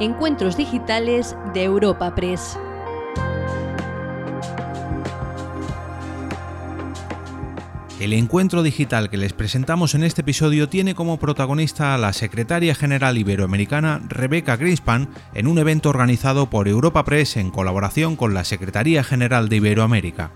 Encuentros 0.00 0.56
Digitales 0.56 1.34
de 1.54 1.64
Europa 1.64 2.14
Press. 2.14 2.56
El 7.98 8.12
encuentro 8.12 8.62
digital 8.62 9.10
que 9.10 9.16
les 9.16 9.32
presentamos 9.32 9.96
en 9.96 10.04
este 10.04 10.20
episodio 10.20 10.68
tiene 10.68 10.94
como 10.94 11.16
protagonista 11.16 11.94
a 11.94 11.98
la 11.98 12.12
secretaria 12.12 12.76
general 12.76 13.18
iberoamericana 13.18 14.00
Rebecca 14.06 14.56
Greenspan 14.56 15.08
en 15.34 15.48
un 15.48 15.58
evento 15.58 15.90
organizado 15.90 16.48
por 16.48 16.68
Europa 16.68 17.04
Press 17.04 17.36
en 17.36 17.50
colaboración 17.50 18.14
con 18.14 18.34
la 18.34 18.44
Secretaría 18.44 19.02
General 19.02 19.48
de 19.48 19.56
Iberoamérica. 19.56 20.30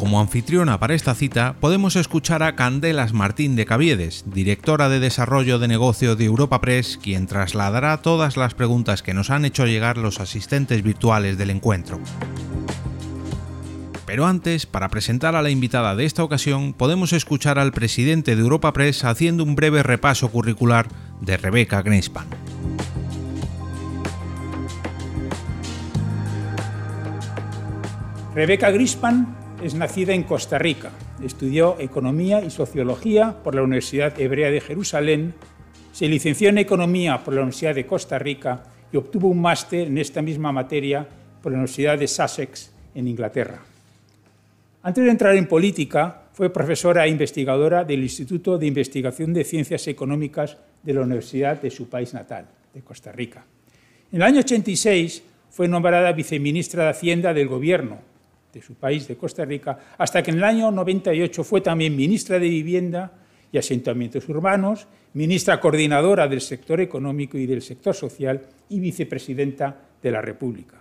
Como 0.00 0.18
anfitriona 0.18 0.80
para 0.80 0.94
esta 0.94 1.14
cita 1.14 1.56
podemos 1.60 1.94
escuchar 1.94 2.42
a 2.42 2.56
Candelas 2.56 3.12
Martín 3.12 3.54
de 3.54 3.66
Caviedes, 3.66 4.24
directora 4.24 4.88
de 4.88 4.98
Desarrollo 4.98 5.58
de 5.58 5.68
Negocio 5.68 6.16
de 6.16 6.24
Europa 6.24 6.62
Press, 6.62 6.98
quien 7.00 7.26
trasladará 7.26 7.98
todas 7.98 8.38
las 8.38 8.54
preguntas 8.54 9.02
que 9.02 9.12
nos 9.12 9.28
han 9.28 9.44
hecho 9.44 9.66
llegar 9.66 9.98
los 9.98 10.18
asistentes 10.18 10.82
virtuales 10.82 11.36
del 11.36 11.50
encuentro. 11.50 12.00
Pero 14.06 14.24
antes, 14.24 14.64
para 14.64 14.88
presentar 14.88 15.36
a 15.36 15.42
la 15.42 15.50
invitada 15.50 15.94
de 15.94 16.06
esta 16.06 16.24
ocasión, 16.24 16.72
podemos 16.72 17.12
escuchar 17.12 17.58
al 17.58 17.70
presidente 17.70 18.36
de 18.36 18.40
Europa 18.40 18.72
Press 18.72 19.04
haciendo 19.04 19.44
un 19.44 19.54
breve 19.54 19.82
repaso 19.82 20.30
curricular 20.30 20.88
de 21.20 21.36
Rebecca 21.36 21.82
Greenspan. 21.82 22.26
Rebecca 28.34 28.70
Greenspan 28.70 29.39
es 29.62 29.74
nacida 29.74 30.14
en 30.14 30.22
Costa 30.22 30.58
Rica. 30.58 30.90
Estudió 31.22 31.76
Economía 31.78 32.42
y 32.42 32.50
Sociología 32.50 33.36
por 33.42 33.54
la 33.54 33.62
Universidad 33.62 34.18
Hebrea 34.18 34.50
de 34.50 34.60
Jerusalén, 34.60 35.34
se 35.92 36.08
licenció 36.08 36.48
en 36.48 36.58
Economía 36.58 37.22
por 37.22 37.34
la 37.34 37.40
Universidad 37.40 37.74
de 37.74 37.86
Costa 37.86 38.18
Rica 38.18 38.62
y 38.92 38.96
obtuvo 38.96 39.28
un 39.28 39.40
máster 39.40 39.88
en 39.88 39.98
esta 39.98 40.22
misma 40.22 40.52
materia 40.52 41.06
por 41.42 41.52
la 41.52 41.58
Universidad 41.58 41.98
de 41.98 42.08
Sussex 42.08 42.70
en 42.94 43.08
Inglaterra. 43.08 43.60
Antes 44.82 45.04
de 45.04 45.10
entrar 45.10 45.36
en 45.36 45.46
política, 45.46 46.22
fue 46.32 46.50
profesora 46.50 47.04
e 47.04 47.10
investigadora 47.10 47.84
del 47.84 48.02
Instituto 48.02 48.56
de 48.56 48.66
Investigación 48.66 49.34
de 49.34 49.44
Ciencias 49.44 49.86
Económicas 49.88 50.56
de 50.82 50.94
la 50.94 51.02
Universidad 51.02 51.60
de 51.60 51.70
su 51.70 51.88
país 51.88 52.14
natal, 52.14 52.46
de 52.72 52.80
Costa 52.80 53.12
Rica. 53.12 53.44
En 54.10 54.16
el 54.16 54.22
año 54.22 54.40
86 54.40 55.22
fue 55.50 55.68
nombrada 55.68 56.12
viceministra 56.12 56.84
de 56.84 56.90
Hacienda 56.90 57.34
del 57.34 57.48
Gobierno 57.48 58.09
de 58.52 58.62
su 58.62 58.74
país, 58.74 59.06
de 59.06 59.16
Costa 59.16 59.44
Rica, 59.44 59.78
hasta 59.98 60.22
que 60.22 60.30
en 60.30 60.38
el 60.38 60.44
año 60.44 60.70
98 60.70 61.44
fue 61.44 61.60
también 61.60 61.96
ministra 61.96 62.38
de 62.38 62.48
Vivienda 62.48 63.12
y 63.52 63.58
Asentamientos 63.58 64.28
Urbanos, 64.28 64.86
ministra 65.14 65.60
coordinadora 65.60 66.28
del 66.28 66.40
sector 66.40 66.80
económico 66.80 67.36
y 67.36 67.46
del 67.46 67.62
sector 67.62 67.94
social 67.94 68.40
y 68.68 68.80
vicepresidenta 68.80 69.76
de 70.02 70.10
la 70.10 70.20
República. 70.20 70.76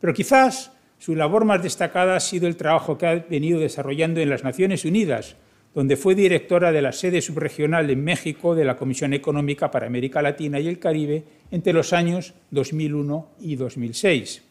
Pero 0.00 0.14
quizás 0.14 0.72
su 0.98 1.14
labor 1.14 1.44
más 1.44 1.62
destacada 1.62 2.16
ha 2.16 2.20
sido 2.20 2.46
el 2.46 2.56
trabajo 2.56 2.96
que 2.96 3.06
ha 3.06 3.14
venido 3.14 3.60
desarrollando 3.60 4.20
en 4.20 4.30
las 4.30 4.44
Naciones 4.44 4.84
Unidas, 4.84 5.36
donde 5.74 5.96
fue 5.96 6.14
directora 6.14 6.70
de 6.70 6.82
la 6.82 6.92
sede 6.92 7.20
subregional 7.20 7.90
en 7.90 8.04
México 8.04 8.54
de 8.54 8.64
la 8.64 8.76
Comisión 8.76 9.12
Económica 9.12 9.70
para 9.70 9.88
América 9.88 10.22
Latina 10.22 10.60
y 10.60 10.68
el 10.68 10.78
Caribe 10.78 11.24
entre 11.50 11.72
los 11.72 11.92
años 11.92 12.34
2001 12.52 13.28
y 13.40 13.56
2006. 13.56 14.42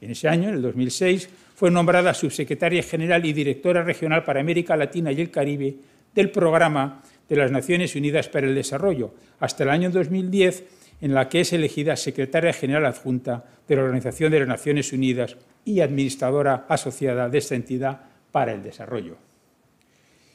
En 0.00 0.10
ese 0.10 0.28
año, 0.28 0.48
en 0.48 0.56
el 0.56 0.62
2006, 0.62 1.28
fue 1.54 1.70
nombrada 1.70 2.14
subsecretaria 2.14 2.82
general 2.82 3.24
y 3.24 3.32
directora 3.32 3.82
regional 3.82 4.24
para 4.24 4.40
América 4.40 4.76
Latina 4.76 5.12
y 5.12 5.20
el 5.20 5.30
Caribe 5.30 5.76
del 6.14 6.30
Programa 6.30 7.02
de 7.28 7.36
las 7.36 7.50
Naciones 7.50 7.94
Unidas 7.96 8.28
para 8.28 8.46
el 8.46 8.54
Desarrollo, 8.54 9.14
hasta 9.40 9.64
el 9.64 9.70
año 9.70 9.90
2010, 9.90 10.64
en 11.00 11.14
la 11.14 11.28
que 11.28 11.40
es 11.40 11.52
elegida 11.52 11.96
secretaria 11.96 12.52
general 12.52 12.86
adjunta 12.86 13.44
de 13.66 13.76
la 13.76 13.82
Organización 13.82 14.30
de 14.32 14.40
las 14.40 14.48
Naciones 14.48 14.92
Unidas 14.92 15.36
y 15.64 15.80
administradora 15.80 16.66
asociada 16.68 17.28
de 17.28 17.38
esta 17.38 17.54
entidad 17.54 18.00
para 18.30 18.52
el 18.52 18.62
desarrollo. 18.62 19.16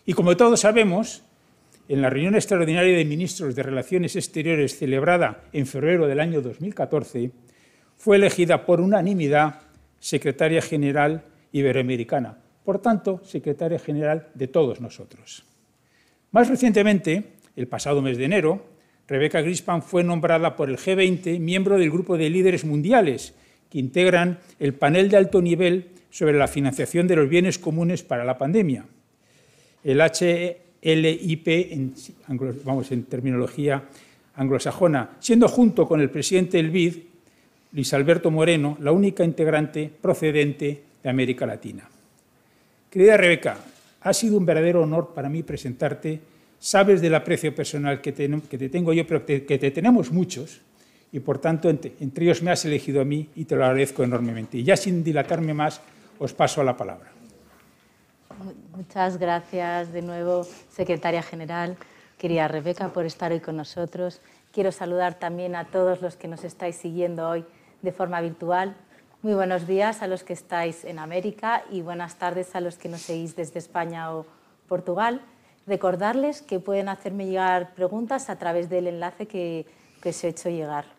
Y 0.06 0.13
como 0.13 0.38
todos 0.38 0.62
sabemos, 0.62 1.24
en 1.90 2.02
la 2.02 2.09
reunión 2.09 2.36
extraordinaria 2.36 2.97
de 2.97 3.06
ministros 3.06 3.56
de 3.56 3.63
Relaciones 3.63 4.16
Exteriores 4.16 4.78
celebrada 4.78 5.44
en 5.53 5.68
febrero 5.68 6.08
del 6.08 6.19
año 6.19 6.42
2014, 6.42 7.31
fue 7.96 8.18
elegida 8.18 8.66
por 8.66 8.81
unanimidad 8.81 9.62
secretaria 10.07 10.62
general 10.62 11.25
iberoamericana, 11.51 12.38
por 12.63 12.79
tanto, 12.79 13.19
secretaria 13.25 13.78
general 13.78 14.29
de 14.35 14.47
todos 14.47 14.79
nosotros. 14.79 15.44
Más 16.31 16.47
recientemente, 16.47 17.35
el 17.57 17.68
pasado 17.68 18.01
mes 18.01 18.18
de 18.18 18.23
enero, 18.23 18.63
Rebecca 19.06 19.41
Grispan 19.41 19.84
fue 19.84 20.06
nombrada 20.06 20.56
por 20.56 20.69
el 20.69 20.78
G20 20.78 21.41
miembro 21.41 21.78
del 21.78 21.91
grupo 21.91 22.18
de 22.18 22.29
líderes 22.29 22.63
mundiales 22.63 23.34
que 23.69 23.79
integran 23.79 24.40
el 24.59 24.73
panel 24.73 25.09
de 25.09 25.18
alto 25.18 25.41
nivel 25.41 25.90
sobre 26.09 26.38
la 26.38 26.47
financiación 26.47 27.06
de 27.06 27.18
los 27.18 27.28
bienes 27.28 27.59
comunes 27.59 28.01
para 28.01 28.24
la 28.24 28.38
pandemia. 28.38 28.85
El 29.84 30.00
HLIP, 30.00 31.47
en, 31.47 31.94
vamos, 32.63 32.94
en 32.94 33.03
terminología 33.03 33.84
anglosajona, 34.35 35.18
siendo 35.19 35.50
junto 35.50 35.85
con 35.85 36.00
el 36.00 36.09
presidente 36.09 36.56
del 36.56 36.72
BID, 36.72 36.95
Luis 37.72 37.94
Alberto 37.94 38.32
Moreno, 38.32 38.78
la 38.82 38.92
única 38.92 39.24
integrante 39.24 39.92
procedente 40.02 40.84
de 41.04 41.10
América 41.10 41.46
Latina. 41.46 41.88
Querida 42.90 43.18
Rebeca, 43.18 43.58
ha 44.02 44.14
sido 44.14 44.38
un 44.38 44.46
verdadero 44.46 44.84
honor 44.84 45.14
para 45.14 45.30
mí 45.30 45.44
presentarte. 45.44 46.22
Sabes 46.60 47.02
del 47.02 47.16
aprecio 47.16 47.54
personal 47.54 48.02
que 48.02 48.12
te, 48.12 48.30
que 48.50 48.58
te 48.58 48.70
tengo 48.70 48.94
yo, 48.94 49.06
pero 49.06 49.26
que 49.26 49.42
te 49.42 49.72
tenemos 49.72 50.12
muchos, 50.12 50.62
y 51.12 51.20
por 51.20 51.40
tanto 51.40 51.70
entre, 51.70 51.94
ellos 52.00 52.42
me 52.42 52.52
has 52.52 52.66
elegido 52.66 53.02
a 53.02 53.06
mí 53.06 53.30
y 53.36 53.46
te 53.46 53.56
lo 53.56 53.66
agradezco 53.66 54.04
enormemente. 54.04 54.58
Y 54.58 54.64
ya 54.64 54.76
sin 54.76 55.04
dilatarme 55.04 55.54
más, 55.54 55.82
os 56.20 56.34
paso 56.34 56.62
a 56.62 56.64
la 56.64 56.76
palabra. 56.76 57.12
Muchas 58.76 59.18
gracias 59.18 59.92
de 59.92 60.02
nuevo, 60.02 60.46
secretaria 60.70 61.24
general, 61.24 61.78
querida 62.18 62.48
Rebeca, 62.48 62.90
por 62.90 63.06
estar 63.06 63.32
hoy 63.32 63.40
con 63.40 63.58
nosotros. 63.58 64.22
Quiero 64.52 64.72
saludar 64.72 65.18
también 65.18 65.56
a 65.56 65.66
todos 65.66 66.02
los 66.02 66.16
que 66.16 66.28
nos 66.28 66.44
estáis 66.44 66.76
siguiendo 66.76 67.28
hoy 67.28 67.46
de 67.82 67.92
forma 67.92 68.22
virtual. 68.22 68.76
Muy 69.22 69.34
buenos 69.34 69.68
días 69.68 70.02
a 70.02 70.08
los 70.08 70.24
que 70.24 70.34
estáis 70.34 70.86
en 70.86 71.00
América 71.00 71.64
y 71.72 71.82
buenas 71.82 72.16
tardes 72.16 72.56
a 72.56 72.62
los 72.62 72.78
que 72.78 72.90
nos 72.90 73.02
seguís 73.02 73.36
desde 73.36 73.60
España 73.60 74.14
o 74.14 74.26
Portugal. 74.68 75.22
Recordarles 75.66 76.42
que 76.42 76.60
pueden 76.60 76.90
hacerme 76.90 77.26
llegar 77.26 77.74
preguntas 77.74 78.30
a 78.30 78.38
través 78.38 78.70
del 78.70 78.88
enlace 78.88 79.28
que, 79.28 79.66
que 80.02 80.10
os 80.10 80.24
he 80.24 80.30
hecho 80.30 80.50
llegar. 80.50 80.97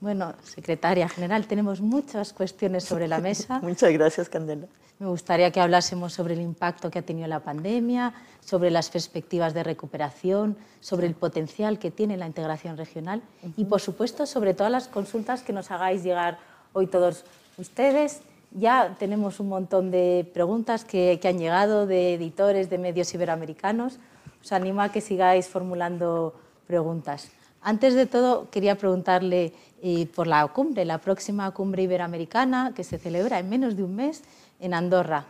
Bueno, 0.00 0.34
secretaria 0.44 1.08
general, 1.08 1.46
tenemos 1.46 1.80
muchas 1.80 2.32
cuestiones 2.32 2.84
sobre 2.84 3.08
la 3.08 3.18
mesa. 3.18 3.58
Muchas 3.62 3.92
gracias, 3.92 4.28
Candela. 4.28 4.68
Me 5.00 5.06
gustaría 5.06 5.50
que 5.50 5.60
hablásemos 5.60 6.12
sobre 6.12 6.34
el 6.34 6.40
impacto 6.40 6.90
que 6.90 7.00
ha 7.00 7.02
tenido 7.02 7.26
la 7.28 7.40
pandemia, 7.40 8.14
sobre 8.40 8.70
las 8.70 8.90
perspectivas 8.90 9.54
de 9.54 9.62
recuperación, 9.62 10.56
sobre 10.80 11.06
el 11.06 11.14
potencial 11.14 11.78
que 11.78 11.90
tiene 11.90 12.16
la 12.16 12.26
integración 12.26 12.76
regional 12.76 13.22
y, 13.56 13.64
por 13.64 13.80
supuesto, 13.80 14.26
sobre 14.26 14.54
todas 14.54 14.72
las 14.72 14.88
consultas 14.88 15.42
que 15.42 15.52
nos 15.52 15.70
hagáis 15.70 16.02
llegar 16.02 16.38
hoy 16.72 16.88
todos 16.88 17.24
ustedes. 17.58 18.22
Ya 18.52 18.96
tenemos 18.98 19.40
un 19.40 19.48
montón 19.48 19.90
de 19.90 20.28
preguntas 20.32 20.84
que, 20.84 21.18
que 21.20 21.28
han 21.28 21.38
llegado 21.38 21.86
de 21.86 22.14
editores 22.14 22.70
de 22.70 22.78
medios 22.78 23.12
iberoamericanos. 23.14 23.98
Os 24.42 24.52
animo 24.52 24.80
a 24.80 24.90
que 24.90 25.00
sigáis 25.00 25.46
formulando 25.48 26.34
preguntas. 26.66 27.30
Antes 27.60 27.94
de 27.94 28.06
todo, 28.06 28.48
quería 28.50 28.76
preguntarle 28.76 29.52
y 29.82 30.06
por 30.06 30.26
la 30.26 30.46
cumbre, 30.48 30.84
la 30.84 30.98
próxima 30.98 31.50
cumbre 31.52 31.82
iberoamericana 31.82 32.72
que 32.74 32.84
se 32.84 32.98
celebra 32.98 33.38
en 33.38 33.48
menos 33.48 33.76
de 33.76 33.84
un 33.84 33.96
mes 33.96 34.22
en 34.60 34.74
Andorra. 34.74 35.26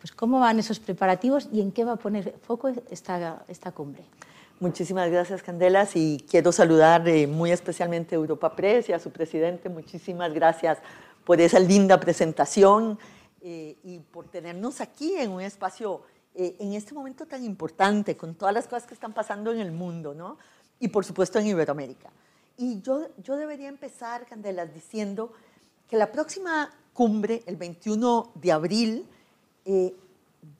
Pues, 0.00 0.12
¿Cómo 0.12 0.40
van 0.40 0.58
esos 0.58 0.80
preparativos 0.80 1.48
y 1.52 1.60
en 1.60 1.72
qué 1.72 1.84
va 1.84 1.92
a 1.92 1.96
poner 1.96 2.34
foco 2.42 2.68
esta, 2.90 3.44
esta 3.48 3.72
cumbre? 3.72 4.04
Muchísimas 4.58 5.10
gracias, 5.10 5.42
Candelas, 5.42 5.96
y 5.96 6.24
quiero 6.28 6.52
saludar 6.52 7.08
eh, 7.08 7.26
muy 7.26 7.50
especialmente 7.50 8.14
a 8.14 8.18
Europa 8.18 8.54
Press 8.54 8.90
y 8.90 8.92
a 8.92 8.98
su 8.98 9.10
presidente. 9.10 9.70
Muchísimas 9.70 10.34
gracias 10.34 10.78
por 11.24 11.40
esa 11.40 11.58
linda 11.58 11.98
presentación 11.98 12.98
eh, 13.40 13.76
y 13.82 14.00
por 14.00 14.28
tenernos 14.28 14.82
aquí 14.82 15.14
en 15.16 15.30
un 15.30 15.40
espacio, 15.40 16.02
eh, 16.34 16.56
en 16.60 16.74
este 16.74 16.92
momento 16.92 17.24
tan 17.24 17.42
importante, 17.42 18.18
con 18.18 18.34
todas 18.34 18.52
las 18.52 18.66
cosas 18.66 18.86
que 18.86 18.92
están 18.92 19.14
pasando 19.14 19.50
en 19.50 19.60
el 19.60 19.72
mundo, 19.72 20.12
¿no? 20.14 20.36
Y 20.80 20.88
por 20.88 21.04
supuesto 21.04 21.38
en 21.38 21.46
Iberoamérica. 21.46 22.10
Y 22.56 22.80
yo, 22.80 23.06
yo 23.22 23.36
debería 23.36 23.68
empezar, 23.68 24.26
Candelas, 24.26 24.74
diciendo 24.74 25.32
que 25.88 25.96
la 25.96 26.10
próxima 26.10 26.70
cumbre, 26.92 27.42
el 27.46 27.56
21 27.56 28.32
de 28.34 28.52
abril, 28.52 29.06
eh, 29.64 29.94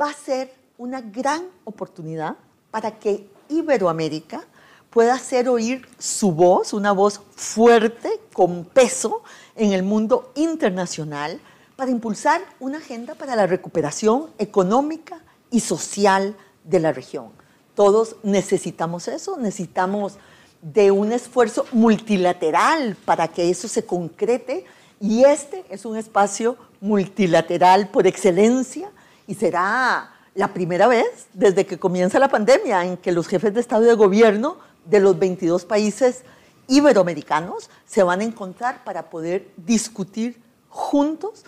va 0.00 0.10
a 0.10 0.14
ser 0.14 0.54
una 0.78 1.00
gran 1.00 1.46
oportunidad 1.64 2.36
para 2.70 2.98
que 2.98 3.28
Iberoamérica 3.48 4.44
pueda 4.90 5.14
hacer 5.14 5.48
oír 5.48 5.86
su 5.98 6.32
voz, 6.32 6.72
una 6.72 6.92
voz 6.92 7.20
fuerte, 7.36 8.20
con 8.32 8.64
peso 8.64 9.22
en 9.54 9.72
el 9.72 9.82
mundo 9.82 10.32
internacional, 10.34 11.40
para 11.76 11.90
impulsar 11.90 12.40
una 12.58 12.78
agenda 12.78 13.14
para 13.14 13.36
la 13.36 13.46
recuperación 13.46 14.30
económica 14.38 15.22
y 15.50 15.60
social 15.60 16.36
de 16.64 16.80
la 16.80 16.92
región. 16.92 17.39
Todos 17.74 18.16
necesitamos 18.22 19.08
eso, 19.08 19.36
necesitamos 19.36 20.18
de 20.62 20.90
un 20.90 21.12
esfuerzo 21.12 21.64
multilateral 21.72 22.96
para 23.04 23.28
que 23.28 23.50
eso 23.50 23.68
se 23.68 23.84
concrete 23.84 24.64
y 25.00 25.24
este 25.24 25.64
es 25.70 25.84
un 25.84 25.96
espacio 25.96 26.56
multilateral 26.80 27.88
por 27.88 28.06
excelencia 28.06 28.90
y 29.26 29.34
será 29.34 30.12
la 30.34 30.52
primera 30.52 30.86
vez 30.86 31.26
desde 31.32 31.66
que 31.66 31.78
comienza 31.78 32.18
la 32.18 32.28
pandemia 32.28 32.84
en 32.84 32.96
que 32.96 33.12
los 33.12 33.26
jefes 33.26 33.54
de 33.54 33.60
Estado 33.60 33.84
y 33.84 33.88
de 33.88 33.94
Gobierno 33.94 34.58
de 34.84 35.00
los 35.00 35.18
22 35.18 35.64
países 35.64 36.22
iberoamericanos 36.68 37.70
se 37.86 38.02
van 38.02 38.20
a 38.20 38.24
encontrar 38.24 38.84
para 38.84 39.10
poder 39.10 39.50
discutir 39.56 40.40
juntos, 40.68 41.44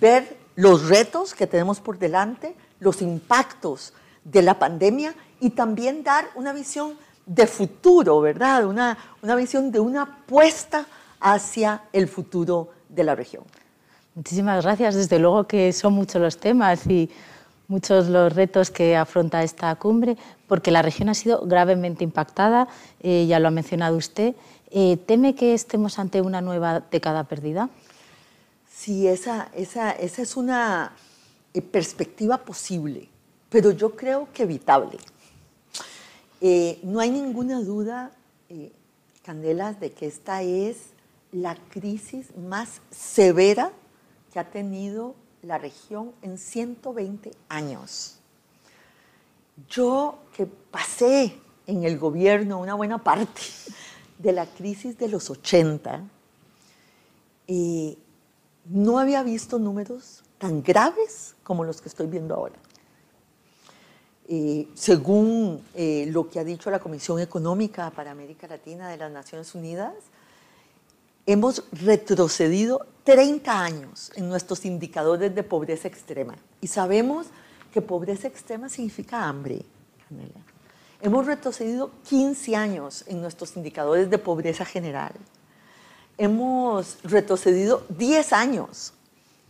ver 0.00 0.36
los 0.54 0.88
retos 0.88 1.34
que 1.34 1.46
tenemos 1.46 1.80
por 1.80 1.98
delante, 1.98 2.54
los 2.80 3.00
impactos 3.02 3.92
de 4.24 4.42
la 4.42 4.58
pandemia 4.58 5.14
y 5.40 5.50
también 5.50 6.02
dar 6.02 6.26
una 6.34 6.52
visión 6.52 6.94
de 7.26 7.46
futuro, 7.46 8.20
¿verdad? 8.20 8.66
Una, 8.66 8.96
una 9.22 9.34
visión 9.34 9.70
de 9.70 9.80
una 9.80 10.02
apuesta 10.02 10.86
hacia 11.20 11.82
el 11.92 12.08
futuro 12.08 12.70
de 12.88 13.04
la 13.04 13.14
región. 13.14 13.44
Muchísimas 14.14 14.64
gracias. 14.64 14.94
Desde 14.94 15.18
luego 15.18 15.44
que 15.44 15.72
son 15.72 15.92
muchos 15.92 16.22
los 16.22 16.38
temas 16.38 16.86
y 16.86 17.10
muchos 17.68 18.08
los 18.08 18.32
retos 18.32 18.70
que 18.70 18.96
afronta 18.96 19.42
esta 19.42 19.74
cumbre, 19.74 20.16
porque 20.46 20.70
la 20.70 20.82
región 20.82 21.08
ha 21.08 21.14
sido 21.14 21.44
gravemente 21.46 22.04
impactada, 22.04 22.68
eh, 23.00 23.26
ya 23.26 23.40
lo 23.40 23.48
ha 23.48 23.50
mencionado 23.50 23.96
usted. 23.96 24.34
Eh, 24.70 24.96
¿Teme 25.06 25.34
que 25.34 25.54
estemos 25.54 25.98
ante 25.98 26.20
una 26.20 26.40
nueva 26.40 26.80
década 26.80 27.24
perdida? 27.24 27.68
Sí, 28.70 29.06
esa, 29.08 29.48
esa, 29.54 29.90
esa 29.92 30.22
es 30.22 30.36
una 30.36 30.92
eh, 31.54 31.62
perspectiva 31.62 32.38
posible, 32.38 33.08
pero 33.48 33.70
yo 33.70 33.96
creo 33.96 34.28
que 34.32 34.44
evitable. 34.44 34.98
No 36.82 37.00
hay 37.00 37.10
ninguna 37.10 37.60
duda, 37.60 38.12
Candelas, 39.22 39.80
de 39.80 39.92
que 39.92 40.06
esta 40.06 40.42
es 40.42 40.90
la 41.32 41.56
crisis 41.70 42.36
más 42.36 42.80
severa 42.90 43.72
que 44.32 44.38
ha 44.38 44.50
tenido 44.50 45.14
la 45.42 45.58
región 45.58 46.12
en 46.22 46.38
120 46.38 47.32
años. 47.48 48.18
Yo 49.68 50.18
que 50.36 50.46
pasé 50.46 51.38
en 51.66 51.84
el 51.84 51.98
gobierno 51.98 52.58
una 52.58 52.74
buena 52.74 53.02
parte 53.02 53.40
de 54.18 54.32
la 54.32 54.46
crisis 54.46 54.96
de 54.98 55.08
los 55.08 55.30
80, 55.30 56.04
y 57.46 57.98
no 58.64 58.98
había 58.98 59.22
visto 59.22 59.58
números 59.58 60.22
tan 60.38 60.62
graves 60.62 61.34
como 61.42 61.64
los 61.64 61.80
que 61.80 61.88
estoy 61.88 62.06
viendo 62.06 62.34
ahora. 62.34 62.56
Según 64.74 65.62
eh, 65.74 66.08
lo 66.10 66.28
que 66.28 66.40
ha 66.40 66.44
dicho 66.44 66.70
la 66.70 66.80
Comisión 66.80 67.20
Económica 67.20 67.90
para 67.90 68.10
América 68.10 68.46
Latina 68.48 68.88
de 68.88 68.96
las 68.96 69.12
Naciones 69.12 69.54
Unidas, 69.54 69.94
hemos 71.26 71.64
retrocedido 71.72 72.86
30 73.04 73.62
años 73.62 74.10
en 74.16 74.28
nuestros 74.28 74.64
indicadores 74.64 75.34
de 75.34 75.42
pobreza 75.42 75.86
extrema. 75.86 76.34
Y 76.60 76.66
sabemos 76.66 77.28
que 77.72 77.82
pobreza 77.82 78.26
extrema 78.28 78.68
significa 78.68 79.24
hambre, 79.28 79.62
Hemos 81.00 81.26
retrocedido 81.26 81.90
15 82.08 82.56
años 82.56 83.04
en 83.06 83.20
nuestros 83.20 83.56
indicadores 83.56 84.08
de 84.08 84.18
pobreza 84.18 84.64
general. 84.64 85.12
Hemos 86.16 86.98
retrocedido 87.02 87.84
10 87.90 88.32
años 88.32 88.92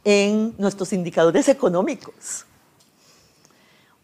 en 0.03 0.55
nuestros 0.59 0.93
indicadores 0.93 1.49
económicos. 1.49 2.47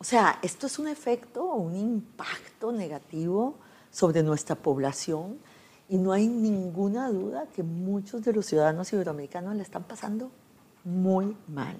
O 0.02 0.04
sea, 0.04 0.40
esto 0.42 0.66
es 0.66 0.80
un 0.80 0.88
efecto, 0.88 1.44
un 1.44 1.76
impacto 1.76 2.72
negativo 2.72 3.54
sobre 3.92 4.24
nuestra 4.24 4.56
población 4.56 5.38
y 5.88 5.96
no 5.96 6.10
hay 6.10 6.26
ninguna 6.26 7.08
duda 7.08 7.46
que 7.54 7.62
muchos 7.62 8.24
de 8.24 8.32
los 8.32 8.46
ciudadanos 8.46 8.92
iberoamericanos 8.92 9.54
le 9.54 9.62
están 9.62 9.84
pasando 9.84 10.32
muy 10.82 11.36
mal. 11.46 11.76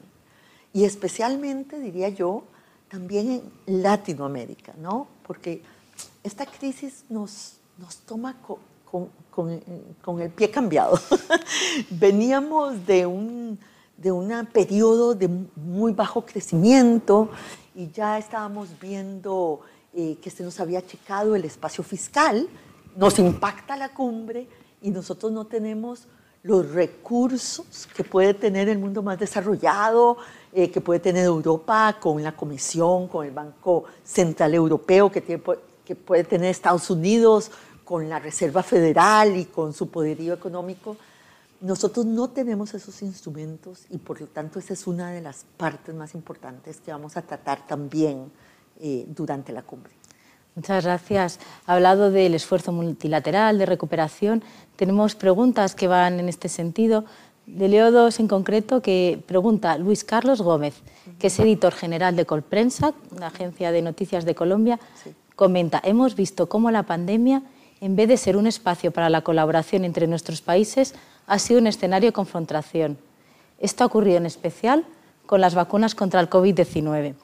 Y 0.72 0.84
especialmente, 0.84 1.80
diría 1.80 2.10
yo, 2.10 2.44
también 2.88 3.42
en 3.66 3.82
Latinoamérica, 3.82 4.72
¿no? 4.78 5.08
Porque 5.26 5.60
esta 6.22 6.46
crisis 6.46 7.04
nos, 7.08 7.56
nos 7.76 7.96
toma 8.02 8.36
con, 8.40 9.08
con, 9.32 9.60
con, 10.00 10.20
el 10.20 10.30
pie 10.30 10.48
cambiado. 10.48 10.96
Veníamos 11.90 12.86
de 12.86 13.04
un 13.04 13.41
de 14.02 14.10
un 14.10 14.46
periodo 14.46 15.14
de 15.14 15.28
muy 15.56 15.92
bajo 15.92 16.26
crecimiento 16.26 17.30
y 17.74 17.90
ya 17.90 18.18
estábamos 18.18 18.68
viendo 18.80 19.60
eh, 19.94 20.18
que 20.20 20.30
se 20.30 20.42
nos 20.42 20.58
había 20.58 20.80
achicado 20.80 21.36
el 21.36 21.44
espacio 21.44 21.84
fiscal 21.84 22.48
nos 22.96 23.18
impacta 23.18 23.76
la 23.76 23.90
cumbre 23.90 24.46
y 24.80 24.90
nosotros 24.90 25.32
no 25.32 25.46
tenemos 25.46 26.06
los 26.42 26.70
recursos 26.72 27.88
que 27.94 28.02
puede 28.02 28.34
tener 28.34 28.68
el 28.68 28.78
mundo 28.78 29.02
más 29.02 29.18
desarrollado, 29.18 30.16
eh, 30.52 30.70
que 30.70 30.80
puede 30.80 30.98
tener 30.98 31.24
Europa 31.24 31.96
con 32.00 32.22
la 32.22 32.32
Comisión, 32.32 33.06
con 33.06 33.24
el 33.24 33.32
Banco 33.32 33.84
Central 34.02 34.54
Europeo, 34.54 35.10
que, 35.10 35.38
puede 35.94 36.24
tener 36.24 36.50
Estados 36.50 36.90
Unidos 36.90 37.50
con 37.84 38.08
la 38.08 38.18
Reserva 38.18 38.62
Federal 38.62 39.36
y 39.36 39.44
con 39.44 39.72
su 39.72 39.88
poderío 39.88 40.34
económico. 40.34 40.96
Nosotros 41.62 42.04
no 42.04 42.28
tenemos 42.28 42.74
esos 42.74 43.02
instrumentos 43.02 43.86
y 43.88 43.98
por 43.98 44.20
lo 44.20 44.26
tanto 44.26 44.58
esa 44.58 44.72
es 44.72 44.88
una 44.88 45.12
de 45.12 45.20
las 45.20 45.46
partes 45.56 45.94
más 45.94 46.16
importantes 46.16 46.80
que 46.80 46.90
vamos 46.90 47.16
a 47.16 47.22
tratar 47.22 47.64
también 47.68 48.32
eh, 48.80 49.06
durante 49.08 49.52
la 49.52 49.62
cumbre. 49.62 49.92
Muchas 50.56 50.82
gracias. 50.84 51.38
Ha 51.66 51.74
hablado 51.74 52.10
del 52.10 52.34
esfuerzo 52.34 52.72
multilateral 52.72 53.58
de 53.58 53.66
recuperación. 53.66 54.42
Tenemos 54.74 55.14
preguntas 55.14 55.76
que 55.76 55.86
van 55.86 56.18
en 56.18 56.28
este 56.28 56.48
sentido. 56.48 57.04
Le 57.46 57.68
leo 57.68 57.92
dos 57.92 58.18
en 58.18 58.26
concreto 58.26 58.82
que 58.82 59.22
pregunta 59.24 59.78
Luis 59.78 60.02
Carlos 60.02 60.42
Gómez, 60.42 60.74
que 61.20 61.28
es 61.28 61.38
editor 61.38 61.74
general 61.74 62.16
de 62.16 62.26
Colprensa, 62.26 62.92
una 63.14 63.28
agencia 63.28 63.70
de 63.70 63.82
noticias 63.82 64.24
de 64.24 64.34
Colombia. 64.34 64.80
Comenta, 65.36 65.80
hemos 65.84 66.16
visto 66.16 66.48
cómo 66.48 66.72
la 66.72 66.82
pandemia, 66.82 67.44
en 67.80 67.94
vez 67.94 68.08
de 68.08 68.16
ser 68.16 68.36
un 68.36 68.48
espacio 68.48 68.90
para 68.90 69.08
la 69.10 69.22
colaboración 69.22 69.84
entre 69.84 70.08
nuestros 70.08 70.40
países, 70.40 70.94
ha 71.26 71.38
sido 71.38 71.60
un 71.60 71.66
escenario 71.66 72.08
de 72.08 72.12
confrontación. 72.12 72.98
Esto 73.58 73.84
ha 73.84 73.86
ocurrido 73.86 74.16
en 74.18 74.26
especial 74.26 74.84
con 75.26 75.40
las 75.40 75.54
vacunas 75.54 75.94
contra 75.94 76.20
el 76.20 76.28
COVID-19 76.28 77.14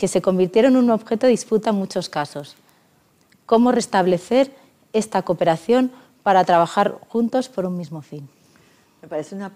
que 0.00 0.08
se 0.08 0.22
convirtieron 0.22 0.72
en 0.72 0.84
un 0.84 0.90
objeto 0.90 1.26
de 1.26 1.32
disputa 1.32 1.70
en 1.70 1.76
muchos 1.76 2.08
casos. 2.08 2.56
¿Cómo 3.44 3.70
restablecer 3.70 4.50
esta 4.94 5.20
cooperación 5.20 5.92
para 6.22 6.42
trabajar 6.44 6.98
juntos 7.08 7.50
por 7.50 7.66
un 7.66 7.76
mismo 7.76 8.00
fin? 8.00 8.26
Me 9.02 9.08
parece 9.08 9.34
una, 9.34 9.50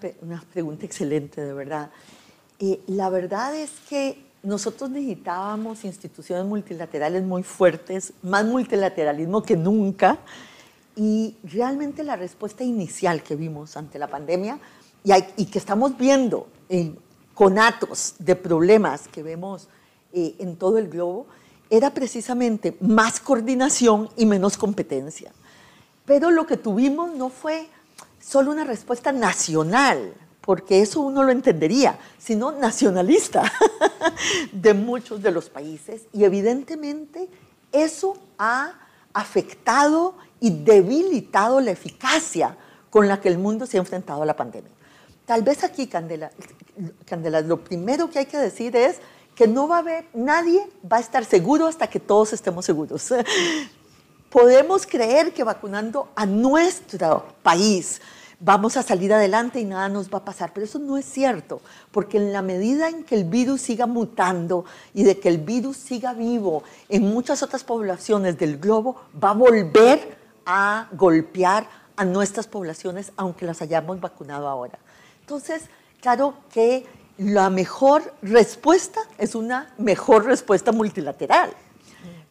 pregunta 0.53 0.85
excelente, 0.85 1.41
de 1.41 1.51
verdad. 1.51 1.89
Eh, 2.59 2.79
la 2.85 3.09
verdad 3.09 3.55
es 3.55 3.71
que 3.89 4.23
nosotros 4.43 4.91
necesitábamos 4.91 5.83
instituciones 5.83 6.45
multilaterales 6.45 7.23
muy 7.23 7.41
fuertes, 7.41 8.13
más 8.21 8.45
multilateralismo 8.45 9.41
que 9.41 9.57
nunca, 9.57 10.19
y 10.95 11.35
realmente 11.43 12.03
la 12.03 12.15
respuesta 12.15 12.63
inicial 12.63 13.21
que 13.23 13.35
vimos 13.35 13.75
ante 13.77 13.99
la 13.99 14.07
pandemia 14.07 14.59
y, 15.03 15.45
que 15.45 15.59
estamos 15.59 15.97
viendo 15.97 16.47
en 16.69 16.97
conatos 17.33 18.15
de 18.19 18.35
problemas 18.35 19.07
que 19.07 19.21
vemos 19.21 19.67
eh, 20.13 20.35
en 20.39 20.55
todo 20.55 20.77
el 20.77 20.87
globo 20.87 21.27
era 21.69 21.93
precisamente 21.93 22.77
más 22.79 23.19
coordinación 23.19 24.09
y 24.15 24.25
menos 24.25 24.57
competencia. 24.57 25.31
Pero 26.05 26.31
lo 26.31 26.45
que 26.45 26.57
tuvimos 26.57 27.11
no 27.13 27.29
fue 27.29 27.67
solo 28.19 28.51
una 28.51 28.63
respuesta 28.63 29.11
nacional, 29.11 30.13
porque 30.41 30.81
eso 30.81 31.01
uno 31.01 31.23
lo 31.23 31.31
entendería, 31.31 31.97
sino 32.19 32.51
nacionalista 32.51 33.51
de 34.51 34.73
muchos 34.73 35.21
de 35.21 35.31
los 35.31 35.49
países. 35.49 36.03
Y 36.13 36.23
evidentemente 36.23 37.27
eso 37.71 38.15
ha 38.37 38.73
afectado 39.13 40.15
y 40.45 40.51
debilitado 40.51 41.59
la 41.59 41.71
eficacia 41.71 42.55
con 42.91 43.07
la 43.07 43.19
que 43.19 43.29
el 43.29 43.39
mundo 43.39 43.65
se 43.65 43.77
ha 43.77 43.79
enfrentado 43.79 44.21
a 44.21 44.27
la 44.27 44.35
pandemia. 44.35 44.69
Tal 45.25 45.41
vez 45.41 45.63
aquí, 45.63 45.87
Candela, 45.87 46.29
Candela 47.03 47.41
lo 47.41 47.63
primero 47.63 48.11
que 48.11 48.19
hay 48.19 48.27
que 48.27 48.37
decir 48.37 48.75
es 48.75 48.97
que 49.33 49.47
no 49.47 49.67
va 49.67 49.77
a 49.77 49.79
haber, 49.79 50.05
nadie 50.13 50.69
va 50.89 50.97
a 50.97 50.99
estar 50.99 51.25
seguro 51.25 51.65
hasta 51.65 51.87
que 51.87 51.99
todos 51.99 52.31
estemos 52.31 52.63
seguros. 52.63 53.11
Podemos 54.29 54.85
creer 54.85 55.33
que 55.33 55.43
vacunando 55.43 56.09
a 56.15 56.27
nuestro 56.27 57.25
país 57.41 57.99
vamos 58.39 58.77
a 58.77 58.83
salir 58.83 59.11
adelante 59.13 59.59
y 59.59 59.65
nada 59.65 59.89
nos 59.89 60.13
va 60.13 60.19
a 60.19 60.25
pasar, 60.25 60.51
pero 60.53 60.65
eso 60.65 60.77
no 60.77 60.95
es 60.99 61.05
cierto, 61.05 61.59
porque 61.91 62.17
en 62.17 62.31
la 62.31 62.43
medida 62.43 62.87
en 62.87 63.03
que 63.03 63.15
el 63.15 63.23
virus 63.23 63.61
siga 63.61 63.87
mutando 63.87 64.65
y 64.93 65.05
de 65.05 65.19
que 65.19 65.29
el 65.29 65.39
virus 65.39 65.77
siga 65.77 66.13
vivo 66.13 66.61
en 66.87 67.03
muchas 67.03 67.41
otras 67.41 67.63
poblaciones 67.63 68.37
del 68.37 68.59
globo, 68.59 68.97
va 69.21 69.31
a 69.31 69.33
volver 69.33 70.24
a 70.45 70.87
golpear 70.91 71.67
a 71.95 72.05
nuestras 72.05 72.47
poblaciones, 72.47 73.11
aunque 73.17 73.45
las 73.45 73.61
hayamos 73.61 73.99
vacunado 73.99 74.47
ahora. 74.47 74.77
Entonces, 75.21 75.63
claro 76.01 76.35
que 76.51 76.85
la 77.17 77.49
mejor 77.49 78.13
respuesta 78.21 78.99
es 79.17 79.35
una 79.35 79.73
mejor 79.77 80.25
respuesta 80.25 80.71
multilateral. 80.71 81.51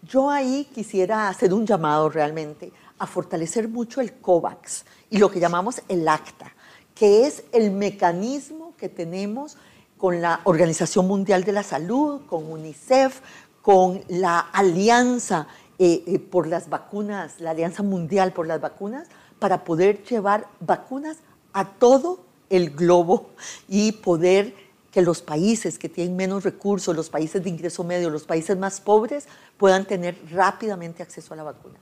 Yo 0.03 0.31
ahí 0.31 0.69
quisiera 0.75 1.29
hacer 1.29 1.55
un 1.55 1.67
llamado 1.67 2.11
realmente 2.11 2.71
a 2.99 3.07
fortalecer 3.07 3.69
mucho 3.69 4.01
el 4.01 4.13
COVAX 4.13 4.85
y 5.11 5.19
lo 5.19 5.31
que 5.31 5.41
llamamos 5.41 5.81
el 5.89 6.07
ACTA, 6.07 6.53
que 6.95 7.27
es 7.27 7.45
el 7.53 7.71
mecanismo 7.71 8.75
que 8.77 8.89
tenemos 8.89 9.57
con 9.97 10.21
la 10.21 10.41
Organización 10.45 11.09
Mundial 11.09 11.45
de 11.45 11.53
la 11.53 11.63
Salud, 11.63 12.27
con 12.27 12.51
UNICEF, 12.51 13.21
con 13.63 14.03
la 14.09 14.41
Alianza 14.41 15.47
eh, 15.87 16.03
eh, 16.07 16.19
por 16.19 16.47
las 16.47 16.71
Vacunas, 16.71 17.41
la 17.41 17.51
Alianza 17.51 17.83
Mundial 17.83 18.33
por 18.33 18.47
las 18.47 18.59
Vacunas, 18.59 19.07
para 19.39 19.65
poder 19.65 20.03
llevar 20.03 20.49
vacunas 20.59 21.19
a 21.53 21.73
todo 21.73 22.25
el 22.49 22.71
globo 22.71 23.29
y 23.69 23.93
poder 23.93 24.55
que 24.91 25.03
los 25.03 25.21
países 25.21 25.79
que 25.79 25.91
tienen 25.91 26.17
menos 26.17 26.43
recursos, 26.43 26.97
los 26.97 27.11
países 27.11 27.45
de 27.45 27.51
ingreso 27.51 27.85
medio, 27.85 28.09
los 28.09 28.25
países 28.25 28.57
más 28.57 28.81
pobres, 28.81 29.27
puedan 29.59 29.85
tener 29.85 30.17
rápidamente 30.31 31.03
acceso 31.03 31.35
a 31.35 31.37
la 31.37 31.43
vacuna. 31.43 31.79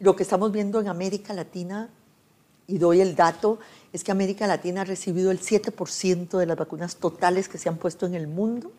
Lo 0.00 0.14
que 0.14 0.22
estamos 0.22 0.52
viendo 0.52 0.78
en 0.78 0.88
América 0.88 1.32
Latina, 1.32 1.88
y 2.66 2.76
doy 2.76 3.00
el 3.00 3.16
dato, 3.16 3.58
es 3.94 4.04
que 4.04 4.12
América 4.12 4.46
Latina 4.46 4.82
ha 4.82 4.84
recibido 4.84 5.30
el 5.30 5.40
7% 5.40 6.36
de 6.36 6.44
las 6.44 6.58
vacunas 6.58 6.96
totales 6.96 7.48
que 7.48 7.56
se 7.56 7.70
han 7.70 7.78
puesto 7.78 8.04
en 8.04 8.14
el 8.14 8.28
mundo. 8.28 8.70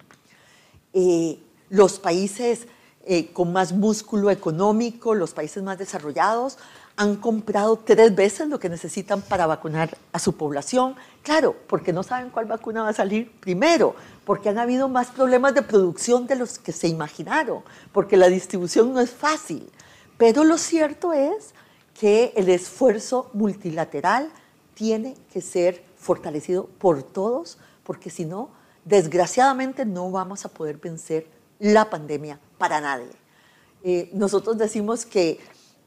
Eh, 0.94 1.40
los 1.72 1.98
países 1.98 2.68
eh, 3.06 3.32
con 3.34 3.52
más 3.52 3.74
músculo 3.74 4.30
económico, 4.30 5.16
los 5.16 5.34
países 5.34 5.64
más 5.64 5.78
desarrollados, 5.78 6.58
han 6.96 7.16
comprado 7.16 7.78
tres 7.78 8.14
veces 8.14 8.48
lo 8.48 8.60
que 8.60 8.70
necesitan 8.70 9.22
para 9.22 9.48
vacunar 9.48 9.98
a 10.12 10.20
su 10.20 10.34
población. 10.34 10.96
Claro, 11.24 11.56
porque 11.68 11.94
no 11.94 12.04
saben 12.04 12.30
cuál 12.30 12.46
vacuna 12.46 12.84
va 12.84 12.90
a 12.90 12.94
salir 12.94 13.32
primero, 13.40 13.96
porque 14.26 14.50
han 14.50 14.60
habido 14.60 14.88
más 14.88 15.08
problemas 15.08 15.56
de 15.56 15.64
producción 15.64 16.28
de 16.28 16.36
los 16.36 16.60
que 16.60 16.72
se 16.72 16.88
imaginaron, 16.88 17.64
porque 17.92 18.18
la 18.18 18.28
distribución 18.28 18.94
no 18.94 19.00
es 19.00 19.10
fácil. 19.10 19.72
Pero 20.18 20.44
lo 20.44 20.58
cierto 20.58 21.14
es 21.14 21.54
que 22.00 22.34
el 22.36 22.50
esfuerzo 22.50 23.30
multilateral 23.34 24.30
tiene 24.76 25.16
que 25.34 25.42
ser 25.42 25.84
fortalecido 25.98 26.68
por 26.78 27.04
todos, 27.04 27.58
porque 27.84 28.10
si 28.10 28.26
no, 28.26 28.50
desgraciadamente 28.86 29.86
no 29.86 30.12
vamos 30.12 30.46
a 30.46 30.50
poder 30.50 30.78
vencer 30.78 31.28
la 31.62 31.90
pandemia 31.90 32.40
para 32.58 32.82
nadie. 32.82 33.12
Eh, 33.84 34.10
nosotros 34.14 34.58
decimos 34.58 35.06
que 35.06 35.40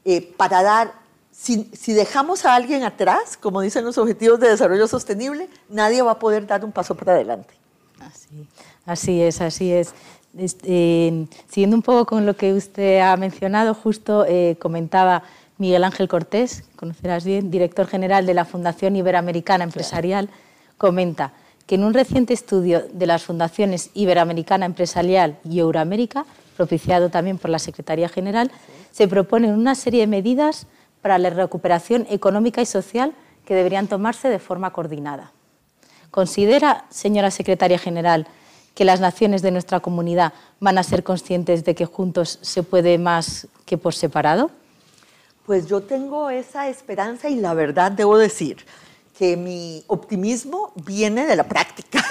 eh, 0.05 0.33
para 0.37 0.63
dar, 0.63 0.93
si, 1.31 1.67
dejamos 1.87 2.45
a 2.45 2.55
alguien 2.55 2.83
atrás, 2.83 3.37
como 3.37 3.61
dicen 3.61 3.85
los 3.85 3.97
Objetivos 3.97 4.39
de 4.39 4.49
Desarrollo 4.49 4.87
Sostenible, 4.87 5.49
nadie 5.69 6.01
va 6.01 6.11
a 6.11 6.19
poder 6.19 6.47
dar 6.47 6.63
un 6.65 6.71
paso 6.71 6.95
para 6.95 7.13
adelante. 7.13 7.53
Así, 7.99 8.47
así 8.85 9.21
es, 9.21 9.41
así 9.41 9.71
es. 9.71 9.93
Este, 10.37 11.27
siguiendo 11.47 11.75
un 11.75 11.81
poco 11.81 12.05
con 12.05 12.25
lo 12.25 12.35
que 12.35 12.53
usted 12.53 12.99
ha 12.99 13.15
mencionado, 13.17 13.73
justo 13.73 14.25
eh, 14.25 14.57
comentaba 14.59 15.23
Miguel 15.57 15.83
Ángel 15.83 16.07
Cortés, 16.09 16.63
conocerás 16.75 17.23
bien, 17.23 17.51
director 17.51 17.87
general 17.87 18.25
de 18.25 18.33
la 18.33 18.43
Fundación 18.43 18.95
Iberoamericana 18.95 19.63
Empresarial, 19.63 20.29
comenta 20.77 21.33
que 21.65 21.75
en 21.75 21.83
un 21.83 21.93
reciente 21.93 22.33
estudio 22.33 22.85
de 22.91 23.07
las 23.07 23.23
fundaciones 23.23 23.89
Iberoamericana 23.93 24.65
Empresarial 24.65 25.37
y 25.43 25.59
Euroamérica, 25.59 26.25
propiciado 26.55 27.09
también 27.09 27.37
por 27.37 27.49
la 27.49 27.59
Secretaría 27.59 28.07
General, 28.07 28.51
se 28.91 29.07
proponen 29.07 29.51
una 29.51 29.75
serie 29.75 30.01
de 30.01 30.07
medidas 30.07 30.67
para 31.01 31.17
la 31.17 31.29
recuperación 31.29 32.07
económica 32.09 32.61
y 32.61 32.65
social 32.65 33.13
que 33.45 33.55
deberían 33.55 33.87
tomarse 33.87 34.29
de 34.29 34.39
forma 34.39 34.71
coordinada. 34.71 35.31
¿Considera, 36.11 36.85
señora 36.89 37.29
Secretaria 37.29 37.77
General, 37.77 38.27
que 38.73 38.85
las 38.85 38.99
naciones 38.99 39.41
de 39.41 39.51
nuestra 39.51 39.79
comunidad 39.79 40.33
van 40.59 40.77
a 40.77 40.83
ser 40.83 41.03
conscientes 41.03 41.63
de 41.65 41.75
que 41.75 41.85
juntos 41.85 42.39
se 42.41 42.63
puede 42.63 42.97
más 42.97 43.47
que 43.65 43.77
por 43.77 43.93
separado? 43.93 44.51
Pues 45.45 45.67
yo 45.67 45.81
tengo 45.81 46.29
esa 46.29 46.69
esperanza 46.69 47.29
y 47.29 47.35
la 47.35 47.53
verdad 47.53 47.91
debo 47.91 48.17
decir 48.17 48.65
que 49.17 49.37
mi 49.37 49.83
optimismo 49.87 50.73
viene 50.75 51.25
de 51.25 51.35
la 51.35 51.45
práctica, 51.45 52.03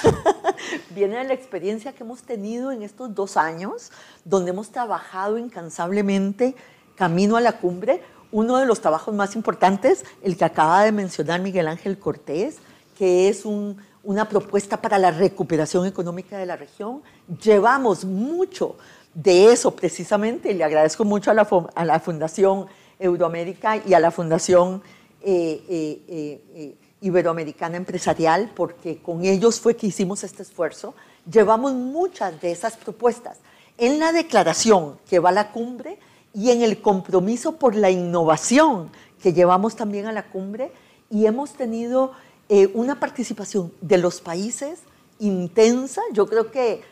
viene 0.89 1.17
de 1.17 1.23
la 1.25 1.33
experiencia 1.33 1.93
que 1.93 2.03
hemos 2.03 2.23
tenido 2.23 2.71
en 2.71 2.81
estos 2.81 3.13
dos 3.13 3.37
años, 3.37 3.91
donde 4.23 4.51
hemos 4.51 4.71
trabajado 4.71 5.37
incansablemente 5.37 6.55
camino 6.95 7.37
a 7.37 7.41
la 7.41 7.59
cumbre, 7.59 8.01
uno 8.31 8.57
de 8.57 8.65
los 8.65 8.81
trabajos 8.81 9.13
más 9.13 9.35
importantes, 9.35 10.03
el 10.23 10.35
que 10.35 10.45
acaba 10.45 10.83
de 10.83 10.91
mencionar 10.91 11.41
Miguel 11.41 11.67
Ángel 11.67 11.99
Cortés, 11.99 12.57
que 12.97 13.29
es 13.29 13.45
una 13.45 14.27
propuesta 14.27 14.81
para 14.81 14.97
la 14.97 15.11
recuperación 15.11 15.85
económica 15.85 16.37
de 16.37 16.45
la 16.45 16.55
región. 16.55 17.03
Llevamos 17.43 18.03
mucho 18.03 18.77
de 19.13 19.51
eso 19.51 19.75
precisamente, 19.75 20.51
y 20.51 20.55
le 20.55 20.63
agradezco 20.63 21.05
mucho 21.05 21.29
a 21.29 21.33
la, 21.33 21.99
Fundación 21.99 22.65
Euroamérica 22.97 23.77
y 23.85 23.93
a 23.93 23.99
la 23.99 24.11
Fundación 24.11 24.81
eh, 25.21 25.63
eh, 25.69 26.41
eh, 26.55 26.75
Iberoamericana 27.05 27.77
Empresarial, 27.77 28.51
porque 28.55 28.97
con 28.97 29.23
ellos 29.23 29.59
fue 29.59 29.75
que 29.75 29.87
hicimos 29.87 30.23
este 30.23 30.41
esfuerzo. 30.41 30.95
Llevamos 31.31 31.73
muchas 31.73 32.41
de 32.41 32.51
esas 32.51 32.75
propuestas 32.77 33.37
en 33.77 33.99
la 33.99 34.11
declaración 34.11 34.97
que 35.07 35.19
va 35.19 35.29
a 35.29 35.33
la 35.33 35.51
cumbre 35.51 35.99
y 36.33 36.49
en 36.49 36.63
el 36.63 36.81
compromiso 36.81 37.57
por 37.57 37.75
la 37.75 37.91
innovación 37.91 38.89
que 39.21 39.33
llevamos 39.33 39.75
también 39.75 40.07
a 40.07 40.11
la 40.11 40.23
cumbre 40.23 40.71
y 41.09 41.27
hemos 41.27 41.53
tenido 41.53 42.11
eh, 42.49 42.71
una 42.73 42.99
participación 42.99 43.71
de 43.81 43.99
los 43.99 44.19
países 44.19 44.79
intensa. 45.19 46.01
Yo 46.11 46.25
creo 46.25 46.51
que, 46.51 46.83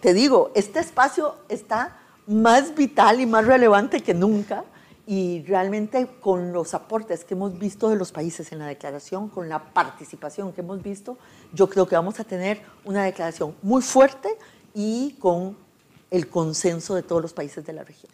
te 0.00 0.14
digo, 0.14 0.50
este 0.54 0.80
espacio 0.80 1.34
está 1.48 1.98
más 2.26 2.74
vital 2.74 3.20
y 3.20 3.26
más 3.26 3.46
relevante 3.46 4.00
que 4.00 4.14
nunca 4.14 4.64
y 5.10 5.42
realmente 5.42 6.06
con 6.20 6.52
los 6.52 6.72
aportes 6.72 7.24
que 7.24 7.34
hemos 7.34 7.58
visto 7.58 7.88
de 7.88 7.96
los 7.96 8.12
países 8.12 8.52
en 8.52 8.60
la 8.60 8.66
declaración, 8.66 9.28
con 9.28 9.48
la 9.48 9.58
participación 9.58 10.52
que 10.52 10.60
hemos 10.60 10.80
visto, 10.84 11.18
yo 11.52 11.68
creo 11.68 11.88
que 11.88 11.96
vamos 11.96 12.20
a 12.20 12.24
tener 12.24 12.60
una 12.84 13.02
declaración 13.02 13.56
muy 13.60 13.82
fuerte 13.82 14.28
y 14.72 15.16
con 15.18 15.56
el 16.12 16.28
consenso 16.28 16.94
de 16.94 17.02
todos 17.02 17.20
los 17.20 17.32
países 17.32 17.66
de 17.66 17.72
la 17.72 17.82
región. 17.82 18.12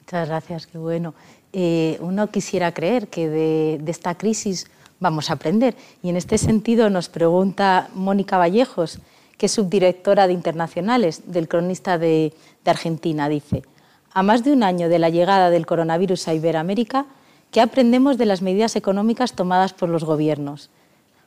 Muchas 0.00 0.26
gracias, 0.26 0.66
qué 0.66 0.78
bueno. 0.78 1.14
Eh, 1.52 1.96
uno 2.00 2.28
quisiera 2.28 2.74
creer 2.74 3.06
que 3.06 3.28
de, 3.28 3.80
esta 3.86 4.16
crisis 4.16 4.66
vamos 4.98 5.30
a 5.30 5.34
aprender. 5.34 5.76
Y 6.02 6.08
en 6.08 6.16
este 6.16 6.38
sentido 6.38 6.90
nos 6.90 7.08
pregunta 7.08 7.88
Mónica 7.94 8.36
Vallejos, 8.36 8.98
que 9.38 9.46
es 9.46 9.52
subdirectora 9.52 10.26
de 10.26 10.32
Internacionales 10.32 11.22
del 11.24 11.46
Cronista 11.46 11.98
de, 11.98 12.34
de 12.64 12.70
Argentina, 12.72 13.28
dice, 13.28 13.62
a 14.14 14.22
más 14.22 14.44
de 14.44 14.52
un 14.52 14.62
año 14.62 14.88
de 14.88 14.98
la 14.98 15.08
llegada 15.08 15.50
del 15.50 15.66
coronavirus 15.66 16.28
a 16.28 16.34
Iberoamérica, 16.34 17.06
¿qué 17.50 17.60
aprendemos 17.60 18.18
de 18.18 18.26
las 18.26 18.42
medidas 18.42 18.76
económicas 18.76 19.32
tomadas 19.32 19.72
por 19.72 19.88
los 19.88 20.04
gobiernos? 20.04 20.70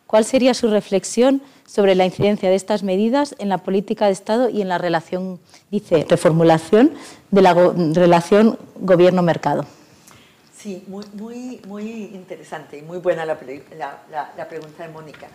¿Cuál 0.08 0.24
sería 0.24 0.54
su 0.54 0.70
reflexión 0.70 1.42
sobre 1.66 1.96
la 1.96 2.06
incidencia 2.06 2.50
de 2.50 2.56
estas 2.56 2.84
medidas 2.84 3.36
en 3.40 3.50
la 3.50 3.58
política 3.58 4.06
de 4.06 4.12
Estado 4.12 4.50
y 4.50 4.62
en 4.62 4.70
la 4.70 4.78
relación, 4.78 5.40
dice, 5.72 6.06
reformulación 6.08 6.92
de 7.32 7.42
la 7.42 7.54
relación 7.94 8.60
gobierno-mercado? 8.80 9.66
Sí, 10.56 10.84
muy, 10.88 11.06
muy, 11.14 11.62
muy 11.68 11.90
interesante 12.14 12.78
y 12.78 12.82
muy 12.82 13.00
buena 13.00 13.26
la, 13.26 13.38
la, 14.38 14.48
pregunta 14.48 14.86
de 14.86 14.94
Mónica. 14.94 15.28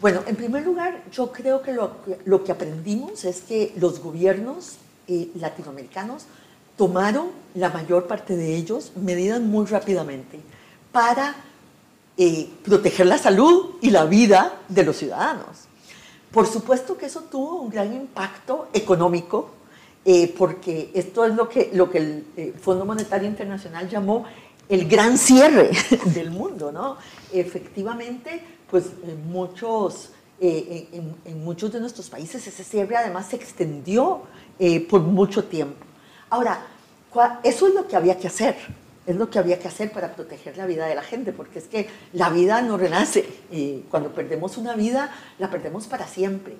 Bueno, 0.00 0.22
en 0.26 0.36
primer 0.36 0.64
lugar, 0.64 1.02
yo 1.12 1.32
creo 1.32 1.62
que 1.62 1.72
lo, 1.72 1.96
lo 2.24 2.44
que 2.44 2.52
aprendimos 2.52 3.24
es 3.24 3.40
que 3.40 3.72
los 3.76 4.00
gobiernos 4.00 4.76
eh, 5.06 5.30
latinoamericanos 5.34 6.26
tomaron, 6.78 7.26
la 7.54 7.68
mayor 7.68 8.06
parte 8.06 8.36
de 8.36 8.54
ellos, 8.54 8.92
medidas 8.94 9.40
muy 9.40 9.66
rápidamente 9.66 10.40
para 10.92 11.34
eh, 12.16 12.48
proteger 12.64 13.06
la 13.06 13.18
salud 13.18 13.76
y 13.82 13.90
la 13.90 14.04
vida 14.04 14.60
de 14.68 14.84
los 14.84 14.96
ciudadanos. 14.96 15.66
Por 16.30 16.46
supuesto 16.46 16.96
que 16.96 17.06
eso 17.06 17.22
tuvo 17.22 17.56
un 17.62 17.70
gran 17.70 17.92
impacto 17.92 18.68
económico, 18.72 19.50
eh, 20.04 20.32
porque 20.38 20.90
esto 20.94 21.24
es 21.24 21.34
lo 21.34 21.48
que, 21.48 21.70
el 21.72 22.24
eh, 22.36 22.54
Fondo 22.60 22.84
Monetario 22.84 23.28
Internacional 23.28 23.88
llamó 23.88 24.24
el 24.68 24.88
gran 24.88 25.18
cierre 25.18 25.70
del 26.06 26.30
mundo, 26.30 26.70
¿no? 26.70 26.96
Efectivamente, 27.32 28.40
pues 28.70 28.86
en 29.02 29.30
muchos, 29.30 30.10
en, 30.40 31.44
muchos 31.44 31.72
de 31.72 31.80
nuestros 31.80 32.08
países 32.08 32.46
ese 32.46 32.62
cierre 32.62 32.96
además 32.96 33.26
se 33.30 33.36
extendió 33.36 34.22
por 34.88 35.00
mucho 35.00 35.44
tiempo. 35.44 35.87
Ahora, 36.30 36.60
eso 37.42 37.68
es 37.68 37.74
lo 37.74 37.86
que 37.86 37.96
había 37.96 38.18
que 38.18 38.26
hacer 38.26 38.56
es 39.08 39.16
lo 39.16 39.30
que 39.30 39.38
había 39.38 39.58
que 39.58 39.68
hacer 39.68 39.90
para 39.90 40.14
proteger 40.14 40.58
la 40.58 40.66
vida 40.66 40.86
de 40.86 40.94
la 40.94 41.02
gente, 41.02 41.32
porque 41.32 41.60
es 41.60 41.64
que 41.64 41.88
la 42.12 42.28
vida 42.28 42.60
no 42.60 42.76
renace. 42.76 43.26
Y 43.50 43.78
cuando 43.90 44.12
perdemos 44.12 44.58
una 44.58 44.76
vida, 44.76 45.10
la 45.38 45.50
perdemos 45.50 45.86
para 45.86 46.06
siempre. 46.06 46.56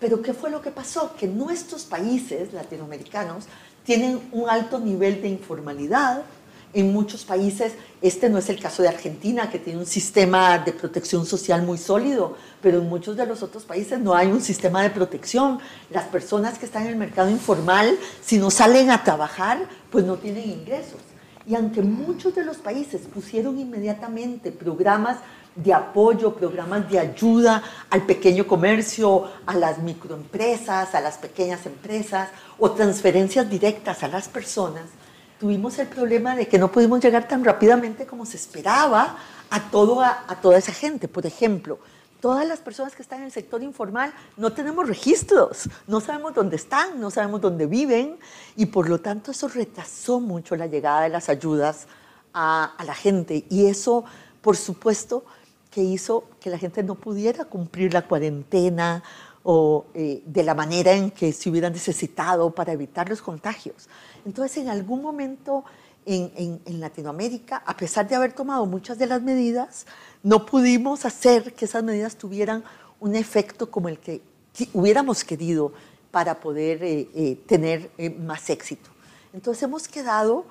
Pero 0.00 0.22
¿qué 0.22 0.32
fue 0.32 0.48
lo 0.48 0.62
que 0.62 0.70
pasó? 0.70 1.14
Que 1.16 1.26
nuestros 1.26 1.84
países 1.84 2.54
latinoamericanos 2.54 3.44
tienen 3.84 4.22
un 4.32 4.48
alto 4.48 4.80
nivel 4.80 5.20
de 5.20 5.28
informalidad. 5.28 6.22
En 6.74 6.90
muchos 6.90 7.24
países, 7.24 7.74
este 8.00 8.30
no 8.30 8.38
es 8.38 8.48
el 8.48 8.58
caso 8.58 8.82
de 8.82 8.88
Argentina, 8.88 9.50
que 9.50 9.58
tiene 9.58 9.80
un 9.80 9.86
sistema 9.86 10.58
de 10.58 10.72
protección 10.72 11.26
social 11.26 11.62
muy 11.62 11.76
sólido, 11.76 12.34
pero 12.62 12.78
en 12.78 12.88
muchos 12.88 13.14
de 13.14 13.26
los 13.26 13.42
otros 13.42 13.64
países 13.64 13.98
no 14.00 14.14
hay 14.14 14.28
un 14.28 14.40
sistema 14.40 14.82
de 14.82 14.88
protección. 14.88 15.58
Las 15.90 16.04
personas 16.04 16.58
que 16.58 16.64
están 16.64 16.84
en 16.84 16.88
el 16.88 16.96
mercado 16.96 17.28
informal, 17.28 17.98
si 18.24 18.38
no 18.38 18.50
salen 18.50 18.90
a 18.90 19.04
trabajar, 19.04 19.68
pues 19.90 20.06
no 20.06 20.16
tienen 20.16 20.48
ingresos. 20.48 21.00
Y 21.46 21.56
aunque 21.56 21.82
muchos 21.82 22.34
de 22.34 22.44
los 22.44 22.56
países 22.56 23.02
pusieron 23.02 23.58
inmediatamente 23.58 24.50
programas 24.50 25.18
de 25.54 25.74
apoyo, 25.74 26.34
programas 26.34 26.88
de 26.90 26.98
ayuda 26.98 27.62
al 27.90 28.06
pequeño 28.06 28.46
comercio, 28.46 29.28
a 29.44 29.54
las 29.54 29.78
microempresas, 29.78 30.94
a 30.94 31.00
las 31.02 31.18
pequeñas 31.18 31.66
empresas 31.66 32.30
o 32.58 32.70
transferencias 32.70 33.50
directas 33.50 34.02
a 34.02 34.08
las 34.08 34.28
personas, 34.28 34.84
tuvimos 35.42 35.76
el 35.80 35.88
problema 35.88 36.36
de 36.36 36.46
que 36.46 36.56
no 36.56 36.70
pudimos 36.70 37.00
llegar 37.00 37.26
tan 37.26 37.42
rápidamente 37.42 38.06
como 38.06 38.24
se 38.24 38.36
esperaba 38.36 39.16
a, 39.50 39.70
todo, 39.72 40.00
a, 40.00 40.38
toda 40.40 40.56
esa 40.56 40.72
gente. 40.72 41.08
Por 41.08 41.26
ejemplo, 41.26 41.80
todas 42.20 42.46
las 42.46 42.60
personas 42.60 42.94
que 42.94 43.02
están 43.02 43.18
en 43.18 43.24
el 43.24 43.32
sector 43.32 43.60
informal 43.60 44.14
no 44.36 44.52
tenemos 44.52 44.86
registros, 44.86 45.68
no 45.88 46.00
sabemos 46.00 46.32
dónde 46.32 46.54
están, 46.54 47.00
no 47.00 47.10
sabemos 47.10 47.40
dónde 47.40 47.66
viven 47.66 48.20
y 48.54 48.66
por 48.66 48.88
lo 48.88 49.00
tanto 49.00 49.32
eso 49.32 49.48
retrasó 49.48 50.20
mucho 50.20 50.54
la 50.54 50.68
llegada 50.68 51.00
de 51.00 51.08
las 51.08 51.28
ayudas 51.28 51.88
a, 52.32 52.76
a 52.78 52.84
la 52.84 52.94
gente 52.94 53.44
y 53.50 53.66
eso, 53.66 54.04
por 54.42 54.56
supuesto, 54.56 55.24
que 55.72 55.82
hizo 55.82 56.22
que 56.38 56.50
la 56.50 56.58
gente 56.58 56.84
no 56.84 56.94
pudiera 56.94 57.46
cumplir 57.46 57.92
la 57.92 58.02
cuarentena 58.02 59.02
o 59.44 59.86
eh, 59.94 60.22
de 60.24 60.42
la 60.42 60.54
manera 60.54 60.92
en 60.92 61.10
que 61.10 61.32
se 61.32 61.50
hubieran 61.50 61.72
necesitado 61.72 62.50
para 62.50 62.72
evitar 62.72 63.08
los 63.08 63.22
contagios. 63.22 63.88
Entonces, 64.24 64.58
en 64.58 64.68
algún 64.68 65.02
momento 65.02 65.64
en, 66.06 66.60
en, 66.64 66.80
Latinoamérica, 66.80 67.62
a 67.64 67.76
pesar 67.76 68.08
de 68.08 68.14
haber 68.14 68.32
tomado 68.32 68.66
muchas 68.66 68.98
de 68.98 69.06
las 69.06 69.22
medidas, 69.22 69.86
no 70.22 70.46
pudimos 70.46 71.04
hacer 71.04 71.54
que 71.54 71.64
esas 71.64 71.82
medidas 71.84 72.16
tuvieran 72.16 72.64
un 73.00 73.14
efecto 73.14 73.70
como 73.70 73.88
el 73.88 73.98
que 73.98 74.20
hubiéramos 74.72 75.24
querido 75.24 75.72
para 76.10 76.38
poder 76.40 76.84
eh, 76.84 77.08
eh, 77.14 77.36
tener 77.46 77.90
más 78.18 78.50
éxito. 78.50 78.90
Entonces 79.32 79.62
hemos 79.62 79.88
quedado 79.88 80.44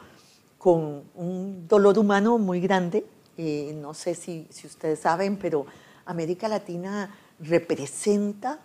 con 0.57 1.03
un 1.15 1.67
dolor 1.67 1.97
humano 1.97 2.37
muy 2.37 2.59
grande, 2.59 3.05
eh, 3.37 3.75
no 3.79 3.93
sé 3.93 4.15
si, 4.15 4.47
si, 4.49 4.67
ustedes 4.67 4.99
saben, 4.99 5.37
pero 5.37 5.65
América 6.05 6.47
Latina 6.47 7.15
representa 7.39 8.59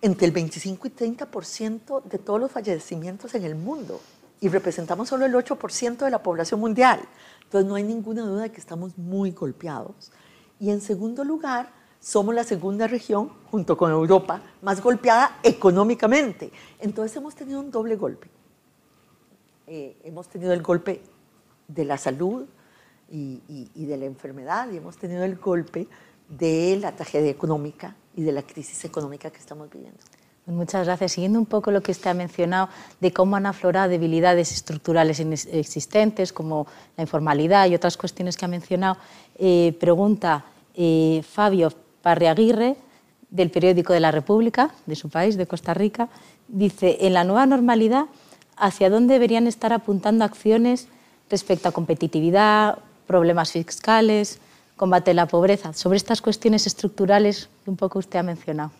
entre 0.00 0.26
el 0.26 0.32
25 0.32 0.86
y 0.86 0.90
30% 0.90 2.02
de 2.04 2.18
todos 2.18 2.40
los 2.40 2.50
fallecimientos 2.50 3.34
en 3.34 3.44
el 3.44 3.54
mundo 3.54 4.00
y 4.40 4.48
representamos 4.48 5.08
solo 5.08 5.26
el 5.26 5.34
8% 5.34 5.96
de 5.98 6.10
la 6.10 6.22
población 6.22 6.60
mundial. 6.60 7.00
Entonces 7.44 7.68
no 7.68 7.74
hay 7.74 7.82
ninguna 7.82 8.22
duda 8.22 8.42
de 8.42 8.52
que 8.52 8.60
estamos 8.60 8.96
muy 8.96 9.32
golpeados. 9.32 10.12
Y 10.60 10.70
en 10.70 10.80
segundo 10.80 11.24
lugar, 11.24 11.70
somos 12.00 12.34
la 12.34 12.44
segunda 12.44 12.86
región, 12.86 13.32
junto 13.50 13.76
con 13.76 13.90
Europa, 13.90 14.40
más 14.62 14.80
golpeada 14.80 15.38
económicamente. 15.42 16.52
Entonces 16.78 17.16
hemos 17.16 17.34
tenido 17.34 17.58
un 17.58 17.70
doble 17.70 17.96
golpe. 17.96 18.28
Eh, 19.66 19.96
hemos 20.04 20.28
tenido 20.28 20.52
el 20.52 20.62
golpe 20.62 21.02
de 21.66 21.84
la 21.84 21.98
salud, 21.98 22.46
y, 23.10 23.86
de 23.86 23.96
la 23.96 24.04
enfermedad 24.04 24.70
y 24.70 24.76
hemos 24.76 24.96
tenido 24.96 25.24
el 25.24 25.36
golpe 25.36 25.86
de 26.28 26.78
la 26.80 26.94
tragedia 26.94 27.30
económica 27.30 27.96
y 28.18 28.22
de 28.22 28.32
la 28.32 28.42
crisis 28.42 28.84
económica 28.84 29.30
que 29.30 29.38
estamos 29.38 29.70
viviendo. 29.70 30.00
Pues 30.44 30.56
muchas 30.56 30.84
gracias. 30.86 31.12
Siguiendo 31.12 31.38
un 31.38 31.46
poco 31.46 31.70
lo 31.70 31.82
que 31.82 31.92
usted 31.92 32.10
ha 32.10 32.14
mencionado 32.14 32.68
de 33.00 33.12
cómo 33.12 33.36
han 33.36 33.46
aflorado 33.46 33.88
debilidades 33.88 34.50
estructurales 34.50 35.20
existentes, 35.20 36.32
como 36.32 36.66
la 36.96 37.04
informalidad 37.04 37.68
y 37.68 37.76
otras 37.76 37.96
cuestiones 37.96 38.36
que 38.36 38.44
ha 38.44 38.48
mencionado, 38.48 38.96
eh, 39.38 39.76
pregunta 39.78 40.44
eh, 40.74 41.22
Fabio 41.30 41.72
Parriaguirre, 42.02 42.76
del 43.30 43.50
periódico 43.50 43.92
de 43.92 44.00
la 44.00 44.10
República, 44.10 44.74
de 44.86 44.96
su 44.96 45.10
país, 45.10 45.36
de 45.36 45.46
Costa 45.46 45.74
Rica, 45.74 46.08
dice, 46.48 46.96
en 47.02 47.12
la 47.12 47.22
nueva 47.22 47.46
normalidad, 47.46 48.06
¿hacia 48.56 48.90
dónde 48.90 49.14
deberían 49.14 49.46
estar 49.46 49.72
apuntando 49.72 50.24
acciones 50.24 50.88
respecto 51.30 51.68
a 51.68 51.72
competitividad, 51.72 52.78
problemas 53.06 53.52
fiscales, 53.52 54.40
combate 54.78 55.12
la 55.12 55.26
pobreza. 55.26 55.74
Sobre 55.74 55.98
estas 55.98 56.22
cuestiones 56.22 56.66
estructurales 56.66 57.50
que 57.64 57.70
un 57.70 57.76
poco 57.76 57.98
usted 57.98 58.20
ha 58.20 58.22
mencionado. 58.22 58.70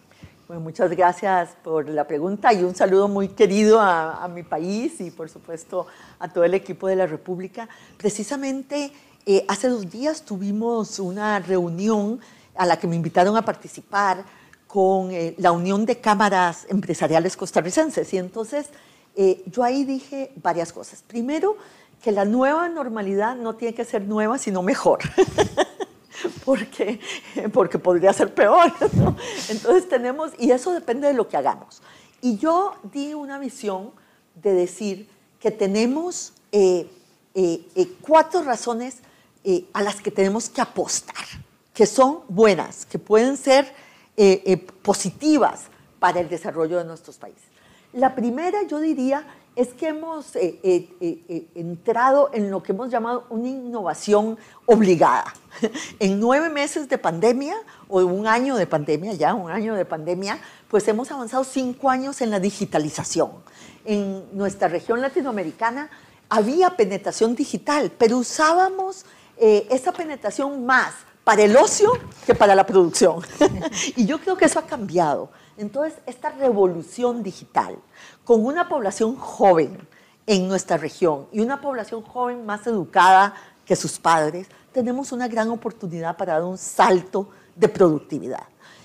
Bueno, 0.47 0.63
muchas 0.63 0.91
gracias 0.93 1.51
por 1.63 1.87
la 1.91 2.05
pregunta 2.05 2.55
y 2.55 2.65
un 2.65 2.75
saludo 2.75 3.07
muy 3.07 3.29
querido 3.29 3.79
a, 3.79 4.27
mi 4.29 4.43
país 4.43 4.99
y 5.01 5.11
por 5.11 5.29
supuesto 5.29 5.87
a 6.19 6.29
todo 6.33 6.45
el 6.45 6.55
equipo 6.55 6.87
de 6.89 6.97
la 6.97 7.07
República. 7.07 7.69
Precisamente 7.99 8.91
eh, 9.27 9.45
hace 9.47 9.69
dos 9.69 9.91
días 9.91 10.23
tuvimos 10.23 10.99
una 11.01 11.39
reunión 11.41 12.19
a 12.55 12.65
la 12.65 12.79
que 12.79 12.87
me 12.87 12.97
invitaron 12.97 13.37
a 13.37 13.43
participar 13.43 14.25
con 14.67 15.11
eh, 15.11 15.35
la 15.37 15.53
Unión 15.53 15.85
de 15.85 16.01
Cámaras 16.01 16.67
Empresariales 16.71 17.37
Costarricenses 17.37 18.11
y 18.15 18.17
entonces 18.17 18.71
eh, 19.17 19.43
yo 19.47 19.65
ahí 19.65 19.85
dije 19.85 20.33
varias 20.43 20.73
cosas. 20.73 21.03
Primero, 21.07 21.57
que 22.03 22.13
la 22.13 22.25
nueva 22.25 22.69
normalidad 22.69 23.37
no 23.37 23.57
tiene 23.57 23.75
que 23.75 23.85
ser 23.85 24.03
nueva, 24.03 24.39
sino 24.39 24.63
mejor. 24.63 25.01
porque, 26.44 27.00
porque 27.52 27.78
podría 27.78 28.12
ser 28.12 28.35
peor. 28.35 28.72
Entonces 29.48 29.88
tenemos, 29.88 30.33
y 30.38 30.50
eso 30.50 30.72
depende 30.72 31.09
de 31.09 31.14
lo 31.14 31.28
que 31.28 31.37
hagamos. 31.37 31.83
Y 32.20 32.38
yo 32.38 32.74
di 32.92 33.14
una 33.14 33.38
visión 33.38 33.92
de 34.35 34.52
decir 34.52 35.09
que 35.40 35.50
tenemos 35.50 36.33
eh, 36.52 36.90
eh, 37.35 37.66
eh, 37.74 37.92
cuatro 38.00 38.42
razones 38.42 38.98
a 39.72 39.83
las 39.83 40.02
que 40.02 40.11
tenemos 40.11 40.50
que 40.50 40.61
apostar, 40.61 41.24
que 41.72 41.87
son 41.87 42.20
buenas, 42.28 42.85
que 42.85 42.98
pueden 42.98 43.38
ser 43.38 43.72
positivas 44.83 45.68
para 45.98 46.20
el 46.20 46.28
desarrollo 46.28 46.76
de 46.76 46.85
nuestros 46.85 47.16
países. 47.16 47.44
La 47.94 48.14
primera, 48.14 48.62
yo 48.64 48.78
diría, 48.78 49.24
es 49.59 49.75
que 49.75 49.88
hemos 49.88 50.37
eh, 50.37 50.61
eh, 50.62 50.88
eh, 51.01 51.49
entrado 51.57 52.31
en 52.33 52.49
lo 52.49 52.62
que 52.62 52.71
hemos 52.71 52.92
llamado 52.92 53.25
una 53.29 53.49
innovación 53.49 54.38
obligada. 54.66 55.35
en 55.99 56.21
nueve 56.21 56.49
meses 56.49 56.88
de 56.88 56.97
pandemia, 56.97 57.57
o 57.88 57.99
un 57.99 58.29
año 58.29 58.55
de 58.55 58.68
pandemia, 58.68 59.14
ya 59.14 59.35
un 59.35 59.51
año 59.51 59.75
de 59.75 59.85
pandemia, 59.85 60.38
pues 60.68 60.87
hemos 60.87 61.11
avanzado 61.11 61.42
cinco 61.42 61.90
años 61.90 62.21
en 62.21 62.31
la 62.31 62.38
digitalización. 62.38 63.33
En 63.85 64.25
nuestra 64.33 64.68
región 64.68 65.01
latinoamericana 65.01 65.90
había 66.29 66.77
penetración 66.77 67.35
digital, 67.35 67.90
pero 67.99 68.18
usábamos 68.18 69.07
esa 69.40 69.92
penetración 69.92 70.66
más 70.66 70.94
para 71.25 71.42
el 71.42 71.57
ocio 71.57 71.92
que 72.27 72.35
para 72.37 72.55
la 72.55 72.64
producción. 72.64 73.23
y 73.97 74.07
yo 74.07 74.21
creo 74.21 74.37
que 74.37 74.44
eso 74.44 74.61
ha 74.61 74.66
cambiado. 74.66 75.31
Entonces, 75.59 75.99
esta 76.07 76.31
revolución 76.31 77.23
digital, 77.23 77.77
con 78.25 78.47
una 78.47 78.68
población 78.68 79.16
joven 79.16 79.77
en 80.25 80.47
nuestra 80.47 80.77
región 80.77 81.27
y 81.33 81.40
una 81.40 81.61
población 81.61 82.03
joven 82.03 82.47
más 82.47 82.66
educada 82.66 83.35
que 83.66 83.75
sus 83.75 83.99
padres, 83.99 84.47
tenemos 84.73 85.11
una 85.11 85.27
gran 85.27 85.51
oportunidad 85.51 86.16
para 86.16 86.35
dar 86.35 86.44
un 86.44 86.57
salto 86.57 87.29
de 87.57 87.68
productividad. 87.68 88.44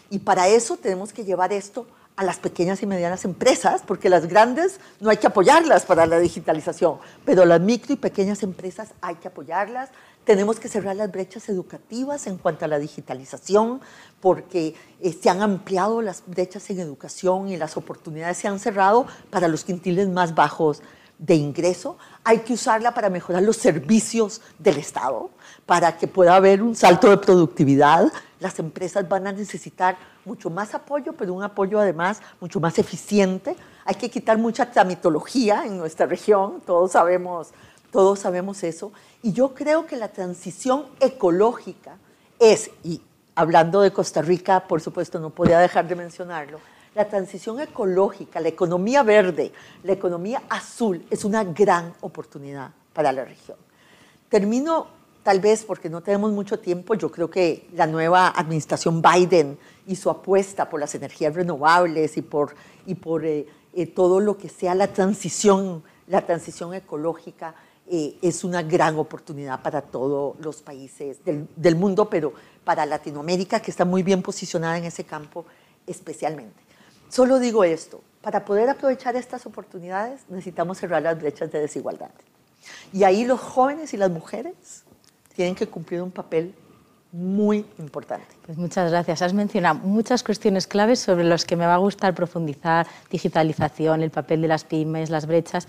Y 0.10 0.20
para 0.20 0.48
eso 0.48 0.76
tenemos 0.76 1.14
que 1.14 1.24
llevar 1.24 1.54
esto 1.54 1.86
a 2.16 2.24
las 2.24 2.38
pequeñas 2.38 2.84
y 2.84 2.86
medianas 2.86 3.26
empresas, 3.26 3.82
porque 3.86 4.10
las 4.10 4.28
grandes 4.28 4.80
no 5.00 5.10
hay 5.10 5.18
que 5.18 5.28
apoyarlas 5.28 5.86
para 5.86 6.06
la 6.06 6.20
digitalización, 6.20 6.98
pero 7.26 7.46
las 7.46 7.60
micro 7.60 7.94
y 7.94 7.98
pequeñas 7.98 8.44
empresas 8.44 8.90
hay 9.02 9.16
que 9.16 9.30
apoyarlas, 9.30 9.90
tenemos 10.24 10.60
que 10.60 10.70
cerrar 10.70 10.96
las 10.96 11.12
brechas 11.12 11.50
educativas 11.50 12.28
en 12.28 12.38
cuanto 12.38 12.66
a 12.66 12.68
la 12.68 12.80
digitalización, 12.80 13.82
porque 14.22 14.76
eh, 15.02 15.14
se 15.20 15.30
han 15.30 15.42
ampliado 15.42 16.02
las 16.02 16.24
brechas 16.26 16.70
en 16.70 16.80
educación 16.80 17.50
y 17.50 17.58
las 17.58 17.78
oportunidades 17.78 18.38
se 18.38 18.48
han 18.48 18.60
cerrado 18.60 19.06
para 19.30 19.48
los 19.48 19.64
quintiles 19.64 20.08
más 20.08 20.36
bajos 20.36 20.82
de 21.18 21.36
ingreso. 21.36 21.98
Hay 22.24 22.40
que 22.40 22.54
usarla 22.54 22.94
para 22.94 23.10
mejorar 23.10 23.44
los 23.44 23.58
servicios 23.58 24.42
del 24.60 24.78
Estado, 24.78 25.30
para 25.66 25.98
que 25.98 26.08
pueda 26.08 26.36
haber 26.36 26.62
un 26.62 26.76
salto 26.76 27.10
de 27.10 27.18
productividad. 27.18 28.12
Las 28.44 28.60
empresas 28.60 29.10
van 29.10 29.26
a 29.26 29.32
necesitar 29.32 29.98
mucho 30.26 30.52
más 30.52 30.76
apoyo, 30.76 31.14
pero 31.14 31.34
un 31.34 31.42
apoyo 31.42 31.80
además 31.80 32.22
mucho 32.40 32.60
más 32.60 32.78
eficiente. 32.78 33.56
Hay 33.86 33.96
que 33.96 34.12
quitar 34.12 34.38
mucha 34.38 34.70
tramitología 34.70 35.66
en 35.66 35.80
nuestra 35.80 36.06
región, 36.06 36.62
todos 36.66 36.92
sabemos 36.92 37.54
todos 37.94 38.20
sabemos 38.20 38.64
eso. 38.64 38.92
Y 39.22 39.32
yo 39.32 39.54
creo 39.54 39.86
que 39.86 39.96
la 39.96 40.10
transición 40.10 40.88
ecológica 41.00 41.98
es, 42.40 42.72
y 42.84 43.02
hablando 43.36 43.82
de 43.82 43.94
Costa 43.94 44.22
Rica, 44.22 44.68
por 44.68 44.82
supuesto, 44.82 45.20
no 45.20 45.30
podía 45.30 45.60
dejar 45.60 45.88
de 45.88 45.96
mencionarlo, 45.96 46.60
la 46.96 47.08
transición 47.08 47.60
ecológica, 47.62 48.40
la 48.40 48.50
economía 48.50 49.04
verde, 49.04 49.54
la 49.84 49.94
economía 49.94 50.42
azul 50.50 51.06
es 51.10 51.24
una 51.24 51.44
gran 51.44 51.94
oportunidad 52.02 52.72
para 52.94 53.12
la 53.12 53.24
región. 53.24 53.58
Termino 54.28 54.88
tal 55.24 55.40
vez 55.40 55.64
porque 55.64 55.90
no 55.90 56.02
tenemos 56.02 56.32
mucho 56.32 56.60
tiempo, 56.60 56.94
yo 56.94 57.10
creo 57.10 57.30
que 57.30 57.68
la 57.74 57.88
nueva 57.88 58.28
administración 58.28 59.02
Biden 59.02 59.58
y 59.88 59.96
su 59.96 60.10
apuesta 60.10 60.70
por 60.70 60.80
las 60.80 60.94
energías 60.96 61.34
renovables 61.34 62.18
y 62.18 62.22
por, 62.22 62.56
y 62.86 62.96
por 62.96 63.26
eh, 63.26 63.48
eh, 63.74 63.88
todo 63.88 64.20
lo 64.20 64.38
que 64.38 64.50
sea 64.50 64.76
la 64.76 64.88
transición, 64.88 65.82
la 66.08 66.26
transición 66.26 66.74
ecológica 66.74 67.56
eh, 67.88 68.18
es 68.22 68.44
una 68.44 68.62
gran 68.62 68.98
oportunidad 68.98 69.62
para 69.62 69.82
todos 69.82 70.36
los 70.40 70.62
países 70.62 71.20
del, 71.24 71.76
mundo, 71.76 72.10
pero 72.10 72.34
para 72.64 72.86
Latinoamérica, 72.86 73.62
que 73.62 73.72
está 73.72 73.86
muy 73.86 74.04
bien 74.04 74.22
posicionada 74.22 74.78
en 74.78 74.86
ese 74.86 75.06
campo 75.06 75.46
especialmente. 75.88 76.62
Solo 77.10 77.40
digo 77.40 77.64
esto, 77.64 78.02
para 78.22 78.46
poder 78.46 78.70
aprovechar 78.70 79.16
estas 79.16 79.46
oportunidades 79.46 80.22
necesitamos 80.30 80.78
cerrar 80.78 81.02
las 81.02 81.20
brechas 81.20 81.52
de 81.52 81.60
desigualdad. 81.60 82.12
Y 82.94 83.04
ahí 83.04 83.26
los 83.26 83.40
jóvenes 83.40 83.94
y 83.94 83.98
las 83.98 84.10
mujeres 84.10 84.86
tienen 85.36 85.56
que 85.56 85.68
cumplir 85.68 86.02
un 86.02 86.12
papel 86.12 86.54
muy 87.12 87.66
importante. 87.78 88.26
Pues 88.46 88.58
muchas 88.58 88.90
gracias. 88.90 89.22
Has 89.22 89.34
mencionado 89.34 89.80
muchas 89.80 90.24
cuestiones 90.24 90.66
claves 90.66 91.00
sobre 91.00 91.24
las 91.24 91.46
que 91.46 91.56
me 91.56 91.66
va 91.66 91.76
a 91.76 91.78
gustar 91.78 92.16
profundizar, 92.16 92.88
digitalización, 93.12 94.02
el 94.02 94.10
papel 94.10 94.42
de 94.42 94.48
las 94.48 94.64
pymes, 94.64 95.12
las 95.12 95.28
brechas. 95.28 95.68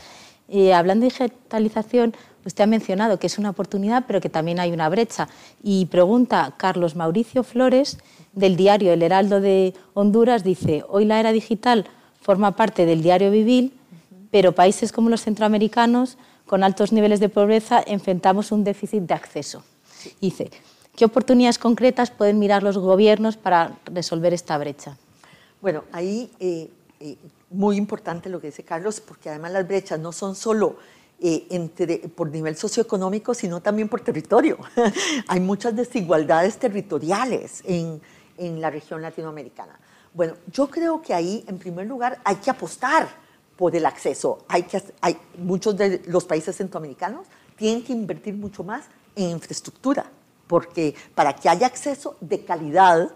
Y 0.48 0.70
hablando 0.70 1.04
de 1.04 1.10
digitalización, 1.10 2.14
usted 2.46 2.64
ha 2.64 2.66
mencionado 2.66 3.18
que 3.18 3.26
es 3.26 3.38
una 3.38 3.50
oportunidad, 3.50 4.04
pero 4.06 4.20
que 4.20 4.30
también 4.30 4.58
hay 4.58 4.72
una 4.72 4.88
brecha. 4.88 5.28
Y 5.62 5.86
pregunta 5.86 6.54
Carlos 6.56 6.96
Mauricio 6.96 7.42
Flores, 7.42 7.98
del 8.32 8.56
diario 8.56 8.92
El 8.92 9.02
Heraldo 9.02 9.40
de 9.40 9.74
Honduras, 9.92 10.44
dice, 10.44 10.84
hoy 10.88 11.04
la 11.04 11.20
era 11.20 11.32
digital 11.32 11.86
forma 12.20 12.56
parte 12.56 12.86
del 12.86 13.02
diario 13.02 13.30
vivir, 13.30 13.74
pero 14.30 14.52
países 14.52 14.92
como 14.92 15.10
los 15.10 15.22
centroamericanos, 15.22 16.16
con 16.46 16.62
altos 16.62 16.92
niveles 16.92 17.20
de 17.20 17.28
pobreza, 17.28 17.82
enfrentamos 17.86 18.52
un 18.52 18.64
déficit 18.64 19.02
de 19.02 19.14
acceso. 19.14 19.62
Dice, 20.20 20.50
¿Qué 20.96 21.04
oportunidades 21.04 21.58
concretas 21.58 22.12
pueden 22.12 22.38
mirar 22.38 22.62
los 22.62 22.78
gobiernos 22.78 23.36
para 23.36 23.76
resolver 23.86 24.32
esta 24.32 24.56
brecha? 24.58 24.96
Bueno, 25.60 25.82
ahí 25.90 26.30
eh, 26.38 26.70
eh, 27.00 27.16
muy 27.50 27.76
importante 27.76 28.28
lo 28.28 28.40
que 28.40 28.48
dice 28.48 28.62
Carlos, 28.62 29.00
porque 29.00 29.28
además 29.28 29.50
las 29.50 29.66
brechas 29.66 29.98
no 29.98 30.12
son 30.12 30.36
solo 30.36 30.76
eh, 31.20 31.46
entre, 31.50 31.98
por 31.98 32.30
nivel 32.30 32.56
socioeconómico, 32.56 33.34
sino 33.34 33.60
también 33.60 33.88
por 33.88 34.02
territorio. 34.02 34.58
Hay 35.26 35.40
muchas 35.40 35.74
desigualdades 35.74 36.58
territoriales 36.58 37.62
en, 37.64 38.00
en 38.38 38.60
la 38.60 38.70
región 38.70 39.02
latinoamericana. 39.02 39.76
Bueno, 40.12 40.34
yo 40.52 40.70
creo 40.70 41.02
que 41.02 41.12
ahí, 41.12 41.44
en 41.48 41.58
primer 41.58 41.88
lugar, 41.88 42.20
hay 42.22 42.36
que 42.36 42.48
apostar 42.48 43.08
por 43.56 43.74
el 43.76 43.86
acceso. 43.86 44.44
Hay 44.48 44.64
que, 44.64 44.82
hay, 45.00 45.16
muchos 45.38 45.76
de 45.76 46.02
los 46.06 46.24
países 46.24 46.56
centroamericanos 46.56 47.26
tienen 47.56 47.84
que 47.84 47.92
invertir 47.92 48.34
mucho 48.34 48.64
más 48.64 48.84
en 49.14 49.30
infraestructura 49.30 50.06
porque 50.46 50.94
para 51.14 51.34
que 51.34 51.48
haya 51.48 51.66
acceso 51.66 52.16
de 52.20 52.44
calidad 52.44 53.10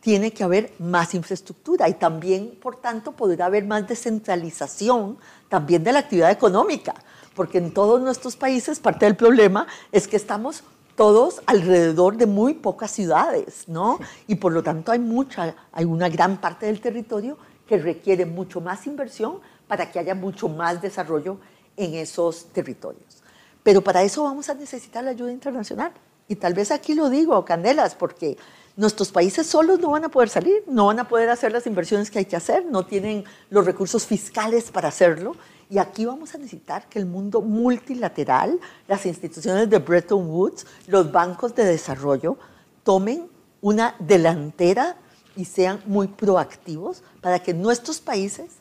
tiene 0.00 0.32
que 0.32 0.42
haber 0.42 0.72
más 0.78 1.14
infraestructura 1.14 1.88
y 1.88 1.94
también, 1.94 2.58
por 2.60 2.76
tanto, 2.76 3.12
podrá 3.12 3.46
haber 3.46 3.66
más 3.66 3.86
descentralización 3.86 5.18
también 5.48 5.84
de 5.84 5.92
la 5.92 5.98
actividad 5.98 6.30
económica, 6.30 6.94
porque 7.34 7.58
en 7.58 7.74
todos 7.74 8.00
nuestros 8.00 8.34
países 8.34 8.80
parte 8.80 9.04
del 9.04 9.16
problema 9.16 9.66
es 9.92 10.08
que 10.08 10.16
estamos 10.16 10.64
todos 10.96 11.42
alrededor 11.46 12.16
de 12.16 12.26
muy 12.26 12.54
pocas 12.54 12.90
ciudades, 12.90 13.64
¿no? 13.66 13.98
Y 14.26 14.36
por 14.36 14.52
lo 14.52 14.62
tanto 14.62 14.92
hay 14.92 14.98
mucha, 14.98 15.54
hay 15.72 15.84
una 15.84 16.08
gran 16.08 16.40
parte 16.40 16.66
del 16.66 16.80
territorio 16.80 17.36
que 17.66 17.78
requiere 17.78 18.26
mucho 18.26 18.60
más 18.60 18.86
inversión 18.86 19.40
para 19.70 19.88
que 19.88 20.00
haya 20.00 20.16
mucho 20.16 20.48
más 20.48 20.82
desarrollo 20.82 21.38
en 21.76 21.94
esos 21.94 22.46
territorios. 22.46 23.22
Pero 23.62 23.82
para 23.82 24.02
eso 24.02 24.24
vamos 24.24 24.48
a 24.48 24.54
necesitar 24.54 25.04
la 25.04 25.10
ayuda 25.10 25.30
internacional. 25.30 25.92
Y 26.26 26.34
tal 26.34 26.54
vez 26.54 26.72
aquí 26.72 26.92
lo 26.96 27.08
digo, 27.08 27.44
Candelas, 27.44 27.94
porque 27.94 28.36
nuestros 28.74 29.12
países 29.12 29.46
solos 29.46 29.78
no 29.78 29.92
van 29.92 30.04
a 30.04 30.08
poder 30.08 30.28
salir, 30.28 30.64
no 30.66 30.86
van 30.86 30.98
a 30.98 31.06
poder 31.06 31.30
hacer 31.30 31.52
las 31.52 31.68
inversiones 31.68 32.10
que 32.10 32.18
hay 32.18 32.24
que 32.24 32.34
hacer, 32.34 32.66
no 32.66 32.84
tienen 32.84 33.22
los 33.48 33.64
recursos 33.64 34.04
fiscales 34.06 34.72
para 34.72 34.88
hacerlo. 34.88 35.36
Y 35.70 35.78
aquí 35.78 36.04
vamos 36.04 36.34
a 36.34 36.38
necesitar 36.38 36.88
que 36.88 36.98
el 36.98 37.06
mundo 37.06 37.40
multilateral, 37.40 38.58
las 38.88 39.06
instituciones 39.06 39.70
de 39.70 39.78
Bretton 39.78 40.28
Woods, 40.28 40.66
los 40.88 41.12
bancos 41.12 41.54
de 41.54 41.64
desarrollo, 41.64 42.38
tomen 42.82 43.28
una 43.60 43.94
delantera 44.00 44.96
y 45.36 45.44
sean 45.44 45.80
muy 45.86 46.08
proactivos 46.08 47.04
para 47.20 47.38
que 47.38 47.54
nuestros 47.54 48.00
países, 48.00 48.59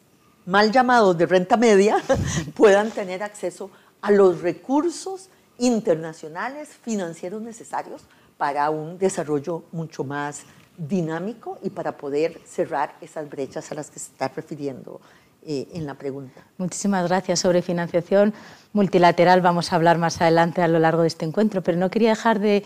mal 0.50 0.72
llamados 0.72 1.16
de 1.16 1.28
renta 1.28 1.58
media, 1.58 1.98
puedan 2.56 2.90
tener 2.90 3.22
acceso 3.22 3.70
a 4.02 4.12
los 4.12 4.42
recursos 4.42 5.30
internacionales 5.60 6.70
financieros 6.82 7.42
necesarios 7.42 8.02
para 8.38 8.70
un 8.72 8.98
desarrollo 8.98 9.64
mucho 9.72 10.04
más 10.04 10.44
dinámico 10.76 11.60
y 11.62 11.70
para 11.70 11.98
poder 11.98 12.40
cerrar 12.46 12.96
esas 13.02 13.30
brechas 13.30 13.72
a 13.72 13.76
las 13.76 13.92
que 13.92 14.00
se 14.00 14.12
está 14.12 14.30
refiriendo 14.30 15.00
eh, 15.42 15.68
en 15.74 15.86
la 15.86 15.94
pregunta. 15.94 16.42
Muchísimas 16.58 17.08
gracias. 17.08 17.40
Sobre 17.40 17.62
financiación 17.62 18.34
multilateral 18.74 19.42
vamos 19.42 19.72
a 19.72 19.76
hablar 19.76 19.98
más 19.98 20.20
adelante 20.20 20.62
a 20.62 20.68
lo 20.68 20.80
largo 20.80 21.04
de 21.04 21.08
este 21.08 21.26
encuentro, 21.26 21.62
pero 21.62 21.78
no 21.78 21.90
quería 21.90 22.10
dejar 22.10 22.40
de, 22.40 22.66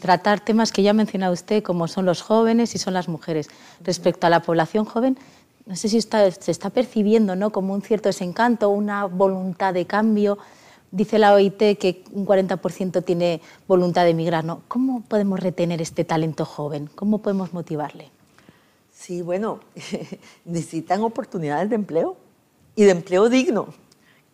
tratar 0.00 0.38
temas 0.38 0.70
que 0.70 0.82
ya 0.82 0.90
ha 0.90 0.94
mencionado 0.94 1.32
usted, 1.32 1.62
como 1.62 1.88
son 1.88 2.04
los 2.04 2.22
jóvenes 2.22 2.74
y 2.74 2.78
son 2.78 2.94
las 2.94 3.08
mujeres. 3.08 3.48
Respecto 3.80 4.26
a 4.26 4.30
la 4.30 4.40
población 4.40 4.84
joven, 4.84 5.18
no 5.66 5.76
sé 5.76 5.88
si 5.88 6.00
se 6.00 6.50
está 6.50 6.70
percibiendo 6.70 7.36
¿no? 7.36 7.50
como 7.50 7.74
un 7.74 7.82
cierto 7.82 8.08
desencanto, 8.08 8.70
una 8.70 9.04
voluntad 9.06 9.74
de 9.74 9.86
cambio. 9.86 10.38
Dice 10.90 11.18
la 11.18 11.32
OIT 11.34 11.78
que 11.78 12.04
un 12.12 12.26
40% 12.26 13.04
tiene 13.04 13.40
voluntad 13.68 14.04
de 14.04 14.10
emigrar. 14.10 14.44
¿no? 14.44 14.62
¿Cómo 14.68 15.02
podemos 15.02 15.40
retener 15.40 15.80
este 15.80 16.04
talento 16.04 16.44
joven? 16.44 16.90
¿Cómo 16.94 17.18
podemos 17.18 17.52
motivarle? 17.52 18.10
Sí, 18.92 19.22
bueno, 19.22 19.60
necesitan 20.44 21.02
oportunidades 21.02 21.68
de 21.70 21.76
empleo 21.76 22.16
y 22.76 22.84
de 22.84 22.90
empleo 22.90 23.28
digno, 23.28 23.68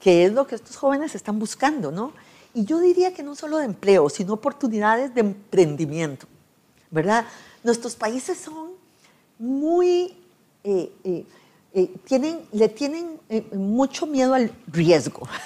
que 0.00 0.24
es 0.24 0.32
lo 0.32 0.46
que 0.46 0.54
estos 0.54 0.76
jóvenes 0.76 1.14
están 1.14 1.38
buscando, 1.38 1.90
¿no? 1.90 2.12
Y 2.54 2.64
yo 2.64 2.78
diría 2.80 3.14
que 3.14 3.22
no 3.22 3.34
solo 3.34 3.58
de 3.58 3.64
empleo, 3.64 4.08
sino 4.08 4.34
oportunidades 4.34 5.14
de 5.14 5.20
emprendimiento, 5.20 6.26
¿verdad? 6.90 7.24
Nuestros 7.62 7.94
países 7.96 8.38
son 8.38 8.70
muy, 9.38 10.16
eh, 10.68 10.92
eh, 11.02 11.24
eh, 11.72 11.94
tienen, 12.04 12.46
le 12.52 12.68
tienen 12.68 13.18
mucho 13.52 14.06
miedo 14.06 14.34
al 14.34 14.52
riesgo. 14.66 15.26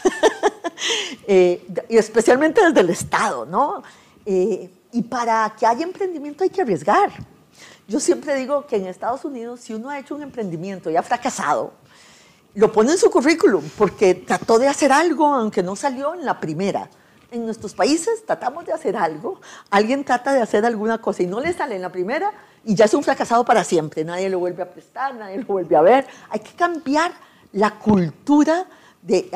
Eh, 1.28 1.64
y 1.88 1.96
especialmente 1.96 2.60
desde 2.60 2.80
el 2.80 2.90
Estado, 2.90 3.46
¿no? 3.46 3.84
Eh, 4.26 4.68
y 4.90 5.02
para 5.02 5.54
que 5.56 5.64
haya 5.64 5.84
emprendimiento 5.84 6.42
hay 6.42 6.50
que 6.50 6.60
arriesgar. 6.60 7.12
Yo 7.86 8.00
siempre 8.00 8.34
digo 8.34 8.66
que 8.66 8.76
en 8.76 8.86
Estados 8.86 9.24
Unidos, 9.24 9.60
si 9.60 9.72
uno 9.72 9.88
ha 9.88 10.00
hecho 10.00 10.16
un 10.16 10.22
emprendimiento 10.22 10.90
y 10.90 10.96
ha 10.96 11.02
fracasado, 11.02 11.74
lo 12.54 12.72
pone 12.72 12.90
en 12.90 12.98
su 12.98 13.08
currículum 13.08 13.62
porque 13.78 14.14
trató 14.16 14.58
de 14.58 14.66
hacer 14.66 14.90
algo 14.90 15.26
aunque 15.26 15.62
no 15.62 15.76
salió 15.76 16.14
en 16.14 16.24
la 16.24 16.40
primera. 16.40 16.90
En 17.32 17.46
nuestros 17.46 17.72
países 17.72 18.26
tratamos 18.26 18.66
de 18.66 18.74
hacer 18.74 18.94
algo, 18.94 19.40
alguien 19.70 20.04
trata 20.04 20.34
de 20.34 20.42
hacer 20.42 20.66
alguna 20.66 20.98
cosa 20.98 21.22
y 21.22 21.26
no 21.26 21.40
le 21.40 21.54
sale 21.54 21.76
en 21.76 21.80
la 21.80 21.90
primera 21.90 22.30
y 22.62 22.74
ya 22.74 22.84
es 22.84 22.92
un 22.92 23.02
fracasado 23.02 23.42
para 23.42 23.64
siempre. 23.64 24.04
Nadie 24.04 24.28
lo 24.28 24.38
vuelve 24.38 24.62
a 24.62 24.70
prestar, 24.70 25.14
nadie 25.14 25.38
lo 25.38 25.46
vuelve 25.46 25.74
a 25.74 25.80
ver. 25.80 26.06
Hay 26.28 26.40
que 26.40 26.52
cambiar 26.52 27.10
la 27.52 27.78
cultura 27.78 28.66
de, 29.00 29.30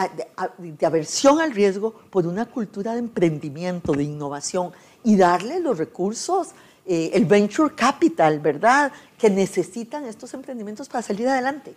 aversión 0.83 1.41
al 1.41 1.53
riesgo 1.53 1.95
por 2.11 2.27
una 2.27 2.45
cultura 2.45 2.93
de 2.93 2.99
emprendimiento, 2.99 3.93
de 3.93 4.05
innovación 4.05 4.73
y 5.03 5.17
darle 5.17 5.59
los 5.61 5.79
recursos, 5.79 6.51
eh, 6.85 7.13
el 7.15 7.25
venture 7.25 7.75
capital, 7.75 8.41
¿verdad?, 8.41 8.93
que 9.17 9.31
necesitan 9.31 10.05
estos 10.05 10.35
emprendimientos 10.35 10.87
para 10.91 11.01
salir 11.01 11.29
adelante. 11.29 11.75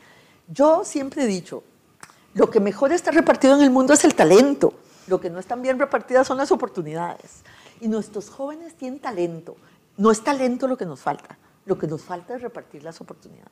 Yo 0.50 0.84
siempre 0.84 1.24
he 1.24 1.28
dicho, 1.28 1.64
lo 2.34 2.50
que 2.50 2.60
mejor 2.60 2.92
está 2.92 3.12
repartido 3.12 3.56
en 3.56 3.62
el 3.62 3.70
mundo 3.70 3.94
es 3.94 4.04
el 4.04 4.16
talento, 4.16 4.74
lo 5.10 5.20
que 5.20 5.30
no 5.30 5.40
están 5.40 5.62
bien 5.62 5.80
repartidas 5.80 6.28
son 6.28 6.38
las 6.38 6.52
oportunidades. 6.52 7.44
Y 7.82 7.88
nuestros 7.88 8.30
jóvenes 8.30 8.76
tienen 8.76 9.00
talento, 9.00 9.58
no 9.98 10.12
es 10.12 10.24
talento 10.24 10.68
lo 10.68 10.78
que 10.78 10.86
nos 10.86 11.00
falta, 11.00 11.38
lo 11.66 11.78
que 11.78 11.88
nos 11.88 12.02
falta 12.02 12.36
es 12.36 12.42
repartir 12.42 12.84
las 12.84 13.02
oportunidades. 13.02 13.52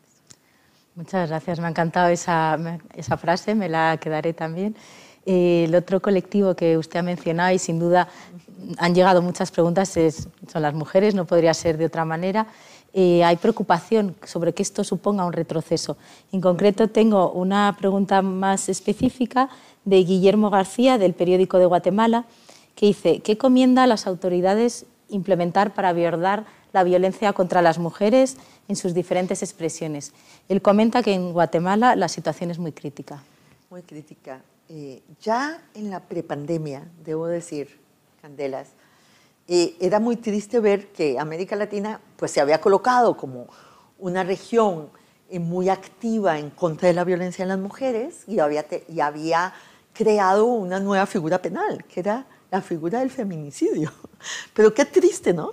Muchas 0.96 1.30
gracias, 1.30 1.60
me 1.60 1.68
ha 1.68 1.70
encantado 1.70 2.10
esa, 2.10 2.58
esa 2.96 3.18
frase, 3.18 3.54
me 3.54 3.70
la 3.70 3.98
quedaré 3.98 4.34
también. 4.34 4.76
Eh, 5.26 5.66
el 5.66 5.76
otro 5.76 6.02
colectivo 6.02 6.56
que 6.56 6.78
usted 6.78 7.00
ha 7.00 7.04
mencionado 7.04 7.54
y 7.54 7.60
sin 7.60 7.80
duda 7.80 8.08
han 8.78 8.96
llegado 8.96 9.22
muchas 9.22 9.52
preguntas 9.52 9.98
es, 9.98 10.30
son 10.52 10.62
las 10.62 10.74
mujeres, 10.74 11.14
no 11.14 11.26
podría 11.26 11.54
ser 11.54 11.78
de 11.78 11.86
otra 11.86 12.06
manera. 12.06 12.48
Eh, 12.94 13.24
hay 13.24 13.36
preocupación 13.36 14.16
sobre 14.24 14.54
que 14.54 14.64
esto 14.64 14.84
suponga 14.84 15.26
un 15.26 15.34
retroceso. 15.34 15.98
En 16.32 16.42
concreto, 16.42 16.88
tengo 16.88 17.32
una 17.32 17.76
pregunta 17.78 18.22
más 18.22 18.70
específica 18.70 19.50
de 19.88 20.04
Guillermo 20.04 20.50
García, 20.50 20.98
del 20.98 21.14
periódico 21.14 21.58
de 21.60 21.66
Guatemala, 21.66 22.26
que 22.76 22.88
dice, 22.88 23.22
¿qué 23.22 23.38
comienda 23.38 23.84
a 23.84 23.88
las 23.88 24.06
autoridades 24.06 24.86
implementar 25.10 25.74
para 25.74 25.90
abordar 25.90 26.46
la 26.74 26.84
violencia 26.84 27.34
contra 27.34 27.62
las 27.62 27.80
mujeres 27.80 28.38
en 28.68 28.76
sus 28.76 28.94
diferentes 28.94 29.42
expresiones. 29.42 30.14
Él 30.50 30.62
comenta 30.62 31.02
que 31.02 31.14
en 31.14 31.32
Guatemala 31.34 31.96
la 31.96 32.08
situación 32.08 32.52
es 32.52 32.60
muy 32.60 32.72
crítica. 32.72 33.24
Muy 33.70 33.82
crítica. 33.82 34.42
Eh, 34.70 35.02
ya 35.22 35.62
en 35.74 35.90
la 35.90 36.02
prepandemia, 36.02 36.88
debo 37.04 37.28
decir, 37.28 37.80
Candelas, 38.22 38.70
eh, 39.48 39.76
era 39.80 40.00
muy 40.00 40.18
triste 40.18 40.60
ver 40.60 40.92
que 40.92 41.18
América 41.18 41.56
Latina 41.56 42.02
pues, 42.18 42.32
se 42.32 42.42
había 42.42 42.60
colocado 42.60 43.16
como 43.16 43.48
una 43.98 44.24
región 44.24 44.90
eh, 45.30 45.40
muy 45.40 45.70
activa 45.70 46.38
en 46.38 46.50
contra 46.50 46.90
de 46.90 46.94
la 46.94 47.06
violencia 47.06 47.44
en 47.44 47.50
las 47.50 47.60
mujeres 47.60 48.24
y 48.28 48.40
había, 48.40 48.66
y 48.90 49.00
había 49.00 49.54
creado 49.98 50.46
una 50.46 50.80
nueva 50.80 51.06
figura 51.06 51.42
penal, 51.42 51.84
que 51.86 52.00
era 52.02 52.26
la 52.52 52.62
figura 52.62 53.00
del 53.00 53.10
feminicidio. 53.10 53.92
Pero 54.54 54.74
qué 54.74 54.86
triste, 54.86 55.34
¿no? 55.34 55.52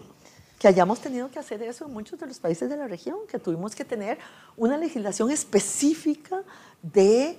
que 0.65 0.69
hayamos 0.69 0.99
tenido 0.99 1.31
que 1.31 1.39
hacer 1.39 1.63
eso 1.63 1.85
en 1.85 1.93
muchos 1.93 2.19
de 2.19 2.27
los 2.27 2.39
países 2.39 2.71
de 2.71 2.79
la 2.79 2.89
región, 2.89 3.19
que 3.29 3.39
tuvimos 3.39 3.75
que 3.75 3.85
tener 3.85 4.17
una 4.57 4.79
legislación 4.79 5.31
específica 5.31 6.43
de 6.83 7.39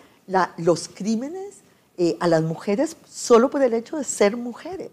los 0.58 0.88
crímenes 0.88 1.62
eh, 1.98 2.18
a 2.20 2.28
las 2.28 2.44
mujeres 2.44 2.96
solo 3.10 3.50
por 3.50 3.63
el 3.63 3.74
hecho 3.74 3.98
de 3.98 4.04
ser 4.04 4.38
mujeres. 4.38 4.91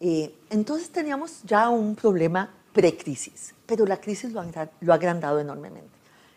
Eh, 0.00 0.34
entonces 0.48 0.88
teníamos 0.88 1.42
ya 1.42 1.68
un 1.68 1.94
problema 1.94 2.48
precrisis, 2.72 3.54
pero 3.66 3.84
la 3.84 4.00
crisis 4.00 4.32
lo 4.32 4.40
ha, 4.40 4.70
lo 4.80 4.92
ha 4.92 4.96
agrandado 4.96 5.38
enormemente. 5.38 5.90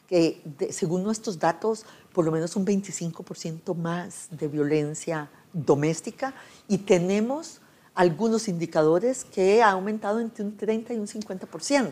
Que 0.10 0.42
según 0.72 1.02
nuestros 1.02 1.40
datos, 1.40 1.86
por 2.16 2.24
lo 2.24 2.32
menos 2.32 2.56
un 2.56 2.66
25% 2.66 3.76
más 3.76 4.30
de 4.32 4.48
violencia 4.48 5.30
doméstica 5.52 6.34
y 6.66 6.78
tenemos 6.78 7.60
algunos 7.94 8.48
indicadores 8.48 9.26
que 9.26 9.62
ha 9.62 9.72
aumentado 9.72 10.22
entre 10.22 10.46
un 10.46 10.56
30 10.56 10.94
y 10.94 10.98
un 10.98 11.08
50%. 11.08 11.92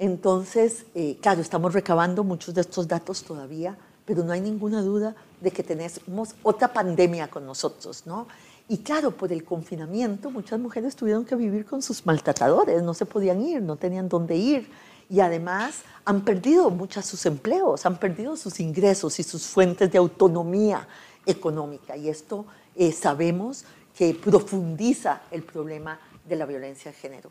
Entonces, 0.00 0.86
eh, 0.96 1.18
claro, 1.22 1.40
estamos 1.40 1.72
recabando 1.72 2.24
muchos 2.24 2.52
de 2.52 2.62
estos 2.62 2.88
datos 2.88 3.22
todavía, 3.22 3.78
pero 4.04 4.24
no 4.24 4.32
hay 4.32 4.40
ninguna 4.40 4.82
duda 4.82 5.14
de 5.40 5.52
que 5.52 5.62
tenemos 5.62 6.34
otra 6.42 6.72
pandemia 6.72 7.28
con 7.28 7.46
nosotros, 7.46 8.02
¿no? 8.06 8.26
Y 8.68 8.78
claro, 8.78 9.12
por 9.12 9.32
el 9.32 9.44
confinamiento, 9.44 10.32
muchas 10.32 10.58
mujeres 10.58 10.96
tuvieron 10.96 11.24
que 11.24 11.36
vivir 11.36 11.64
con 11.64 11.80
sus 11.80 12.04
maltratadores, 12.04 12.82
no 12.82 12.92
se 12.92 13.06
podían 13.06 13.40
ir, 13.40 13.62
no 13.62 13.76
tenían 13.76 14.08
dónde 14.08 14.34
ir. 14.34 14.68
Y 15.10 15.20
además 15.20 15.82
han 16.04 16.22
perdido 16.24 16.70
muchos 16.70 17.06
sus 17.06 17.24
empleos, 17.26 17.86
han 17.86 17.98
perdido 17.98 18.36
sus 18.36 18.60
ingresos 18.60 19.18
y 19.18 19.22
sus 19.22 19.46
fuentes 19.46 19.90
de 19.90 19.98
autonomía 19.98 20.86
económica. 21.24 21.96
Y 21.96 22.08
esto 22.08 22.46
eh, 22.76 22.92
sabemos 22.92 23.64
que 23.96 24.14
profundiza 24.14 25.22
el 25.30 25.42
problema 25.42 25.98
de 26.28 26.36
la 26.36 26.46
violencia 26.46 26.90
de 26.92 26.96
género. 26.96 27.30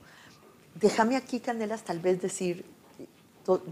Déjame 0.76 1.16
aquí, 1.16 1.40
Canelas, 1.40 1.84
tal 1.84 2.00
vez 2.00 2.22
decir 2.22 2.66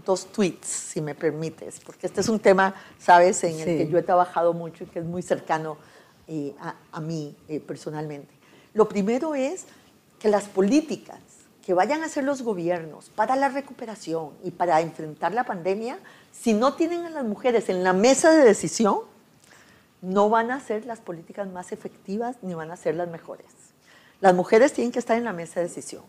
dos 0.04 0.32
tweets, 0.32 0.66
si 0.66 1.00
me 1.00 1.14
permites, 1.14 1.80
porque 1.80 2.06
este 2.06 2.22
es 2.22 2.28
un 2.28 2.40
tema, 2.40 2.74
sabes, 2.98 3.44
en 3.44 3.60
el 3.60 3.64
que 3.64 3.88
yo 3.88 3.98
he 3.98 4.02
trabajado 4.02 4.54
mucho 4.54 4.84
y 4.84 4.86
que 4.86 5.00
es 5.00 5.04
muy 5.04 5.22
cercano 5.22 5.76
eh, 6.26 6.54
a, 6.92 7.00
mí 7.00 7.36
eh, 7.46 7.60
personalmente. 7.60 8.34
Lo 8.72 8.88
primero 8.88 9.34
es 9.34 9.66
que 10.18 10.28
las 10.28 10.44
políticas 10.44 11.20
que 11.66 11.74
vayan 11.74 12.04
a 12.04 12.06
hacer 12.06 12.22
los 12.22 12.42
gobiernos 12.42 13.10
para 13.10 13.34
la 13.34 13.48
recuperación 13.48 14.30
y 14.44 14.52
para 14.52 14.80
enfrentar 14.80 15.34
la 15.34 15.42
pandemia, 15.42 15.98
si 16.30 16.54
no 16.54 16.74
tienen 16.74 17.04
a 17.04 17.10
las 17.10 17.24
mujeres 17.24 17.68
en 17.68 17.82
la 17.82 17.92
mesa 17.92 18.30
de 18.30 18.44
decisión, 18.44 19.00
no 20.00 20.30
van 20.30 20.52
a 20.52 20.60
ser 20.60 20.86
las 20.86 21.00
políticas 21.00 21.48
más 21.48 21.72
efectivas 21.72 22.36
ni 22.40 22.54
van 22.54 22.70
a 22.70 22.76
ser 22.76 22.94
las 22.94 23.08
mejores. 23.08 23.48
Las 24.20 24.32
mujeres 24.32 24.74
tienen 24.74 24.92
que 24.92 25.00
estar 25.00 25.18
en 25.18 25.24
la 25.24 25.32
mesa 25.32 25.58
de 25.58 25.66
decisión. 25.66 26.04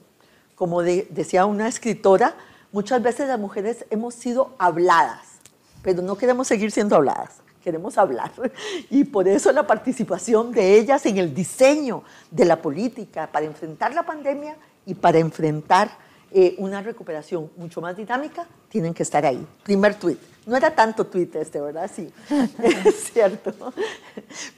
Como 0.53 0.83
decía 0.83 1.47
una 1.47 1.67
escritora, 1.67 2.35
muchas 2.71 3.01
veces 3.01 3.27
las 3.27 3.39
mujeres 3.39 3.83
hemos 3.89 4.13
sido 4.13 4.53
habladas, 4.59 5.39
pero 5.81 6.03
no 6.03 6.19
queremos 6.19 6.47
seguir 6.47 6.69
siendo 6.69 6.95
habladas, 6.95 7.37
queremos 7.63 7.97
hablar. 7.97 8.31
Y 8.91 9.05
por 9.05 9.27
eso 9.27 9.51
la 9.51 9.65
participación 9.65 10.51
de 10.51 10.77
ellas 10.77 11.03
en 11.07 11.17
el 11.17 11.33
diseño 11.33 12.03
de 12.29 12.45
la 12.45 12.61
política 12.61 13.25
para 13.31 13.47
enfrentar 13.47 13.95
la 13.95 14.03
pandemia 14.03 14.55
y 14.87 14.95
para 14.95 15.19
enfrentar 15.19 15.91
eh, 16.31 16.55
una 16.57 16.81
recuperación 16.81 17.51
mucho 17.57 17.81
más 17.81 17.95
dinámica, 17.95 18.47
tienen 18.69 18.93
que 18.93 19.03
estar 19.03 19.25
ahí. 19.25 19.45
Primer 19.63 19.95
tuit. 19.95 20.17
No 20.45 20.55
era 20.55 20.73
tanto 20.73 21.05
tuit 21.05 21.35
este, 21.35 21.61
¿verdad? 21.61 21.91
Sí, 21.93 22.09
es 22.85 23.11
cierto. 23.13 23.53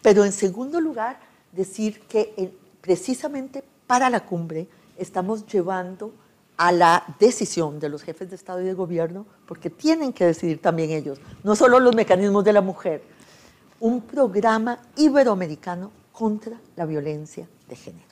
Pero 0.01 0.23
en 0.23 0.31
segundo 0.31 0.79
lugar, 0.79 1.19
decir 1.51 1.99
que 2.01 2.33
eh, 2.37 2.53
precisamente 2.79 3.63
para 3.87 4.09
la 4.09 4.21
cumbre 4.21 4.67
estamos 4.97 5.45
llevando 5.47 6.13
a 6.57 6.71
la 6.71 7.03
decisión 7.19 7.79
de 7.79 7.89
los 7.89 8.03
jefes 8.03 8.29
de 8.29 8.35
Estado 8.35 8.61
y 8.61 8.65
de 8.65 8.73
Gobierno, 8.73 9.25
porque 9.47 9.69
tienen 9.69 10.13
que 10.13 10.25
decidir 10.25 10.61
también 10.61 10.91
ellos, 10.91 11.19
no 11.43 11.55
solo 11.55 11.79
los 11.79 11.95
mecanismos 11.95 12.43
de 12.43 12.53
la 12.53 12.61
mujer, 12.61 13.01
un 13.79 14.01
programa 14.01 14.79
iberoamericano 14.97 15.91
contra 16.11 16.59
la 16.75 16.85
violencia 16.85 17.47
de 17.69 17.75
género. 17.77 18.08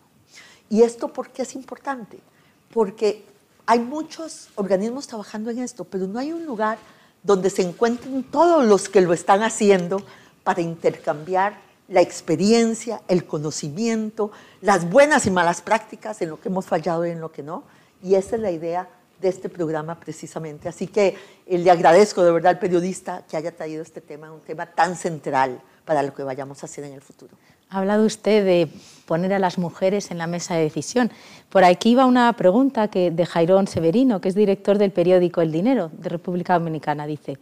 ¿Y 0.70 0.84
esto 0.84 1.08
por 1.14 1.30
qué 1.30 1.44
es 1.44 1.56
importante? 1.56 2.20
Porque 2.74 3.24
hay 3.66 3.80
muchos 3.80 4.50
organismos 4.56 5.08
trabajando 5.08 5.50
en 5.50 5.60
esto, 5.60 5.84
pero 5.84 6.08
no 6.08 6.20
hay 6.20 6.34
un 6.34 6.46
lugar 6.46 6.78
donde 7.24 7.50
se 7.50 7.62
encuentren 7.62 8.24
todos 8.24 8.66
los 8.66 8.90
que 8.90 9.02
lo 9.02 9.14
están 9.14 9.44
haciendo 9.44 10.02
para 10.44 10.62
intercambiar 10.62 11.60
la 11.88 12.02
experiencia, 12.02 13.02
el 13.08 13.26
conocimiento, 13.26 14.32
las 14.62 14.90
buenas 14.90 15.26
y 15.26 15.32
malas 15.32 15.62
prácticas 15.62 16.22
en 16.22 16.30
lo 16.30 16.40
que 16.40 16.50
hemos 16.50 16.66
fallado 16.66 17.06
y 17.06 17.12
en 17.12 17.22
lo 17.22 17.32
que 17.32 17.44
no. 17.44 17.64
Y 18.04 18.16
esa 18.16 18.36
es 18.36 18.42
la 18.42 18.52
idea 18.52 18.90
de 19.20 19.30
este 19.30 19.50
programa 19.50 20.00
precisamente. 20.00 20.70
Así 20.70 20.88
que 20.88 21.16
eh, 21.46 21.58
le 21.58 21.72
agradezco 21.72 22.24
de 22.24 22.32
verdad 22.32 22.52
al 22.52 22.60
periodista 22.60 23.26
que 23.30 23.38
haya 23.38 23.56
traído 23.56 23.82
este 23.82 24.02
tema, 24.02 24.32
un 24.32 24.42
tema 24.42 24.66
tan 24.66 24.96
central 24.96 25.62
para 25.86 26.04
lo 26.04 26.14
que 26.14 26.24
vayamos 26.24 26.62
a 26.64 26.66
hacer 26.66 26.84
en 26.84 26.94
el 26.94 27.02
futuro. 27.02 27.36
Ha 27.70 27.80
hablado 27.80 28.06
usted 28.06 28.46
de 28.46 28.70
poner 29.06 29.34
a 29.34 29.40
las 29.40 29.58
mujeres 29.58 30.12
en 30.12 30.18
la 30.18 30.28
mesa 30.28 30.56
de 30.56 30.64
decisión. 30.64 31.12
Por 31.50 31.64
aquí 31.64 31.96
va 31.96 32.06
una 32.06 32.32
pregunta 32.34 32.90
que, 32.90 33.12
de 33.12 33.26
Jairón 33.26 33.68
Severino, 33.68 34.22
que 34.22 34.30
es 34.30 34.36
director 34.36 34.78
del 34.78 34.92
periódico 34.92 35.42
El 35.42 35.52
Dinero 35.52 35.90
de 35.94 36.10
República 36.10 36.54
Dominicana. 36.54 37.08
Dice, 37.08 37.38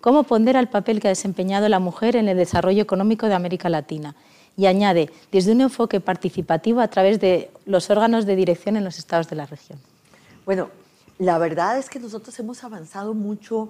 ¿cómo 0.00 0.22
pondera 0.22 0.60
el 0.60 0.68
papel 0.68 1.00
que 1.00 1.08
ha 1.08 1.10
desempeñado 1.10 1.68
la 1.68 1.78
mujer 1.78 2.16
en 2.16 2.28
el 2.28 2.36
desarrollo 2.36 2.82
económico 2.82 3.26
de 3.26 3.34
América 3.34 3.68
Latina? 3.68 4.14
Y 4.56 4.66
añade, 4.66 5.10
desde 5.30 5.52
un 5.52 5.60
enfoque 5.60 6.00
participativo 6.00 6.80
a 6.80 6.88
través 6.88 7.20
de 7.20 7.50
los 7.66 7.90
órganos 7.90 8.26
de 8.26 8.36
dirección 8.36 8.76
en 8.76 8.84
los 8.84 8.98
estados 8.98 9.28
de 9.28 9.36
la 9.36 9.46
región. 9.46 9.78
Bueno, 10.44 10.68
la 11.18 11.38
verdad 11.38 11.78
es 11.78 11.90
que 11.90 12.00
nosotros 12.00 12.38
hemos 12.38 12.64
avanzado 12.64 13.14
mucho 13.14 13.68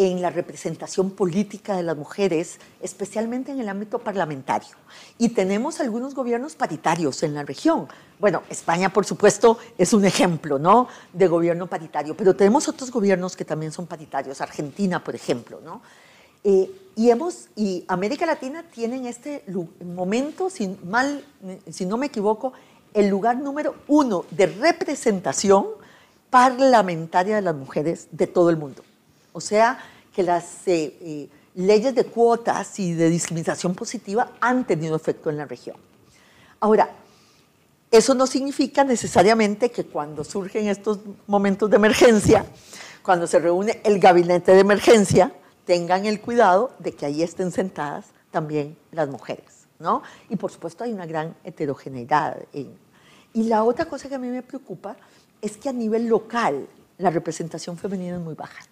en 0.00 0.22
la 0.22 0.30
representación 0.30 1.10
política 1.10 1.76
de 1.76 1.82
las 1.82 1.94
mujeres, 1.94 2.58
especialmente 2.80 3.52
en 3.52 3.60
el 3.60 3.68
ámbito 3.68 3.98
parlamentario. 3.98 4.70
Y 5.18 5.28
tenemos 5.28 5.78
algunos 5.78 6.14
gobiernos 6.14 6.54
paritarios 6.54 7.22
en 7.22 7.34
la 7.34 7.42
región. 7.42 7.86
Bueno, 8.18 8.42
España, 8.48 8.90
por 8.90 9.04
supuesto, 9.04 9.58
es 9.76 9.92
un 9.92 10.06
ejemplo 10.06 10.58
¿no? 10.58 10.88
de 11.12 11.28
gobierno 11.28 11.66
paritario, 11.66 12.16
pero 12.16 12.34
tenemos 12.34 12.66
otros 12.66 12.90
gobiernos 12.90 13.36
que 13.36 13.44
también 13.44 13.72
son 13.72 13.86
paritarios, 13.86 14.40
Argentina, 14.40 15.04
por 15.04 15.14
ejemplo. 15.14 15.60
¿no? 15.62 15.82
Eh, 16.44 16.70
y, 16.96 17.10
hemos, 17.10 17.50
y 17.54 17.84
América 17.86 18.24
Latina 18.24 18.64
tiene 18.72 18.96
en 18.96 19.04
este 19.04 19.44
momento, 19.84 20.48
si, 20.48 20.78
mal, 20.82 21.22
si 21.70 21.84
no 21.84 21.98
me 21.98 22.06
equivoco, 22.06 22.54
el 22.94 23.08
lugar 23.08 23.36
número 23.36 23.74
uno 23.86 24.24
de 24.30 24.46
representación 24.46 25.66
parlamentaria 26.30 27.36
de 27.36 27.42
las 27.42 27.54
mujeres 27.54 28.08
de 28.12 28.26
todo 28.26 28.48
el 28.48 28.56
mundo. 28.56 28.82
O 29.32 29.40
sea, 29.40 29.78
que 30.14 30.22
las 30.22 30.66
eh, 30.66 30.96
eh, 31.00 31.28
leyes 31.54 31.94
de 31.94 32.04
cuotas 32.04 32.78
y 32.78 32.94
de 32.94 33.10
discriminación 33.10 33.74
positiva 33.74 34.32
han 34.40 34.66
tenido 34.66 34.96
efecto 34.96 35.30
en 35.30 35.36
la 35.36 35.46
región. 35.46 35.76
Ahora, 36.60 36.90
eso 37.90 38.14
no 38.14 38.26
significa 38.26 38.84
necesariamente 38.84 39.70
que 39.70 39.84
cuando 39.84 40.22
surgen 40.22 40.68
estos 40.68 41.00
momentos 41.26 41.68
de 41.70 41.76
emergencia, 41.76 42.44
cuando 43.02 43.26
se 43.26 43.38
reúne 43.38 43.80
el 43.84 43.98
gabinete 43.98 44.52
de 44.52 44.60
emergencia, 44.60 45.32
tengan 45.64 46.06
el 46.06 46.20
cuidado 46.20 46.72
de 46.78 46.92
que 46.92 47.06
ahí 47.06 47.22
estén 47.22 47.50
sentadas 47.50 48.06
también 48.30 48.76
las 48.92 49.08
mujeres, 49.08 49.66
¿no? 49.78 50.02
Y 50.28 50.36
por 50.36 50.52
supuesto 50.52 50.84
hay 50.84 50.92
una 50.92 51.06
gran 51.06 51.34
heterogeneidad. 51.42 52.36
Y 52.52 53.42
la 53.44 53.64
otra 53.64 53.86
cosa 53.86 54.08
que 54.08 54.14
a 54.14 54.18
mí 54.18 54.28
me 54.28 54.42
preocupa 54.42 54.96
es 55.40 55.56
que 55.56 55.68
a 55.68 55.72
nivel 55.72 56.06
local 56.06 56.68
la 56.98 57.10
representación 57.10 57.76
femenina 57.76 58.16
es 58.16 58.22
muy 58.22 58.34
baja. 58.34 58.62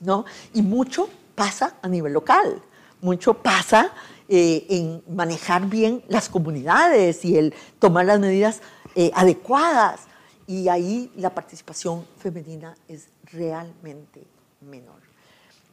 ¿No? 0.00 0.24
Y 0.54 0.62
mucho 0.62 1.08
pasa 1.34 1.76
a 1.82 1.88
nivel 1.88 2.12
local, 2.12 2.60
mucho 3.00 3.34
pasa 3.34 3.92
eh, 4.28 4.66
en 4.68 5.02
manejar 5.14 5.66
bien 5.68 6.02
las 6.08 6.28
comunidades 6.28 7.24
y 7.24 7.38
el 7.38 7.54
tomar 7.78 8.06
las 8.06 8.20
medidas 8.20 8.60
eh, 8.94 9.10
adecuadas. 9.14 10.02
Y 10.46 10.68
ahí 10.68 11.12
la 11.16 11.34
participación 11.34 12.06
femenina 12.18 12.74
es 12.88 13.08
realmente 13.24 14.22
menor. 14.60 15.00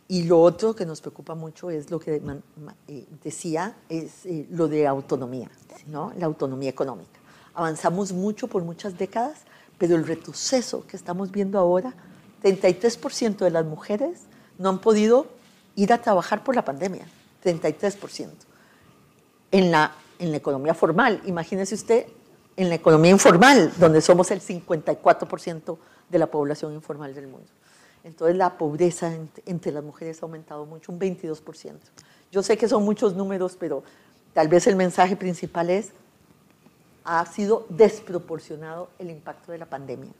Y 0.07 0.23
lo 0.23 0.39
otro 0.39 0.75
que 0.75 0.85
nos 0.85 1.01
preocupa 1.01 1.33
mucho 1.33 1.71
es 1.71 1.89
lo 1.89 1.99
que 1.99 2.21
eh, 2.87 3.05
decía, 3.23 3.75
es 3.89 4.27
lo 4.51 4.67
de 4.67 4.85
autonomía, 4.85 5.49
¿no? 5.87 6.13
la 6.17 6.27
autonomía 6.27 6.69
económica. 6.69 7.19
Avanzamos 7.55 8.11
mucho 8.11 8.47
por 8.47 8.63
muchas 8.63 8.97
décadas, 8.97 9.39
pero 9.77 9.95
el 9.95 10.05
retroceso 10.05 10.85
que 10.85 10.95
estamos 10.95 11.31
viendo 11.31 11.57
ahora 11.57 11.95
33% 12.45 13.37
de 13.37 13.49
las 13.49 13.65
mujeres 13.65 14.21
no 14.59 14.69
han 14.69 14.79
podido 14.79 15.25
ir 15.75 15.91
a 15.91 16.01
trabajar 16.01 16.43
por 16.43 16.55
la 16.55 16.63
pandemia, 16.63 17.07
33%. 17.43 18.29
En 19.51 19.71
la, 19.71 19.95
en 20.19 20.29
la 20.29 20.37
economía 20.37 20.75
formal, 20.75 21.21
imagínese 21.25 21.73
usted, 21.73 22.05
en 22.55 22.69
la 22.69 22.75
economía 22.75 23.11
informal, 23.11 23.73
donde 23.79 23.99
somos 23.99 24.29
el 24.29 24.41
54% 24.41 25.77
de 26.09 26.19
la 26.19 26.27
población 26.27 26.73
informal 26.73 27.15
del 27.15 27.27
mundo. 27.27 27.47
Entonces 28.03 28.37
la 28.37 28.57
pobreza 28.57 29.11
entre 29.47 29.71
las 29.71 29.83
mujeres 29.83 30.21
ha 30.21 30.25
aumentado 30.25 30.65
mucho, 30.67 30.91
un 30.91 30.99
22%. 30.99 31.73
Yo 32.31 32.43
sé 32.43 32.57
que 32.57 32.67
son 32.67 32.83
muchos 32.83 33.15
números, 33.15 33.57
pero 33.59 33.83
tal 34.33 34.47
vez 34.49 34.67
el 34.67 34.75
mensaje 34.75 35.15
principal 35.15 35.71
es, 35.71 35.91
ha 37.03 37.25
sido 37.25 37.65
desproporcionado 37.69 38.89
el 38.99 39.09
impacto 39.09 39.51
de 39.51 39.57
la 39.57 39.65
pandemia 39.65 40.11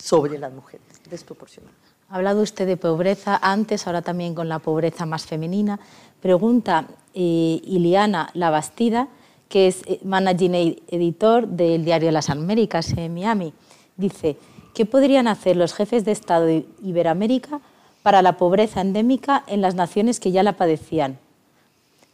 sobre 0.00 0.38
las 0.38 0.52
mujeres, 0.52 0.86
desproporcionado. 1.08 1.74
Ha 2.08 2.16
hablado 2.16 2.42
usted 2.42 2.66
de 2.66 2.76
pobreza 2.76 3.38
antes, 3.40 3.86
ahora 3.86 4.02
también 4.02 4.34
con 4.34 4.48
la 4.48 4.58
pobreza 4.58 5.06
más 5.06 5.26
femenina. 5.26 5.78
Pregunta 6.20 6.86
eh, 7.14 7.60
Iliana 7.62 8.30
Labastida, 8.34 9.08
que 9.48 9.68
es 9.68 9.82
eh, 9.86 10.00
managing 10.02 10.82
editor 10.88 11.46
del 11.46 11.84
diario 11.84 12.10
Las 12.10 12.30
Américas 12.30 12.92
en 12.96 13.14
Miami. 13.14 13.52
Dice, 13.96 14.36
¿qué 14.74 14.86
podrían 14.86 15.28
hacer 15.28 15.56
los 15.56 15.72
jefes 15.72 16.04
de 16.04 16.12
Estado 16.12 16.46
de 16.46 16.66
Iberoamérica 16.82 17.60
para 18.02 18.22
la 18.22 18.36
pobreza 18.36 18.80
endémica 18.80 19.44
en 19.46 19.60
las 19.60 19.74
naciones 19.74 20.18
que 20.18 20.32
ya 20.32 20.42
la 20.42 20.56
padecían? 20.56 21.18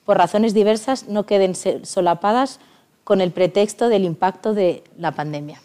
Por 0.05 0.18
razones 0.18 0.53
diversas, 0.53 1.09
no 1.09 1.25
queden 1.25 1.55
solapadas 1.55 2.61
con 3.03 3.20
el 3.20 3.33
pretexto 3.33 3.88
del 3.88 4.05
impacto 4.05 4.53
de 4.53 4.85
la 4.99 5.12
pandemia. 5.12 5.61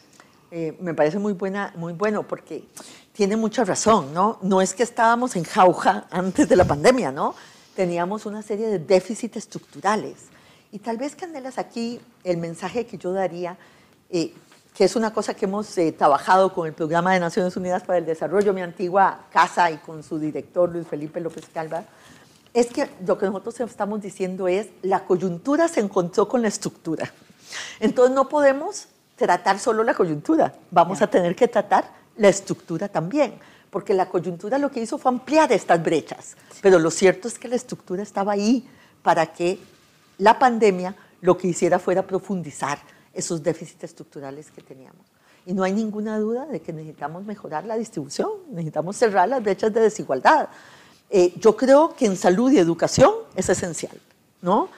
Eh, 0.54 0.76
me 0.82 0.94
parece 0.94 1.18
muy, 1.18 1.32
buena, 1.32 1.72
muy 1.78 1.94
bueno 1.94 2.24
porque 2.24 2.66
tiene 3.14 3.38
mucha 3.38 3.64
razón, 3.64 4.14
¿no? 4.14 4.38
No 4.42 4.62
es 4.62 4.74
que 4.74 4.84
estábamos 4.84 5.38
en 5.38 5.46
jauja 5.46 6.08
antes 6.12 6.50
de 6.50 6.58
la 6.58 6.66
pandemia, 6.66 7.10
¿no? 7.10 7.36
Teníamos 7.74 8.26
una 8.26 8.42
serie 8.42 8.68
de 8.68 8.80
déficits 8.80 9.38
estructurales. 9.38 10.18
Y 10.74 10.80
tal 10.80 10.98
vez, 10.98 11.16
Candelas, 11.16 11.58
aquí 11.58 12.02
el 12.26 12.38
mensaje 12.38 12.86
que 12.86 12.98
yo 12.98 13.14
daría, 13.14 13.58
eh, 14.10 14.34
que 14.76 14.84
es 14.84 14.96
una 14.98 15.14
cosa 15.14 15.34
que 15.34 15.46
hemos 15.46 15.78
eh, 15.78 15.94
trabajado 15.94 16.54
con 16.54 16.68
el 16.68 16.74
Programa 16.74 17.14
de 17.14 17.22
Naciones 17.22 17.56
Unidas 17.56 17.84
para 17.84 18.00
el 18.00 18.06
Desarrollo, 18.06 18.54
mi 18.54 18.62
antigua 18.62 19.28
casa 19.32 19.72
y 19.72 19.78
con 19.78 20.04
su 20.04 20.20
director 20.20 20.70
Luis 20.70 20.86
Felipe 20.86 21.22
López 21.22 21.46
Calva, 21.54 21.86
es 22.54 22.68
que 22.68 22.90
lo 23.06 23.18
que 23.18 23.26
nosotros 23.26 23.58
estamos 23.62 24.02
diciendo 24.02 24.50
es 24.50 24.68
la 24.82 25.06
coyuntura 25.06 25.70
se 25.70 25.80
encontró 25.80 26.28
con 26.28 26.42
la 26.42 26.50
estructura. 26.50 27.10
Entonces 27.80 28.14
no 28.14 28.28
podemos 28.28 28.88
tratar 29.21 29.60
solo 29.60 29.84
la 29.84 29.93
coyuntura, 29.93 30.53
vamos 30.71 31.01
a 31.01 31.07
tener 31.07 31.36
que 31.36 31.47
tratar 31.47 31.86
la 32.17 32.27
estructura 32.27 32.88
también, 32.88 33.36
porque 33.69 33.93
la 33.93 34.07
coyuntura 34.10 34.57
lo 34.57 34.71
que 34.71 34.81
hizo 34.81 34.97
fue 34.97 35.12
ampliar 35.12 35.51
estas 35.51 35.81
brechas, 35.81 36.36
pero 36.62 36.79
lo 36.79 36.89
cierto 36.89 37.27
es 37.27 37.38
que 37.38 37.47
la 37.47 37.55
estructura 37.55 38.01
estaba 38.01 38.34
ahí 38.34 38.67
para 39.03 39.27
que 39.27 39.60
la 40.17 40.38
pandemia 40.39 40.95
lo 41.21 41.38
que 41.38 41.47
hiciera 41.47 41.77
fuera 41.77 42.01
profundizar 42.05 42.79
esos 43.13 43.43
déficits 43.43 43.84
estructurales 43.84 44.49
que 44.49 44.62
teníamos. 44.62 45.05
Y 45.45 45.53
no 45.53 45.63
hay 45.63 45.73
ninguna 45.73 46.17
duda 46.17 46.45
de 46.47 46.60
que 46.62 46.73
necesitamos 46.73 47.23
mejorar 47.23 47.65
la 47.65 47.75
distribución, 47.75 48.29
necesitamos 48.49 48.95
cerrar 48.95 49.29
las 49.29 49.41
brechas 49.43 49.71
de 49.71 49.81
desigualdad. 49.81 50.49
Eh, 51.10 51.34
yo 51.38 51.55
creo 51.55 51.95
que 51.95 52.05
en 52.05 52.17
salud 52.17 52.51
y 52.51 52.57
educación 52.57 53.12
es 53.36 53.49
esencial, 53.49 53.99
¿no? 54.41 54.69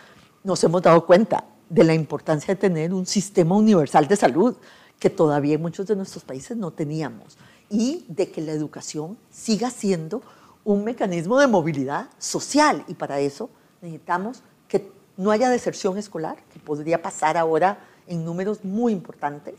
Nos 0.43 0.62
hemos 0.63 0.82
dado 0.82 1.06
cuenta 1.06 1.45
de 1.74 1.84
la 1.84 1.96
importancia 1.96 2.54
de 2.54 2.60
tener 2.60 2.94
un 2.94 3.08
sistema 3.08 3.56
universal 3.56 4.08
de 4.08 4.16
salud 4.16 4.56
que 5.00 5.10
todavía 5.10 5.56
en 5.56 5.62
muchos 5.62 5.88
de 5.88 5.96
nuestros 5.96 6.24
países 6.24 6.56
no 6.56 6.70
teníamos 6.70 7.36
y 7.68 8.06
de 8.08 8.30
que 8.30 8.42
la 8.42 8.52
educación 8.52 9.18
siga 9.32 9.72
siendo 9.72 10.22
un 10.64 10.84
mecanismo 10.84 11.40
de 11.40 11.48
movilidad 11.48 12.10
social. 12.20 12.86
Y 12.88 12.94
para 12.94 13.20
eso 13.20 13.50
necesitamos 13.82 14.44
que 14.68 14.92
no 15.18 15.32
haya 15.32 15.50
deserción 15.50 15.98
escolar, 15.98 16.38
que 16.54 16.60
podría 16.60 17.02
pasar 17.02 17.38
ahora 17.38 17.80
en 18.06 18.24
números 18.24 18.64
muy 18.64 18.94
importantes 18.94 19.56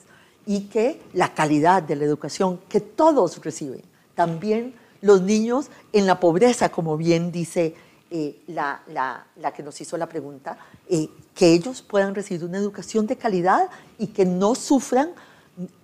y 0.46 0.68
que 0.68 1.02
la 1.14 1.34
calidad 1.34 1.82
de 1.82 1.96
la 1.96 2.04
educación 2.04 2.60
que 2.68 2.80
todos 2.80 3.42
reciben, 3.42 3.82
también 4.14 4.74
los 5.00 5.20
niños 5.20 5.66
en 5.92 6.06
la 6.06 6.20
pobreza, 6.20 6.68
como 6.68 6.96
bien 6.96 7.32
dice 7.32 7.74
eh, 8.16 8.44
la, 8.46 9.26
que 9.56 9.64
nos 9.64 9.80
hizo 9.80 9.96
la 9.96 10.08
pregunta, 10.08 10.56
eh, 10.88 11.08
que 11.34 11.52
ellos 11.52 11.82
puedan 11.82 12.14
recibir 12.14 12.44
una 12.44 12.58
educación 12.58 13.08
de 13.08 13.16
calidad 13.16 13.68
y 13.98 14.06
que 14.06 14.24
no 14.24 14.54
sufran 14.54 15.10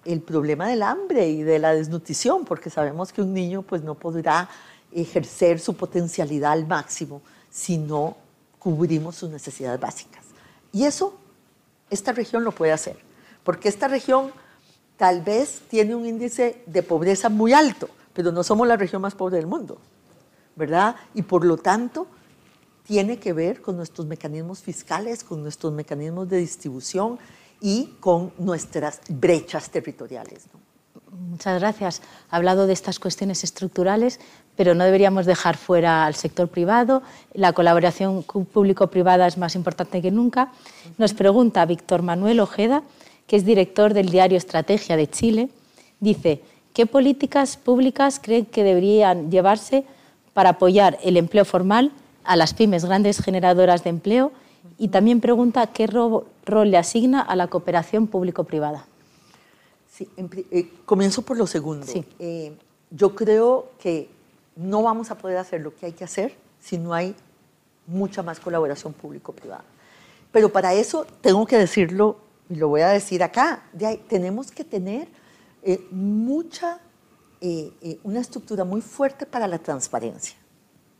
el 0.05 0.21
problema 0.21 0.69
del 0.69 0.85
hambre 0.85 1.29
y 1.29 1.43
de 1.43 1.59
la 1.59 1.75
desnutrición, 1.75 2.45
porque 2.45 2.71
sabemos 2.71 3.12
que 3.12 3.21
un 3.21 3.35
niño 3.35 3.62
pues 3.62 3.83
no 3.83 3.97
podrá 3.97 4.49
ejercer 4.93 5.59
su 5.59 5.75
potencialidad 5.75 6.53
al 6.53 6.69
máximo 6.69 7.21
si 7.51 7.79
no 7.79 8.16
cubrimos 8.61 9.16
sus 9.16 9.29
necesidades 9.29 9.81
básicas. 9.81 10.23
Y 10.73 10.85
eso 10.85 11.19
esta 11.90 12.12
región 12.12 12.45
lo 12.45 12.53
puede 12.53 12.71
hacer, 12.71 12.97
porque 13.43 13.69
esta 13.69 13.88
región 13.88 14.31
tal 14.97 15.23
vez 15.23 15.62
tiene 15.69 15.97
un 15.97 16.07
índice 16.07 16.62
de 16.66 16.85
pobreza 16.85 17.29
muy 17.29 17.55
alto, 17.55 17.88
pero 18.12 18.31
no 18.31 18.45
somos 18.45 18.69
la 18.69 18.77
región 18.77 19.03
más 19.03 19.16
pobre 19.16 19.38
del 19.38 19.49
mundo, 19.49 19.79
¿verdad? 20.55 20.95
Y 21.12 21.23
por 21.23 21.45
lo 21.45 21.57
tanto 21.57 22.07
tiene 22.90 23.18
que 23.18 23.33
ver 23.33 23.62
con 23.62 23.76
nuestros 23.76 24.09
mecanismos 24.09 24.62
fiscales, 24.62 25.22
con 25.22 25.44
nuestros 25.44 25.72
mecanismos 25.72 26.29
de 26.29 26.38
distribución 26.38 27.20
y 27.61 27.94
con 28.00 28.33
nuestras 28.37 29.00
brechas 29.09 29.70
territoriales. 29.70 30.46
Muchas 31.12 31.61
gracias. 31.61 32.03
Ha 32.31 32.37
hablado 32.37 32.66
de 32.66 32.72
estas 32.72 32.98
cuestiones 32.98 33.44
estructurales, 33.44 34.18
pero 34.57 34.74
no 34.74 34.83
deberíamos 34.83 35.24
dejar 35.24 35.57
fuera 35.57 36.05
al 36.05 36.16
sector 36.16 36.48
privado. 36.48 37.05
La 37.33 37.53
colaboración 37.53 38.24
público-privada 38.24 39.29
es 39.29 39.38
más 39.38 39.55
importante 39.55 40.03
que 40.03 40.11
nunca. 40.11 40.50
Nos 40.98 41.14
pregunta 41.14 41.64
Víctor 41.66 42.03
Manuel 42.03 42.40
Ojeda, 42.40 42.83
que 43.29 43.37
es 43.37 43.44
director 43.44 43.94
del 43.94 44.09
diario 44.09 44.37
Estrategia 44.37 44.96
de 44.96 45.09
Chile. 45.09 45.48
Dice, 46.00 46.42
¿qué 46.72 46.87
políticas 46.87 47.57
públicas 47.57 48.18
creen 48.20 48.46
que 48.46 48.64
deberían 48.64 49.31
llevarse 49.31 49.85
para 50.35 50.50
apoyar 50.50 50.98
el 51.05 51.16
empleo 51.16 51.44
formal 51.44 51.92
a 52.24 52.37
las 52.37 52.54
pymes, 52.54 52.85
grandes 52.85 53.22
generadoras 53.22 53.85
de 53.85 53.90
empleo? 53.90 54.33
Y 54.78 54.88
también 54.88 55.20
pregunta 55.20 55.66
qué 55.68 55.87
rol 55.87 56.70
le 56.70 56.76
asigna 56.76 57.20
a 57.20 57.37
la 57.37 57.48
cooperación 57.48 58.06
público-privada. 58.06 58.87
Sí, 59.92 60.09
eh, 60.16 60.70
comienzo 60.87 61.22
por 61.22 61.37
lo 61.37 61.46
segundo. 61.46 61.87
Eh, 62.18 62.56
yo 62.90 63.14
creo 63.14 63.70
que 63.78 64.09
no 64.56 64.83
vamos 64.83 65.11
a 65.11 65.18
poder 65.18 65.37
hacer 65.37 65.61
lo 65.61 65.74
que 65.74 65.87
hay 65.87 65.92
que 65.92 66.04
hacer 66.04 66.35
si 66.61 66.78
no 66.78 66.94
hay 66.94 67.14
mucha 67.87 68.22
más 68.22 68.40
colaboración 68.40 68.92
público-privada. 68.92 69.64
Pero 70.33 70.50
para 70.50 70.74
eso 70.74 71.06
tengo 71.20 71.44
que 71.46 71.59
decirlo, 71.59 72.18
y 72.48 72.54
lo 72.54 72.68
voy 72.68 72.83
a 72.83 72.88
decir 72.88 73.22
acá, 73.22 73.64
tenemos 74.09 74.50
que 74.50 74.64
tener 74.64 75.09
eh, 75.62 75.87
mucha, 75.90 76.80
una 78.02 78.20
estructura 78.20 78.64
muy 78.64 78.80
fuerte 78.80 79.26
para 79.26 79.48
la 79.48 79.59
transparencia, 79.59 80.37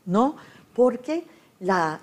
¿no? 0.07 0.37
Porque 0.75 1.27
la, 1.59 2.01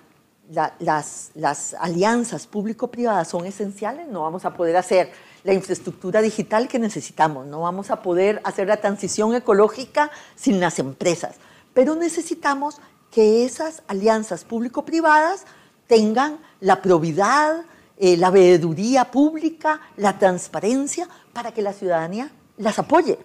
las, 0.79 1.31
las 1.35 1.73
alianzas 1.75 2.47
público-privadas 2.47 3.27
son 3.27 3.45
esenciales, 3.45 4.07
no 4.07 4.21
vamos 4.21 4.45
a 4.45 4.53
poder 4.53 4.77
hacer 4.77 5.11
la 5.43 5.53
infraestructura 5.53 6.21
digital 6.21 6.67
que 6.67 6.79
necesitamos, 6.79 7.47
no 7.47 7.61
vamos 7.61 7.91
a 7.91 8.01
poder 8.01 8.41
hacer 8.43 8.67
la 8.67 8.77
transición 8.77 9.33
ecológica 9.35 10.11
sin 10.35 10.59
las 10.59 10.79
empresas, 10.79 11.35
pero 11.73 11.95
necesitamos 11.95 12.79
que 13.11 13.45
esas 13.45 13.83
alianzas 13.87 14.43
público-privadas 14.43 15.45
tengan 15.87 16.39
la 16.59 16.81
probidad, 16.81 17.63
eh, 17.97 18.17
la 18.17 18.29
veeduría 18.29 19.09
pública, 19.09 19.81
la 19.95 20.19
transparencia, 20.19 21.07
para 21.33 21.53
que 21.53 21.61
la 21.61 21.73
ciudadanía 21.73 22.31
las 22.57 22.79
apoye. 22.79 23.17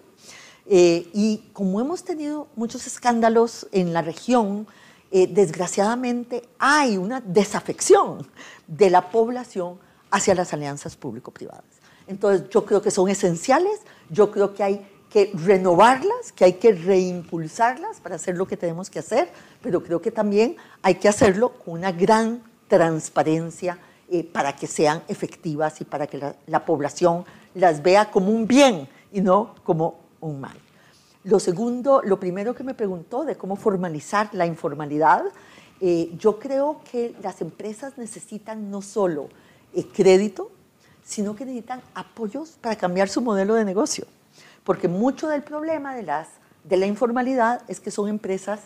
Eh, 0.65 1.09
y 1.13 1.49
como 1.51 1.81
hemos 1.81 2.03
tenido 2.03 2.47
muchos 2.55 2.87
escándalos 2.87 3.67
en 3.71 3.91
la 3.91 4.01
región, 4.01 4.65
eh, 5.15 5.27
desgraciadamente 5.27 6.41
hay 6.57 6.97
una 6.97 7.21
desafección 7.21 8.27
de 8.65 8.89
la 8.89 9.11
población 9.11 9.77
hacia 10.09 10.33
las 10.33 10.53
alianzas 10.53 10.95
público-privadas. 10.95 11.63
Entonces 12.07 12.49
yo 12.49 12.65
creo 12.65 12.81
que 12.81 12.89
son 12.89 13.09
esenciales, 13.09 13.81
yo 14.09 14.31
creo 14.31 14.55
que 14.55 14.63
hay 14.63 14.87
que 15.11 15.31
renovarlas, 15.35 16.31
que 16.35 16.45
hay 16.45 16.53
que 16.53 16.71
reimpulsarlas 16.71 17.99
para 17.99 18.15
hacer 18.15 18.35
lo 18.35 18.47
que 18.47 18.57
tenemos 18.57 18.89
que 18.89 18.97
hacer, 18.97 19.29
pero 19.61 19.83
creo 19.83 20.01
que 20.01 20.09
también 20.09 20.55
hay 20.81 20.95
que 20.95 21.07
hacerlo 21.07 21.59
con 21.59 21.75
una 21.75 21.91
gran 21.91 22.41
transparencia 22.67 23.77
eh, 24.09 24.23
para 24.23 24.55
que 24.55 24.65
sean 24.65 25.03
efectivas 25.07 25.79
y 25.79 25.85
para 25.85 26.07
que 26.07 26.17
la, 26.17 26.35
la 26.47 26.65
población 26.65 27.23
las 27.53 27.83
vea 27.83 28.09
como 28.09 28.31
un 28.31 28.47
bien 28.47 28.89
y 29.11 29.21
no 29.21 29.53
como 29.63 29.99
un 30.21 30.41
mal. 30.41 30.57
Lo 31.23 31.39
segundo, 31.39 32.01
lo 32.03 32.19
primero 32.19 32.53
que 32.53 32.65
me 32.65 32.73
preguntó 32.73 33.23
de 33.23 33.37
cómo 33.37 33.55
formalizar 33.55 34.29
la 34.33 34.45
informalidad, 34.45 35.23
eh, 35.79 36.13
yo 36.17 36.37
creo 36.37 36.81
que 36.91 37.15
las 37.21 37.39
empresas 37.39 37.97
necesitan 37.97 38.69
no 38.69 38.81
solo 38.81 39.29
eh, 39.73 39.85
crédito, 39.87 40.51
sino 41.01 41.33
que 41.33 41.45
necesitan 41.45 41.81
apoyos 41.93 42.57
para 42.59 42.75
cambiar 42.75 43.07
su 43.07 43.21
modelo 43.21 43.55
de 43.55 43.63
negocio. 43.63 44.05
Porque 44.65 44.89
mucho 44.89 45.29
del 45.29 45.43
problema 45.43 45.95
de, 45.95 46.03
las, 46.03 46.27
de 46.65 46.75
la 46.75 46.87
informalidad 46.87 47.61
es 47.69 47.79
que 47.79 47.91
son 47.91 48.09
empresas 48.09 48.59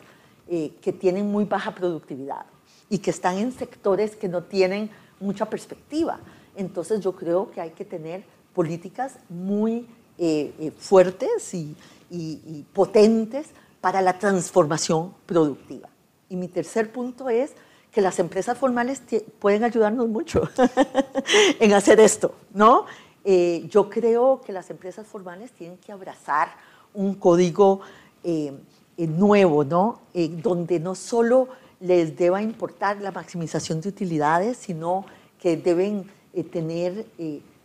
eh, 0.48 0.74
que 0.82 0.94
tienen 0.94 1.32
muy 1.32 1.46
baja 1.46 1.76
productividad 1.76 2.46
y 2.90 3.00
que 3.00 3.12
están 3.12 3.38
en 3.38 3.52
sectores 3.52 4.16
que 4.16 4.28
no 4.28 4.44
tienen 4.44 4.90
mucha 5.20 5.48
perspectiva. 5.48 6.20
Entonces 6.56 7.02
yo 7.02 7.16
creo 7.16 7.52
que 7.52 7.62
hay 7.62 7.72
que 7.72 7.86
tener 7.86 8.24
políticas 8.54 9.14
muy 9.30 9.88
fuertes 10.80 11.54
y, 11.54 11.76
y, 12.10 12.66
potentes 12.74 13.48
para 13.82 14.02
la 14.02 14.18
transformación 14.18 15.14
productiva. 15.26 15.90
Y 16.30 16.36
mi 16.36 16.48
tercer 16.48 16.92
punto 16.92 17.30
es 17.30 17.52
que 17.92 18.02
las 18.02 18.20
empresas 18.20 18.58
formales 18.58 19.02
pueden 19.40 19.64
ayudarnos 19.64 20.08
mucho 20.08 20.50
en 21.60 21.74
hacer 21.74 22.00
esto, 22.00 22.36
¿no? 22.54 22.86
Eh, 23.24 23.68
yo 23.70 23.90
creo 23.90 24.42
que 24.46 24.54
las 24.54 24.70
empresas 24.70 25.06
formales 25.06 25.52
tienen 25.52 25.78
que 25.78 25.92
abrazar 25.92 26.50
un 26.94 27.16
código 27.16 27.82
eh, 28.24 28.54
eh, 28.98 29.08
nuevo, 29.08 29.64
¿no? 29.64 30.02
Donde 30.14 30.80
no 30.80 30.96
solo 30.96 31.50
les 31.80 32.18
deba 32.18 32.42
importar 32.42 33.02
la 33.02 33.12
maximización 33.12 33.82
de 33.82 33.90
utilidades, 33.90 34.58
sino 34.58 35.06
que 35.40 35.58
deben 35.58 36.10
tener 36.52 37.06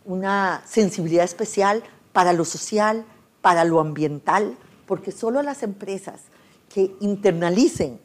una 0.05 0.61
sensibilidad 0.65 1.25
especial 1.25 1.83
para 2.11 2.33
lo 2.33 2.45
social, 2.45 3.05
para 3.43 3.65
lo 3.65 3.81
ambiental, 3.81 4.55
porque 4.87 5.11
solo 5.11 5.43
las 5.43 5.63
empresas 5.63 6.21
que 6.73 6.95
internalicen 7.01 7.99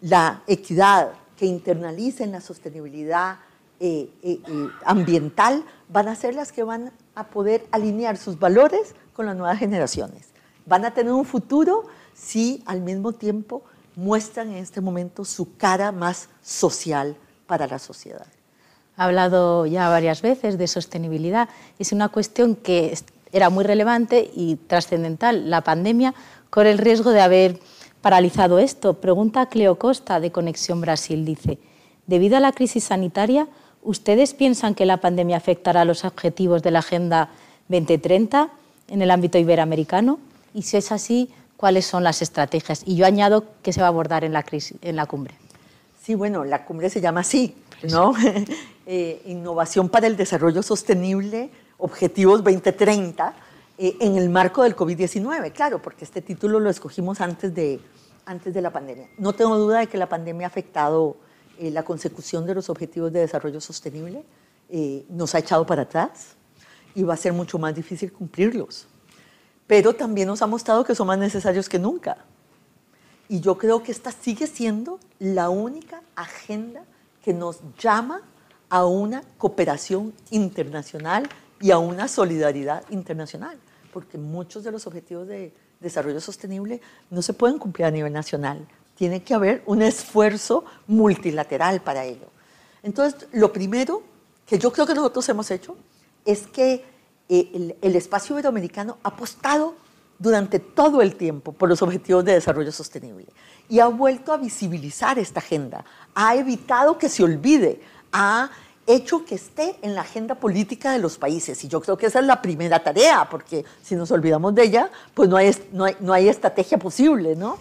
la 0.00 0.42
equidad, 0.48 1.12
que 1.36 1.46
internalicen 1.46 2.32
la 2.32 2.40
sostenibilidad 2.40 3.38
ambiental, 4.84 5.64
van 5.88 6.08
a 6.08 6.16
ser 6.16 6.34
las 6.34 6.50
que 6.50 6.64
van 6.64 6.92
a 7.14 7.28
poder 7.28 7.64
alinear 7.70 8.16
sus 8.16 8.38
valores 8.38 8.94
con 9.14 9.26
las 9.26 9.36
nuevas 9.36 9.58
generaciones. 9.58 10.30
Van 10.66 10.84
a 10.84 10.92
tener 10.92 11.12
un 11.12 11.24
futuro 11.24 11.84
si 12.12 12.64
al 12.66 12.80
mismo 12.80 13.12
tiempo 13.12 13.62
muestran 13.94 14.48
en 14.48 14.56
este 14.56 14.80
momento 14.80 15.24
su 15.24 15.56
cara 15.56 15.92
más 15.92 16.28
social 16.42 17.16
para 17.46 17.68
la 17.68 17.78
sociedad. 17.78 18.26
Ha 18.96 19.04
hablado 19.04 19.66
ya 19.66 19.88
varias 19.90 20.22
veces 20.22 20.58
de 20.58 20.66
sostenibilidad. 20.66 21.48
Es 21.78 21.92
una 21.92 22.08
cuestión 22.08 22.56
que 22.56 22.92
era 23.36 23.50
muy 23.50 23.64
relevante 23.64 24.30
y 24.34 24.56
trascendental. 24.56 25.50
La 25.50 25.62
pandemia 25.62 26.14
con 26.50 26.66
el 26.66 26.78
riesgo 26.78 27.10
de 27.10 27.20
haber 27.20 27.60
paralizado 28.00 28.58
esto. 28.58 28.94
Pregunta 28.94 29.46
Cleo 29.46 29.78
Costa 29.78 30.20
de 30.20 30.32
Conexión 30.32 30.80
Brasil. 30.80 31.24
Dice, 31.24 31.58
debido 32.06 32.36
a 32.36 32.40
la 32.40 32.52
crisis 32.52 32.84
sanitaria, 32.84 33.46
¿ustedes 33.82 34.34
piensan 34.34 34.74
que 34.74 34.86
la 34.86 34.98
pandemia 34.98 35.36
afectará 35.36 35.84
los 35.84 36.04
objetivos 36.04 36.62
de 36.62 36.70
la 36.70 36.78
Agenda 36.80 37.30
2030? 37.68 38.50
en 38.88 39.02
el 39.02 39.10
ámbito 39.10 39.38
iberoamericano? 39.38 40.18
Y 40.54 40.62
si 40.62 40.76
es 40.76 40.92
así, 40.92 41.30
¿cuáles 41.56 41.86
son 41.86 42.04
las 42.04 42.22
estrategias? 42.22 42.82
Y 42.84 42.96
yo 42.96 43.06
añado 43.06 43.44
que 43.62 43.72
se 43.72 43.80
va 43.80 43.86
a 43.86 43.90
abordar 43.90 44.24
en 44.24 44.32
la, 44.32 44.42
crisis, 44.42 44.76
en 44.82 44.96
la 44.96 45.06
cumbre. 45.06 45.34
Sí, 46.02 46.14
bueno, 46.14 46.44
la 46.44 46.64
cumbre 46.64 46.88
se 46.90 47.00
llama 47.00 47.20
así, 47.20 47.54
¿no? 47.90 48.14
Eh, 48.88 49.20
innovación 49.26 49.88
para 49.88 50.06
el 50.06 50.16
desarrollo 50.16 50.62
sostenible, 50.62 51.50
Objetivos 51.78 52.42
2030, 52.42 53.34
eh, 53.78 53.96
en 54.00 54.16
el 54.16 54.30
marco 54.30 54.62
del 54.62 54.74
COVID-19, 54.74 55.52
claro, 55.52 55.82
porque 55.82 56.04
este 56.04 56.22
título 56.22 56.60
lo 56.60 56.70
escogimos 56.70 57.20
antes 57.20 57.54
de, 57.54 57.80
antes 58.24 58.54
de 58.54 58.62
la 58.62 58.70
pandemia. 58.70 59.08
No 59.18 59.32
tengo 59.32 59.56
duda 59.58 59.80
de 59.80 59.86
que 59.86 59.98
la 59.98 60.08
pandemia 60.08 60.46
ha 60.46 60.48
afectado 60.48 61.16
eh, 61.58 61.70
la 61.70 61.82
consecución 61.84 62.46
de 62.46 62.54
los 62.54 62.70
Objetivos 62.70 63.12
de 63.12 63.20
Desarrollo 63.20 63.60
Sostenible, 63.60 64.24
nos 65.08 65.32
ha 65.36 65.38
echado 65.38 65.64
para 65.64 65.82
atrás, 65.82 66.34
y 66.96 67.02
va 67.02 67.14
a 67.14 67.16
ser 67.18 67.34
mucho 67.34 67.58
más 67.58 67.74
difícil 67.74 68.10
cumplirlos. 68.10 68.86
Pero 69.66 69.92
también 69.92 70.26
nos 70.26 70.40
ha 70.40 70.46
mostrado 70.46 70.82
que 70.82 70.94
son 70.94 71.06
más 71.06 71.18
necesarios 71.18 71.68
que 71.68 71.78
nunca. 71.78 72.16
Y 73.28 73.40
yo 73.40 73.58
creo 73.58 73.82
que 73.82 73.92
esta 73.92 74.10
sigue 74.10 74.46
siendo 74.46 74.98
la 75.18 75.50
única 75.50 76.00
agenda 76.14 76.84
que 77.22 77.34
nos 77.34 77.60
llama 77.78 78.22
a 78.70 78.86
una 78.86 79.22
cooperación 79.36 80.14
internacional 80.30 81.28
y 81.60 81.70
a 81.70 81.78
una 81.78 82.08
solidaridad 82.08 82.84
internacional, 82.90 83.58
porque 83.92 84.18
muchos 84.18 84.64
de 84.64 84.72
los 84.72 84.86
objetivos 84.86 85.26
de 85.26 85.52
desarrollo 85.80 86.20
sostenible 86.20 86.80
no 87.10 87.22
se 87.22 87.32
pueden 87.32 87.58
cumplir 87.58 87.86
a 87.86 87.90
nivel 87.90 88.12
nacional. 88.12 88.66
Tiene 88.94 89.22
que 89.22 89.34
haber 89.34 89.62
un 89.66 89.82
esfuerzo 89.82 90.64
multilateral 90.86 91.80
para 91.82 92.04
ello. 92.04 92.28
Entonces, 92.82 93.28
lo 93.32 93.52
primero 93.52 94.02
que 94.46 94.58
yo 94.58 94.72
creo 94.72 94.86
que 94.86 94.94
nosotros 94.94 95.28
hemos 95.28 95.50
hecho 95.50 95.76
es 96.24 96.46
que 96.46 96.84
eh, 97.28 97.74
el, 97.82 97.96
espacio 97.96 98.34
iberoamericano 98.34 98.98
ha 99.02 99.08
apostado 99.08 99.74
durante 100.18 100.60
todo 100.60 101.02
el 101.02 101.16
tiempo 101.16 101.52
por 101.52 101.68
los 101.68 101.82
objetivos 101.82 102.24
de 102.24 102.34
desarrollo 102.34 102.72
sostenible 102.72 103.26
y 103.68 103.80
ha 103.80 103.88
vuelto 103.88 104.32
a 104.32 104.36
visibilizar 104.36 105.18
esta 105.18 105.40
agenda, 105.40 105.84
ha 106.14 106.36
evitado 106.36 106.96
que 106.98 107.08
se 107.08 107.24
olvide, 107.24 107.80
ha 108.12 108.50
hecho 108.86 109.24
que 109.24 109.34
esté 109.34 109.76
en 109.82 109.94
la 109.94 110.02
agenda 110.02 110.36
política 110.36 110.92
de 110.92 110.98
los 110.98 111.18
países. 111.18 111.62
Y 111.64 111.68
yo 111.68 111.80
creo 111.80 111.96
que 111.96 112.06
esa 112.06 112.20
es 112.20 112.26
la 112.26 112.40
primera 112.40 112.82
tarea, 112.82 113.28
porque 113.30 113.64
si 113.82 113.96
nos 113.96 114.10
olvidamos 114.10 114.54
de 114.54 114.64
ella, 114.64 114.90
pues 115.14 115.28
no 115.28 115.36
hay, 115.36 115.50
no 115.72 115.84
hay, 115.84 115.96
no 116.00 116.12
hay 116.12 116.28
estrategia 116.28 116.78
posible, 116.78 117.34
¿no? 117.36 117.58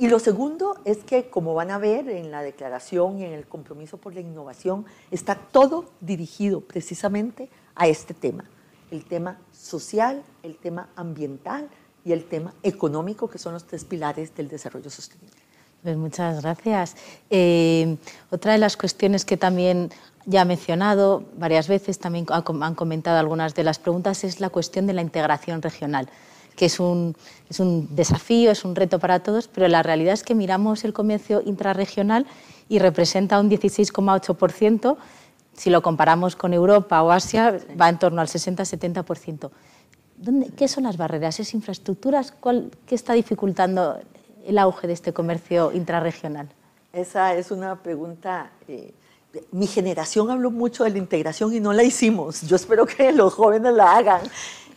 Y 0.00 0.08
lo 0.08 0.20
segundo 0.20 0.78
es 0.84 0.98
que, 0.98 1.28
como 1.28 1.54
van 1.54 1.72
a 1.72 1.78
ver 1.78 2.08
en 2.08 2.30
la 2.30 2.42
declaración 2.42 3.18
y 3.18 3.24
en 3.24 3.32
el 3.32 3.46
compromiso 3.46 3.96
por 3.96 4.14
la 4.14 4.20
innovación, 4.20 4.86
está 5.10 5.34
todo 5.34 5.86
dirigido 6.00 6.60
precisamente 6.60 7.48
a 7.74 7.88
este 7.88 8.14
tema, 8.14 8.44
el 8.92 9.04
tema 9.04 9.38
social, 9.52 10.22
el 10.44 10.56
tema 10.56 10.88
ambiental 10.94 11.68
y 12.04 12.12
el 12.12 12.24
tema 12.24 12.54
económico, 12.62 13.28
que 13.28 13.38
son 13.38 13.54
los 13.54 13.64
tres 13.64 13.84
pilares 13.84 14.36
del 14.36 14.48
desarrollo 14.48 14.88
sostenible. 14.88 15.36
Pues 15.82 15.96
muchas 15.96 16.42
gracias. 16.42 16.96
Eh, 17.30 17.96
otra 18.30 18.52
de 18.52 18.58
las 18.58 18.76
cuestiones 18.76 19.24
que 19.24 19.36
también 19.36 19.90
ya 20.28 20.44
mencionado 20.44 21.24
varias 21.38 21.68
veces, 21.68 21.98
también 21.98 22.26
han 22.30 22.74
comentado 22.74 23.18
algunas 23.18 23.54
de 23.54 23.64
las 23.64 23.78
preguntas, 23.78 24.24
es 24.24 24.40
la 24.40 24.50
cuestión 24.50 24.86
de 24.86 24.92
la 24.92 25.00
integración 25.00 25.62
regional, 25.62 26.08
que 26.54 26.66
es 26.66 26.78
un, 26.78 27.16
es 27.48 27.60
un 27.60 27.88
desafío, 27.96 28.50
es 28.50 28.64
un 28.64 28.76
reto 28.76 28.98
para 28.98 29.20
todos, 29.20 29.48
pero 29.48 29.66
la 29.68 29.82
realidad 29.82 30.12
es 30.12 30.22
que 30.22 30.34
miramos 30.34 30.84
el 30.84 30.92
comercio 30.92 31.42
intrarregional 31.46 32.26
y 32.68 32.78
representa 32.78 33.40
un 33.40 33.50
16,8% 33.50 34.98
si 35.54 35.70
lo 35.70 35.82
comparamos 35.82 36.36
con 36.36 36.52
Europa 36.52 37.02
o 37.02 37.10
Asia, 37.10 37.58
va 37.80 37.88
en 37.88 37.98
torno 37.98 38.20
al 38.20 38.28
60-70%. 38.28 39.50
¿Qué 40.56 40.68
son 40.68 40.84
las 40.84 40.96
barreras? 40.96 41.40
¿Es 41.40 41.54
infraestructuras? 41.54 42.32
¿Qué 42.86 42.94
está 42.94 43.14
dificultando 43.14 43.98
el 44.46 44.58
auge 44.58 44.86
de 44.86 44.92
este 44.92 45.12
comercio 45.12 45.72
intrarregional? 45.72 46.48
Esa 46.92 47.34
es 47.34 47.50
una 47.50 47.82
pregunta. 47.82 48.50
Eh, 48.68 48.92
mi 49.52 49.66
generación 49.66 50.30
habló 50.30 50.50
mucho 50.50 50.84
de 50.84 50.90
la 50.90 50.98
integración 50.98 51.54
y 51.54 51.60
no 51.60 51.72
la 51.72 51.82
hicimos. 51.82 52.42
Yo 52.42 52.56
espero 52.56 52.86
que 52.86 53.12
los 53.12 53.34
jóvenes 53.34 53.74
la 53.74 53.96
hagan, 53.96 54.22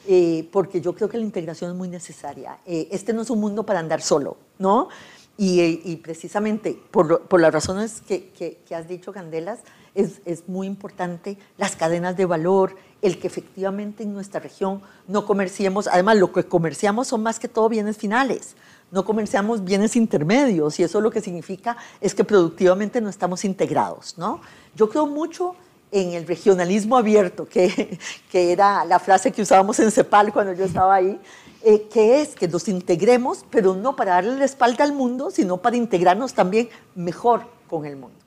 eh, 0.07 0.47
porque 0.51 0.81
yo 0.81 0.93
creo 0.93 1.09
que 1.09 1.17
la 1.17 1.23
integración 1.23 1.71
es 1.71 1.77
muy 1.77 1.87
necesaria. 1.87 2.57
Eh, 2.65 2.87
este 2.91 3.13
no 3.13 3.21
es 3.21 3.29
un 3.29 3.39
mundo 3.39 3.65
para 3.65 3.79
andar 3.79 4.01
solo, 4.01 4.37
¿no? 4.59 4.89
Y, 5.37 5.95
precisamente 6.03 6.79
por, 6.91 7.23
por, 7.23 7.41
las 7.41 7.51
razones 7.51 8.01
que, 8.01 8.29
que, 8.29 8.59
que 8.67 8.75
has 8.75 8.87
dicho, 8.87 9.11
Candelas, 9.11 9.59
es, 9.95 10.21
es, 10.23 10.47
muy 10.47 10.67
importante 10.67 11.35
las 11.57 11.75
cadenas 11.75 12.15
de 12.15 12.25
valor, 12.25 12.75
el 13.01 13.17
que 13.17 13.25
efectivamente 13.25 14.03
en 14.03 14.13
nuestra 14.13 14.39
región 14.39 14.81
no 15.07 15.25
comerciemos, 15.25 15.87
además 15.87 16.17
lo 16.17 16.31
que 16.31 16.43
comerciamos 16.43 17.07
son 17.07 17.23
más 17.23 17.39
que 17.39 17.47
todo 17.47 17.69
bienes 17.69 17.97
finales, 17.97 18.55
no 18.91 19.05
comerciamos 19.05 19.63
bienes 19.63 19.95
intermedios 19.95 20.79
y 20.79 20.83
eso 20.83 21.01
lo 21.01 21.09
que 21.09 21.21
significa 21.21 21.77
es 21.99 22.13
que 22.13 22.23
productivamente 22.23 23.01
no 23.01 23.09
estamos 23.09 23.43
integrados. 23.45 24.17
¿no? 24.17 24.41
Yo 24.75 24.89
creo 24.89 25.07
mucho 25.07 25.55
en 25.91 26.13
el 26.13 26.27
regionalismo 26.27 26.97
abierto, 26.97 27.47
que, 27.47 27.97
era 28.31 28.85
la 28.85 28.99
frase 28.99 29.31
que 29.31 29.41
usábamos 29.41 29.79
en 29.79 29.91
CEPAL 29.91 30.31
cuando 30.31 30.53
yo 30.53 30.65
estaba 30.65 30.95
ahí, 30.95 31.19
eh, 31.63 31.87
que 31.91 32.21
es 32.21 32.35
que 32.35 32.47
nos 32.47 32.67
integremos, 32.67 33.45
pero 33.49 33.75
no 33.75 33.95
para 33.95 34.13
darle 34.13 34.37
la 34.37 34.45
espalda 34.45 34.83
al 34.83 34.93
mundo, 34.93 35.31
sino 35.31 35.57
para 35.57 35.75
integrarnos 35.75 36.33
también 36.33 36.69
mejor 36.95 37.45
con 37.69 37.85
el 37.85 37.95
mundo. 37.97 38.17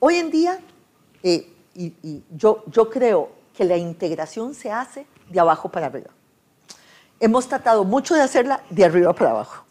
Hoy 0.00 0.16
en 0.16 0.30
día 0.30 0.58
eh, 1.22 1.50
y, 1.74 2.22
yo 2.30 2.90
creo 2.90 3.30
que 3.54 3.64
la 3.64 3.76
integración 3.76 4.54
se 4.54 4.70
hace 4.70 5.06
de 5.30 5.40
abajo 5.40 5.68
para 5.68 5.86
arriba. 5.86 6.10
Hemos 7.20 7.48
tratado 7.48 7.84
mucho 7.84 8.14
de 8.14 8.22
hacerla 8.22 8.62
de 8.70 8.84
arriba 8.84 9.12
para 9.14 9.30
abajo. 9.30 9.64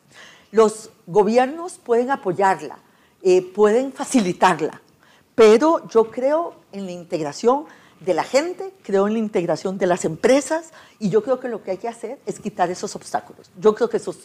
Los 0.53 0.91
gobiernos 1.07 1.79
pueden 1.79 2.11
apoyarla, 2.11 2.77
eh, 3.23 3.41
pueden 3.41 3.91
facilitarla, 3.91 4.83
pero 5.33 5.87
yo 5.89 6.11
creo 6.11 6.53
en 6.71 6.85
la 6.85 6.91
integración 6.91 7.65
de 7.99 8.13
la 8.13 8.23
gente, 8.23 8.71
creo 8.83 9.07
en 9.07 9.13
la 9.13 9.19
integración 9.19 9.79
de 9.79 9.87
las 9.87 10.05
empresas 10.05 10.71
y 10.99 11.09
yo 11.09 11.23
creo 11.23 11.39
que 11.39 11.47
lo 11.47 11.63
que 11.63 11.71
hay 11.71 11.77
que 11.77 11.87
hacer 11.87 12.19
es 12.27 12.39
quitar 12.39 12.69
esos 12.69 12.95
obstáculos. 12.95 13.49
Yo 13.59 13.73
creo 13.73 13.89
que 13.89 13.97
eso 13.97 14.15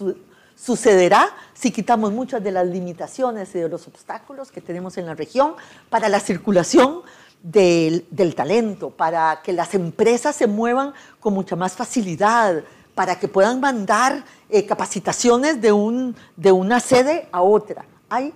sucederá 0.54 1.34
si 1.54 1.70
quitamos 1.70 2.12
muchas 2.12 2.44
de 2.44 2.52
las 2.52 2.66
limitaciones 2.66 3.54
y 3.54 3.60
de 3.60 3.68
los 3.70 3.88
obstáculos 3.88 4.52
que 4.52 4.60
tenemos 4.60 4.98
en 4.98 5.06
la 5.06 5.14
región 5.14 5.54
para 5.88 6.10
la 6.10 6.20
circulación 6.20 7.04
del, 7.42 8.04
talento, 8.36 8.90
para 8.90 9.40
que 9.42 9.54
las 9.54 9.74
empresas 9.74 10.36
se 10.36 10.46
muevan 10.46 10.92
con 11.20 11.32
mucha 11.32 11.56
más 11.56 11.72
facilidad, 11.72 12.64
para 12.98 13.16
que 13.16 13.28
puedan 13.28 13.60
mandar 13.60 14.24
eh, 14.50 14.66
capacitaciones 14.66 15.60
de, 15.60 15.70
un, 15.70 16.16
de 16.34 16.50
una 16.50 16.80
sede 16.80 17.28
a 17.30 17.42
otra. 17.42 17.84
Hay 18.08 18.34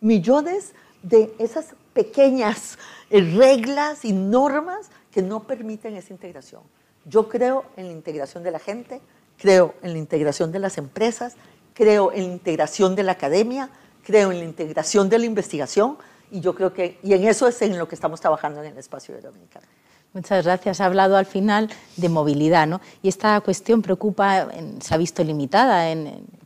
millones 0.00 0.74
de 1.02 1.34
esas 1.40 1.74
pequeñas 1.92 2.78
eh, 3.10 3.20
reglas 3.36 4.04
y 4.04 4.12
normas 4.12 4.90
que 5.10 5.22
no 5.22 5.42
permiten 5.42 5.96
esa 5.96 6.12
integración. 6.12 6.62
Yo 7.04 7.28
creo 7.28 7.64
en 7.76 7.86
la 7.88 7.92
integración 7.94 8.44
de 8.44 8.52
la 8.52 8.60
gente, 8.60 9.00
creo 9.38 9.74
en 9.82 9.94
la 9.94 9.98
integración 9.98 10.52
de 10.52 10.60
las 10.60 10.78
empresas, 10.78 11.34
creo 11.74 12.12
en 12.12 12.28
la 12.28 12.32
integración 12.34 12.94
de 12.94 13.02
la 13.02 13.10
academia, 13.10 13.70
creo 14.04 14.30
en 14.30 14.38
la 14.38 14.44
integración 14.44 15.08
de 15.08 15.18
la 15.18 15.26
investigación 15.26 15.98
Y 16.30 16.38
yo 16.38 16.54
creo 16.54 16.72
que, 16.72 17.00
y 17.02 17.12
en 17.12 17.24
eso 17.24 17.48
es 17.48 17.60
en 17.60 17.76
lo 17.76 17.88
que 17.88 17.96
estamos 17.96 18.20
trabajando 18.20 18.62
en 18.62 18.70
el 18.70 18.78
espacio 18.78 19.14
iberoamericano. 19.14 19.66
Muchas 20.12 20.44
gracias. 20.44 20.80
Ha 20.80 20.86
hablado 20.86 21.16
al 21.16 21.26
final 21.26 21.68
de 21.96 22.08
movilidad, 22.08 22.66
¿no? 22.66 22.80
Y 23.02 23.08
esta 23.08 23.38
cuestión 23.42 23.82
preocupa, 23.82 24.48
se 24.80 24.94
ha 24.94 24.96
visto 24.96 25.22
limitada 25.22 25.94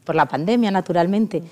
por 0.05 0.17
la 0.17 0.27
pandemia, 0.27 0.71
naturalmente. 0.71 1.43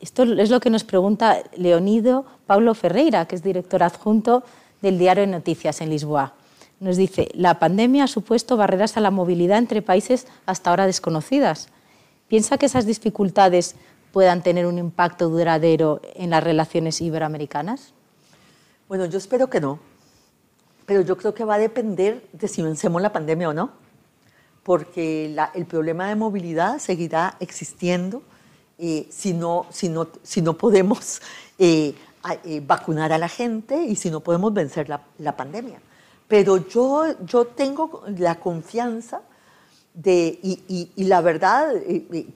Esto 0.00 0.22
es 0.22 0.50
lo 0.50 0.60
que 0.60 0.70
nos 0.70 0.84
pregunta 0.84 1.42
Leonido 1.56 2.26
Paulo 2.46 2.74
Ferreira, 2.74 3.26
que 3.26 3.34
es 3.34 3.42
director 3.42 3.82
adjunto 3.82 4.44
del 4.82 4.98
diario 4.98 5.22
de 5.22 5.28
Noticias 5.28 5.80
en 5.80 5.90
Lisboa. 5.90 6.34
Nos 6.78 6.96
dice, 6.96 7.28
la 7.34 7.58
pandemia 7.58 8.04
ha 8.04 8.08
supuesto 8.08 8.56
barreras 8.56 8.96
a 8.96 9.00
la 9.00 9.10
movilidad 9.10 9.58
entre 9.58 9.80
países 9.80 10.26
hasta 10.44 10.70
ahora 10.70 10.86
desconocidas. 10.86 11.68
¿Piensa 12.28 12.58
que 12.58 12.66
esas 12.66 12.84
dificultades 12.84 13.76
puedan 14.12 14.42
tener 14.42 14.66
un 14.66 14.78
impacto 14.78 15.28
duradero 15.28 16.00
en 16.14 16.30
las 16.30 16.44
relaciones 16.44 17.00
iberoamericanas? 17.00 17.94
Bueno, 18.88 19.06
yo 19.06 19.18
espero 19.18 19.48
que 19.48 19.60
no, 19.60 19.78
pero 20.86 21.00
yo 21.02 21.16
creo 21.16 21.34
que 21.34 21.44
va 21.44 21.54
a 21.54 21.58
depender 21.58 22.26
de 22.32 22.48
si 22.48 22.62
vencemos 22.62 23.00
la 23.00 23.12
pandemia 23.12 23.48
o 23.48 23.54
no, 23.54 23.70
porque 24.62 25.34
el 25.54 25.66
problema 25.66 26.08
de 26.08 26.16
movilidad 26.16 26.78
seguirá 26.78 27.36
existiendo 27.40 28.22
eh, 28.78 29.06
si, 29.10 29.32
no, 29.34 29.66
podemos 30.58 31.20
eh, 31.58 31.94
eh, 32.44 32.62
vacunar 32.66 33.12
a 33.12 33.18
la 33.18 33.28
gente 33.28 33.84
y 33.84 33.94
si 33.96 34.10
no 34.10 34.20
podemos 34.20 34.52
vencer 34.52 34.88
la, 34.88 35.02
la 35.18 35.36
pandemia. 35.36 35.80
Pero 36.26 36.66
yo, 36.66 37.04
yo 37.24 37.46
tengo 37.46 38.02
la 38.16 38.40
confianza 38.40 39.20
de, 39.92 40.40
y, 40.42 40.90
y, 40.96 41.04
la 41.04 41.20
verdad, 41.20 41.72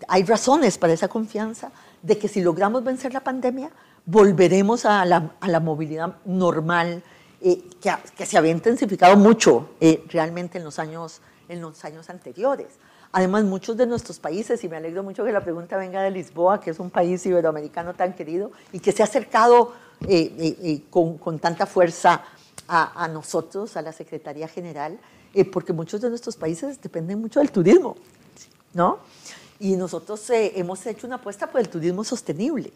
hay 0.06 0.22
razones 0.22 0.78
para 0.78 0.92
esa 0.92 1.08
confianza, 1.08 1.72
de 2.02 2.16
que 2.16 2.28
si 2.28 2.40
logramos 2.40 2.84
vencer 2.84 3.12
la 3.12 3.20
pandemia, 3.20 3.70
volveremos 4.06 4.84
a 4.84 5.04
la, 5.04 5.32
a 5.40 5.48
la 5.48 5.58
movilidad 5.58 6.16
normal, 6.24 7.02
que, 7.40 7.62
que, 8.16 8.26
se 8.26 8.38
había 8.38 8.52
intensificado 8.52 9.16
mucho 9.16 9.70
realmente 10.08 10.58
en 10.58 10.64
los, 10.64 10.78
años, 10.78 11.20
en 11.48 11.60
los 11.60 11.84
años 11.84 12.10
anteriores. 12.10 12.68
Además, 13.12 13.44
muchos 13.44 13.76
de 13.76 13.86
nuestros 13.86 14.18
países, 14.18 14.62
y 14.64 14.68
me 14.68 14.76
alegro 14.76 15.02
mucho 15.02 15.24
que 15.24 15.32
la 15.32 15.42
pregunta 15.42 15.76
venga 15.78 16.02
de 16.02 16.10
Lisboa, 16.10 16.60
que 16.60 16.70
es 16.70 16.78
un 16.78 16.90
país 16.90 17.24
iberoamericano 17.24 17.94
tan 17.94 18.12
querido 18.12 18.52
y 18.70 18.80
que 18.80 18.92
se 18.92 19.02
ha 19.02 19.06
acercado 19.06 19.72
eh, 20.06 20.32
eh, 20.38 20.56
eh, 20.62 20.82
con, 20.90 21.16
con, 21.16 21.38
tanta 21.38 21.64
fuerza 21.64 22.22
a, 22.66 23.02
a, 23.02 23.08
nosotros, 23.08 23.76
a 23.76 23.82
la 23.82 23.92
Secretaría 23.92 24.46
General, 24.46 24.98
porque 25.52 25.72
muchos 25.72 26.00
de 26.00 26.10
nuestros 26.10 26.36
países 26.36 26.80
dependen 26.82 27.20
mucho 27.20 27.40
del 27.40 27.50
turismo, 27.50 27.96
¿no? 28.74 28.98
Y 29.60 29.76
nosotros 29.76 30.24
hemos 30.30 30.84
hecho 30.86 31.06
una 31.06 31.16
apuesta 31.16 31.50
por 31.50 31.60
el 31.60 31.68
turismo 31.68 32.04
sostenible. 32.04 32.72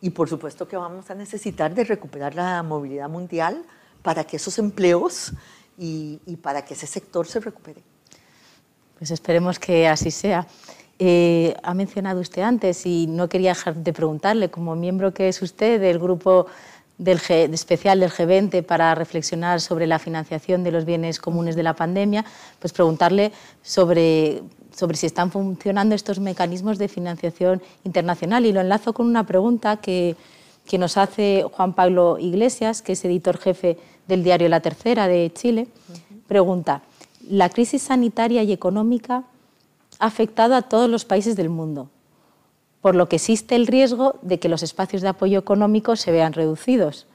Y 0.00 0.10
por 0.10 0.28
supuesto 0.28 0.66
que 0.66 0.76
vamos 0.76 1.10
a 1.10 1.14
necesitar 1.14 1.74
de 1.74 1.84
recuperar 1.84 2.34
la 2.34 2.62
movilidad 2.62 3.08
mundial 3.08 3.64
para 4.04 4.24
que 4.24 4.36
esos 4.36 4.58
empleos 4.58 5.32
y, 5.78 6.18
para 6.42 6.62
que 6.62 6.74
ese 6.74 6.86
sector 6.86 7.26
se 7.26 7.40
recupere. 7.40 7.82
Pues 8.98 9.10
esperemos 9.10 9.58
que 9.58 9.88
así 9.88 10.10
sea. 10.10 10.46
Eh, 10.98 11.56
ha 11.62 11.72
mencionado 11.72 12.20
usted 12.20 12.42
antes 12.42 12.84
y 12.84 13.06
no 13.08 13.30
quería 13.30 13.50
dejar 13.50 13.74
de 13.74 13.92
preguntarle, 13.94 14.50
como 14.50 14.76
miembro 14.76 15.14
que 15.14 15.28
es 15.28 15.40
usted 15.40 15.80
del 15.80 15.98
grupo 15.98 16.46
especial 16.98 17.98
del 17.98 18.10
G20 18.10 18.62
para 18.62 18.94
reflexionar 18.94 19.62
sobre 19.62 19.86
la 19.86 19.98
financiación 19.98 20.62
de 20.62 20.70
los 20.70 20.84
bienes 20.84 21.18
comunes 21.18 21.56
de 21.56 21.62
la 21.62 21.74
pandemia, 21.74 22.26
pues 22.60 22.74
preguntarle 22.74 23.32
sobre, 23.62 24.42
sobre 24.70 24.98
si 24.98 25.06
están 25.06 25.32
funcionando 25.32 25.94
estos 25.94 26.20
mecanismos 26.20 26.76
de 26.76 26.88
financiación 26.88 27.62
internacional. 27.84 28.44
Y 28.44 28.52
lo 28.52 28.60
enlazo 28.60 28.92
con 28.92 29.06
una 29.06 29.24
pregunta 29.26 29.78
que, 29.78 30.14
que 30.66 30.78
nos 30.78 30.96
hace 30.96 31.44
Juan 31.50 31.74
Pablo 31.74 32.18
Iglesias, 32.18 32.82
que 32.82 32.92
es 32.92 33.04
editor 33.04 33.38
jefe 33.38 33.78
del 34.08 34.24
diario 34.24 34.48
La 34.48 34.60
Tercera 34.60 35.08
de 35.08 35.30
Chile. 35.34 35.68
Pregunta, 36.26 36.82
la 37.28 37.48
crisis 37.48 37.82
sanitaria 37.82 38.42
y 38.42 38.52
económica 38.52 39.24
ha 39.98 40.06
afectado 40.06 40.54
a 40.54 40.62
todos 40.62 40.90
los 40.90 41.04
países 41.04 41.36
del 41.36 41.48
mundo, 41.48 41.88
por 42.80 42.94
lo 42.94 43.08
que 43.08 43.16
existe 43.16 43.54
el 43.56 43.66
riesgo 43.66 44.18
de 44.22 44.38
que 44.38 44.48
los 44.48 44.62
espacios 44.62 45.02
de 45.02 45.08
apoyo 45.08 45.38
económico 45.38 45.96
se 45.96 46.12
vean 46.12 46.32
reducidos. 46.32 47.06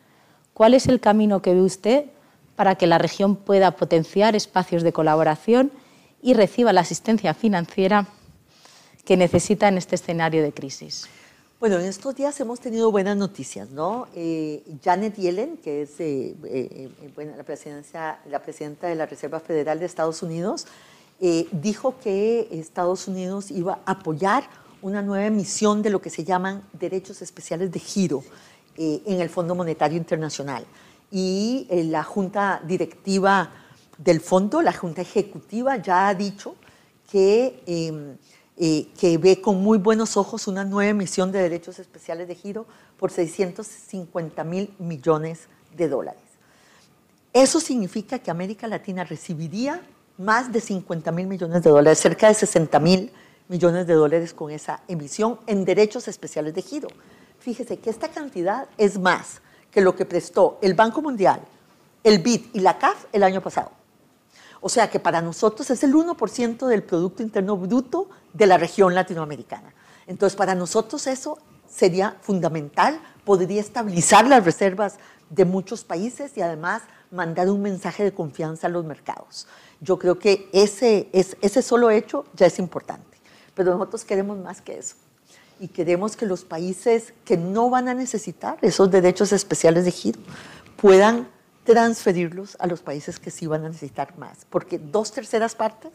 ¿Cuál 0.53 0.73
es 0.73 0.87
el 0.87 0.99
camino 0.99 1.41
que 1.41 1.53
ve 1.53 1.61
usted 1.61 2.05
para 2.55 2.75
que 2.75 2.87
la 2.87 2.97
región 2.97 3.35
pueda 3.35 3.71
potenciar 3.71 4.35
espacios 4.35 4.83
de 4.83 4.93
colaboración 4.93 5.71
y 6.21 6.33
reciba 6.33 6.73
la 6.73 6.81
asistencia 6.81 7.33
financiera 7.33 8.07
que 9.05 9.15
necesita 9.15 9.67
en 9.67 9.77
este 9.77 9.95
escenario 9.95 10.43
de 10.43 10.51
crisis? 10.51 11.07
Bueno, 11.60 11.78
en 11.78 11.88
estos 11.88 12.16
días 12.16 12.39
hemos 12.39 12.62
tenido 12.62 12.89
buenas 12.89 13.18
noticias, 13.18 13.70
¿no? 13.70 14.07
Eh, 14.16 14.64
Janet 14.82 15.18
Yellen, 15.18 15.57
que 15.57 15.82
es 15.82 15.99
eh, 15.99 16.34
eh, 16.45 16.89
la, 17.18 17.36
la 18.30 18.39
presidenta 18.41 18.88
de 18.88 18.95
la 18.95 19.05
Reserva 19.05 19.41
Federal 19.41 19.78
de 19.78 19.86
Estados 19.86 20.24
Unidos, 20.24 20.68
dijo 21.51 21.99
que 22.01 22.47
Estados 22.49 23.10
Unidos 23.10 23.51
iba 23.51 23.80
a 23.86 23.91
apoyar 23.91 24.45
una 24.82 25.01
nueva 25.01 25.26
emisión 25.26 25.82
de 25.82 25.89
lo 25.89 26.01
que 26.01 26.10
se 26.10 26.24
llaman 26.24 26.64
derechos 26.72 27.22
especiales 27.22 27.74
de 27.74 27.80
giro 27.82 28.24
en 28.78 29.20
el 29.20 29.30
Fondo 29.30 29.53
Monetario 29.53 29.97
Internacional. 29.97 30.66
Y 31.12 31.68
la 31.70 32.05
Junta 32.05 32.62
Directiva 32.66 33.51
del 33.97 34.22
Fondo, 34.22 34.62
la 34.62 34.72
Junta 34.72 35.01
Ejecutiva, 35.01 35.76
ya 35.76 36.07
ha 36.07 36.16
dicho 36.16 36.55
que 37.12 37.64
em, 37.66 38.16
eh, 38.62 38.89
que 38.99 39.18
ve 39.18 39.39
con 39.39 39.64
muy 39.64 39.78
buenos 39.78 40.18
ojos 40.18 40.47
una 40.47 40.66
nueva 40.66 40.89
emisión 40.89 41.32
de 41.32 41.41
derechos 41.41 41.80
especiales 41.80 42.28
de 42.28 42.36
giro 42.36 42.66
por 42.97 43.10
650 43.10 44.43
mil 44.43 44.74
millones 44.80 45.47
de 45.78 45.88
dólares. 45.88 46.22
Eso 47.32 47.62
significa 47.62 48.20
que 48.20 48.30
América 48.30 48.68
Latina 48.68 49.05
recibiría 49.05 49.82
más 50.18 50.51
de 50.51 50.60
50 50.60 51.10
mil 51.14 51.28
millones 51.28 51.64
de 51.64 51.70
dólares, 51.70 51.99
cerca 51.99 52.28
de 52.28 52.34
60 52.34 52.78
mil 52.80 53.12
millones 53.47 53.88
de 53.88 53.93
dólares 53.93 54.34
con 54.34 54.51
esa 54.51 54.82
emisión 54.89 55.39
en 55.47 55.64
derechos 55.64 56.10
especiales 56.10 56.53
de 56.53 56.62
giro. 56.62 56.89
Fíjese 57.39 57.78
que 57.78 57.89
esta 57.89 58.10
cantidad 58.10 58.68
es 58.78 58.99
más 58.99 59.41
que 59.72 59.80
lo 59.80 59.95
que 59.95 60.03
prestó 60.03 60.60
el 60.62 60.74
Banco 60.74 61.01
Mundial, 61.01 61.39
el 62.03 62.20
BID 62.20 62.47
y 62.51 62.60
la 62.60 62.78
CAF 62.78 63.05
el 63.14 63.24
año 63.24 63.39
pasado. 63.39 63.78
O 64.62 64.70
sea 64.70 64.89
que 64.89 64.99
para 64.99 65.22
nosotros 65.22 65.70
es 65.70 65.84
el 65.84 65.93
1% 65.93 66.68
del 66.68 66.84
Producto 66.84 67.24
Interno 67.24 67.57
Bruto 67.57 68.10
de 68.34 68.45
la 68.45 68.57
región 68.57 68.93
latinoamericana. 68.93 69.74
Entonces, 70.07 70.36
para 70.36 70.55
nosotros 70.55 71.07
eso 71.07 71.38
sería 71.70 72.18
fundamental, 72.22 72.99
podría 73.24 73.62
estabilizar 73.62 74.28
las 74.28 74.43
reservas 74.43 74.97
de 75.30 75.45
muchos 75.45 75.84
países 75.84 76.36
y 76.36 76.41
además 76.41 76.82
mandar 77.12 77.49
un 77.49 77.62
mensaje 77.62 78.03
de 78.03 78.14
confianza 78.14 78.68
a 78.68 78.70
los 78.70 78.86
mercados. 78.86 79.47
Yo 79.82 79.97
creo 79.97 80.20
que 80.20 80.49
ese, 80.51 81.10
ese 81.14 81.62
solo 81.62 81.89
hecho 81.91 82.26
ya 82.36 82.47
es 82.47 82.60
importante, 82.60 83.18
pero 83.53 83.74
nosotros 83.74 84.03
queremos 84.03 84.38
más 84.39 84.62
que 84.62 84.78
eso. 84.78 84.95
Y 85.60 85.68
queremos 85.68 86.16
que 86.16 86.26
los 86.26 86.43
países 86.43 87.14
que 87.26 87.38
no 87.38 87.70
van 87.70 87.88
a 87.88 87.93
necesitar 87.93 88.57
esos 88.62 88.89
derechos 88.89 89.32
especiales 89.32 89.86
de 89.86 89.91
giro 89.91 90.20
puedan 90.78 91.28
transferirlos 91.70 92.57
a 92.59 92.65
los 92.65 92.82
países 92.82 93.20
que 93.20 93.30
sí 93.30 93.45
van 93.45 93.63
a 93.63 93.67
necesitar 93.67 94.17
más, 94.17 94.39
porque 94.49 94.80
dos 94.80 95.11
terceras 95.11 95.53
partes 95.53 95.91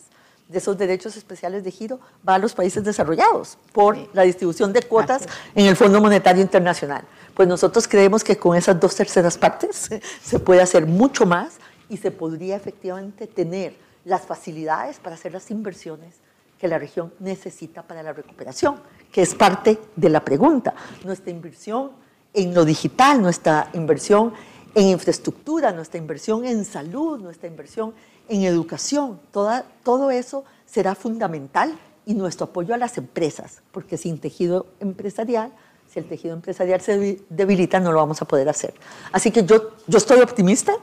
de 0.46 0.58
esos 0.58 0.78
derechos 0.78 1.16
especiales 1.16 1.64
de 1.64 1.72
giro 1.72 1.98
va 2.26 2.36
a 2.36 2.38
los 2.38 2.54
países 2.54 2.84
desarrollados 2.84 3.58
por 3.72 3.98
la 4.14 4.22
distribución 4.22 4.72
de 4.72 4.82
cuotas 4.82 5.26
en 5.52 5.66
el 5.66 5.74
Fondo 5.74 6.00
Monetario 6.00 6.40
Internacional. 6.42 7.02
Pues 7.34 7.48
nosotros 7.48 7.88
creemos 7.88 8.22
que 8.22 8.36
con 8.36 8.56
esas 8.56 8.78
dos 8.78 8.94
terceras 8.94 9.36
partes 9.36 9.90
se 10.22 10.38
puede 10.38 10.62
hacer 10.62 10.86
mucho 10.86 11.26
más 11.26 11.54
y 11.88 11.96
se 11.96 12.12
podría 12.12 12.54
efectivamente 12.54 13.26
tener 13.26 13.74
las 14.04 14.22
facilidades 14.22 15.00
para 15.00 15.16
hacer 15.16 15.32
las 15.32 15.50
inversiones 15.50 16.20
que 16.60 16.68
la 16.68 16.78
región 16.78 17.12
necesita 17.18 17.82
para 17.82 18.04
la 18.04 18.12
recuperación, 18.12 18.76
que 19.10 19.22
es 19.22 19.34
parte 19.34 19.80
de 19.96 20.08
la 20.08 20.20
pregunta. 20.20 20.72
Nuestra 21.02 21.32
inversión 21.32 21.90
en 22.32 22.54
lo 22.54 22.64
digital, 22.64 23.20
nuestra 23.20 23.70
inversión 23.72 24.34
en 24.74 24.88
infraestructura, 24.88 25.72
nuestra 25.72 25.98
inversión 25.98 26.44
en 26.44 26.64
salud, 26.64 27.18
nuestra 27.20 27.48
inversión 27.48 27.94
en 28.28 28.42
educación, 28.42 29.20
toda, 29.30 29.64
todo 29.82 30.10
eso 30.10 30.44
será 30.66 30.94
fundamental 30.94 31.78
y 32.06 32.14
nuestro 32.14 32.46
apoyo 32.46 32.74
a 32.74 32.78
las 32.78 32.98
empresas, 32.98 33.62
porque 33.72 33.96
sin 33.96 34.18
tejido 34.18 34.66
empresarial, 34.80 35.52
si 35.90 36.00
el 36.00 36.08
tejido 36.08 36.34
empresarial 36.34 36.80
se 36.80 37.20
debilita, 37.28 37.78
no 37.78 37.92
lo 37.92 37.98
vamos 37.98 38.20
a 38.20 38.24
poder 38.24 38.48
hacer. 38.48 38.74
Así 39.12 39.30
que 39.30 39.44
yo, 39.44 39.70
yo 39.86 39.98
estoy 39.98 40.20
optimista, 40.20 40.74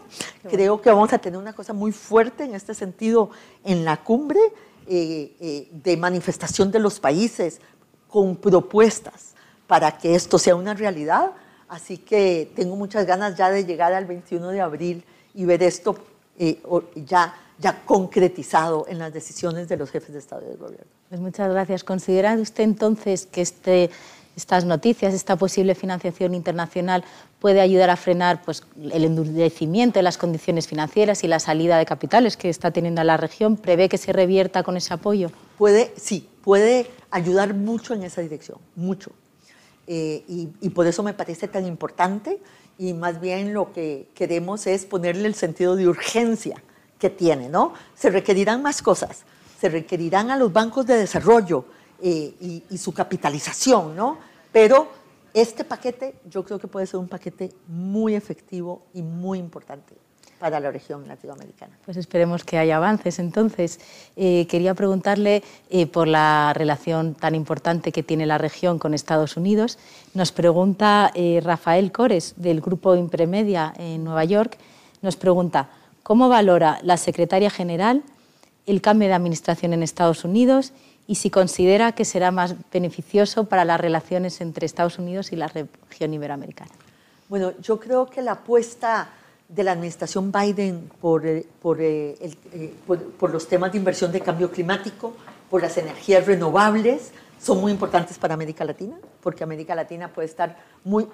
creo 0.49 0.81
que 0.81 0.89
vamos 0.89 1.11
a 1.11 1.17
tener 1.17 1.37
una 1.37 1.53
cosa 1.53 1.73
muy 1.73 1.91
fuerte 1.91 2.43
en 2.45 2.55
este 2.55 2.73
sentido 2.73 3.29
en 3.63 3.83
la 3.83 3.97
cumbre 3.97 4.39
eh, 4.87 5.35
eh, 5.39 5.69
de 5.71 5.97
manifestación 5.97 6.71
de 6.71 6.79
los 6.79 6.99
países 6.99 7.59
con 8.07 8.35
propuestas 8.35 9.33
para 9.67 9.97
que 9.97 10.15
esto 10.15 10.37
sea 10.37 10.55
una 10.55 10.73
realidad. 10.73 11.31
Así 11.71 11.99
que 11.99 12.51
tengo 12.53 12.75
muchas 12.75 13.05
ganas 13.05 13.37
ya 13.37 13.49
de 13.49 13.63
llegar 13.63 13.93
al 13.93 14.03
21 14.03 14.49
de 14.49 14.59
abril 14.59 15.05
y 15.33 15.45
ver 15.45 15.63
esto 15.63 15.95
eh, 16.37 16.61
ya, 16.95 17.33
ya 17.59 17.83
concretizado 17.85 18.85
en 18.89 18.99
las 18.99 19.13
decisiones 19.13 19.69
de 19.69 19.77
los 19.77 19.89
jefes 19.89 20.11
de 20.11 20.19
Estado 20.19 20.41
y 20.45 20.49
de 20.49 20.57
Gobierno. 20.57 20.91
Pues 21.07 21.21
muchas 21.21 21.49
gracias. 21.49 21.85
¿Considera 21.85 22.33
usted 22.33 22.65
entonces 22.65 23.25
que 23.25 23.39
este, 23.39 23.89
estas 24.35 24.65
noticias, 24.65 25.13
esta 25.13 25.37
posible 25.37 25.73
financiación 25.73 26.35
internacional 26.35 27.05
puede 27.39 27.61
ayudar 27.61 27.89
a 27.89 27.95
frenar 27.95 28.41
pues, 28.43 28.63
el 28.91 29.05
endurecimiento 29.05 29.99
de 29.99 30.03
las 30.03 30.17
condiciones 30.17 30.67
financieras 30.67 31.23
y 31.23 31.29
la 31.29 31.39
salida 31.39 31.77
de 31.77 31.85
capitales 31.85 32.35
que 32.35 32.49
está 32.49 32.71
teniendo 32.71 33.01
la 33.05 33.15
región? 33.15 33.55
¿Prevé 33.55 33.87
que 33.87 33.97
se 33.97 34.11
revierta 34.11 34.63
con 34.63 34.75
ese 34.75 34.93
apoyo? 34.93 35.31
Puede, 35.57 35.93
sí, 35.95 36.27
puede 36.43 36.91
ayudar 37.11 37.53
mucho 37.53 37.93
en 37.93 38.03
esa 38.03 38.19
dirección, 38.19 38.57
mucho. 38.75 39.13
Eh, 39.93 40.23
y, 40.25 40.47
y, 40.61 40.69
por 40.69 40.87
eso 40.87 41.03
me 41.03 41.13
parece 41.13 41.49
tan 41.49 41.65
importante 41.65 42.39
y 42.77 42.93
más 42.93 43.19
bien 43.19 43.53
lo 43.53 43.73
que 43.73 44.07
queremos 44.15 44.65
es 44.65 44.85
ponerle 44.85 45.27
el 45.27 45.35
sentido 45.35 45.75
de 45.75 45.85
urgencia 45.85 46.63
que 46.97 47.09
tiene, 47.09 47.49
¿no? 47.49 47.73
Se 47.93 48.09
requerirán 48.09 48.61
más 48.61 48.81
cosas, 48.81 49.23
se 49.59 49.67
requerirán 49.67 50.31
a 50.31 50.37
los 50.37 50.53
bancos 50.53 50.85
de 50.85 50.95
desarrollo 50.95 51.65
eh, 52.01 52.33
y, 52.39 52.63
y, 52.69 52.77
su 52.77 52.93
capitalización, 52.93 53.93
¿no? 53.93 54.17
Pero 54.53 54.87
este 55.33 55.65
paquete 55.65 56.15
yo 56.23 56.45
creo 56.45 56.57
que 56.57 56.69
puede 56.69 56.87
ser 56.87 57.01
un 57.01 57.09
paquete 57.09 57.51
muy 57.67 58.15
efectivo 58.15 58.83
y 58.93 59.01
muy 59.01 59.39
importante 59.39 59.93
para 60.41 60.59
la 60.59 60.71
región 60.71 61.07
latinoamericana. 61.07 61.77
Pues 61.85 61.97
esperemos 61.97 62.43
que 62.43 62.57
haya 62.57 62.77
avances. 62.77 63.19
Entonces, 63.19 63.79
eh, 64.15 64.47
quería 64.47 64.73
preguntarle 64.73 65.43
eh, 65.69 65.85
por 65.85 66.07
la 66.07 66.51
relación 66.55 67.13
tan 67.13 67.35
importante 67.35 67.91
que 67.91 68.01
tiene 68.01 68.25
la 68.25 68.39
región 68.39 68.79
con 68.79 68.95
Estados 68.95 69.37
Unidos. 69.37 69.77
Nos 70.15 70.31
pregunta 70.31 71.11
eh, 71.13 71.41
Rafael 71.43 71.91
Cores, 71.91 72.33
del 72.37 72.59
Grupo 72.59 72.95
Impremedia 72.95 73.71
en 73.77 74.03
Nueva 74.03 74.25
York, 74.25 74.57
nos 75.03 75.15
pregunta, 75.15 75.69
¿cómo 76.01 76.27
valora 76.27 76.79
la 76.81 76.97
secretaria 76.97 77.51
general 77.51 78.01
el 78.65 78.81
cambio 78.81 79.09
de 79.09 79.13
administración 79.13 79.73
en 79.73 79.83
Estados 79.83 80.25
Unidos 80.25 80.73
y 81.05 81.15
si 81.15 81.29
considera 81.29 81.91
que 81.91 82.03
será 82.03 82.31
más 82.31 82.55
beneficioso 82.73 83.43
para 83.43 83.63
las 83.63 83.79
relaciones 83.79 84.41
entre 84.41 84.65
Estados 84.65 84.97
Unidos 84.97 85.33
y 85.33 85.35
la 85.35 85.49
región 85.49 86.15
iberoamericana? 86.15 86.71
Bueno, 87.29 87.53
yo 87.61 87.79
creo 87.79 88.07
que 88.07 88.23
la 88.23 88.33
apuesta 88.33 89.07
de 89.53 89.63
la 89.63 89.73
administración 89.73 90.31
Biden 90.31 90.89
por, 91.01 91.25
eh, 91.25 91.45
eh, 91.63 92.15
eh, 92.53 92.73
por, 92.87 93.03
por, 93.03 93.31
los 93.31 93.47
temas 93.47 93.71
de 93.71 93.77
inversión 93.77 94.11
de 94.11 94.21
cambio 94.21 94.49
climático, 94.49 95.13
por 95.49 95.61
las 95.61 95.77
energías 95.77 96.25
renovables, 96.25 97.11
son 97.39 97.59
muy 97.59 97.71
importantes 97.71 98.17
para 98.17 98.33
América 98.33 98.63
Latina, 98.63 98.97
porque 99.21 99.43
América 99.43 99.75
Latina 99.75 100.07
puede 100.13 100.27
estar 100.27 100.57
muy, 100.85 101.07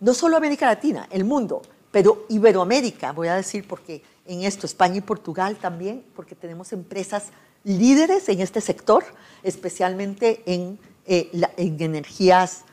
no 0.00 0.14
solo 0.14 0.36
América 0.36 0.66
Latina, 0.66 1.06
el 1.10 1.24
mundo, 1.24 1.62
pero 1.92 2.26
Iberoamérica, 2.28 3.12
voy 3.12 3.28
a 3.28 3.36
decir, 3.36 3.68
porque 3.68 4.02
en 4.26 4.42
esto 4.42 4.66
España 4.66 4.96
y 4.96 5.00
Portugal 5.00 5.56
también, 5.56 6.02
porque 6.16 6.34
tenemos 6.34 6.72
empresas 6.72 7.28
líderes 7.62 8.28
en 8.28 8.40
este 8.40 8.60
sector, 8.60 9.04
especialmente 9.44 10.42
en, 10.46 10.78
en 11.06 11.80
energías 11.80 12.64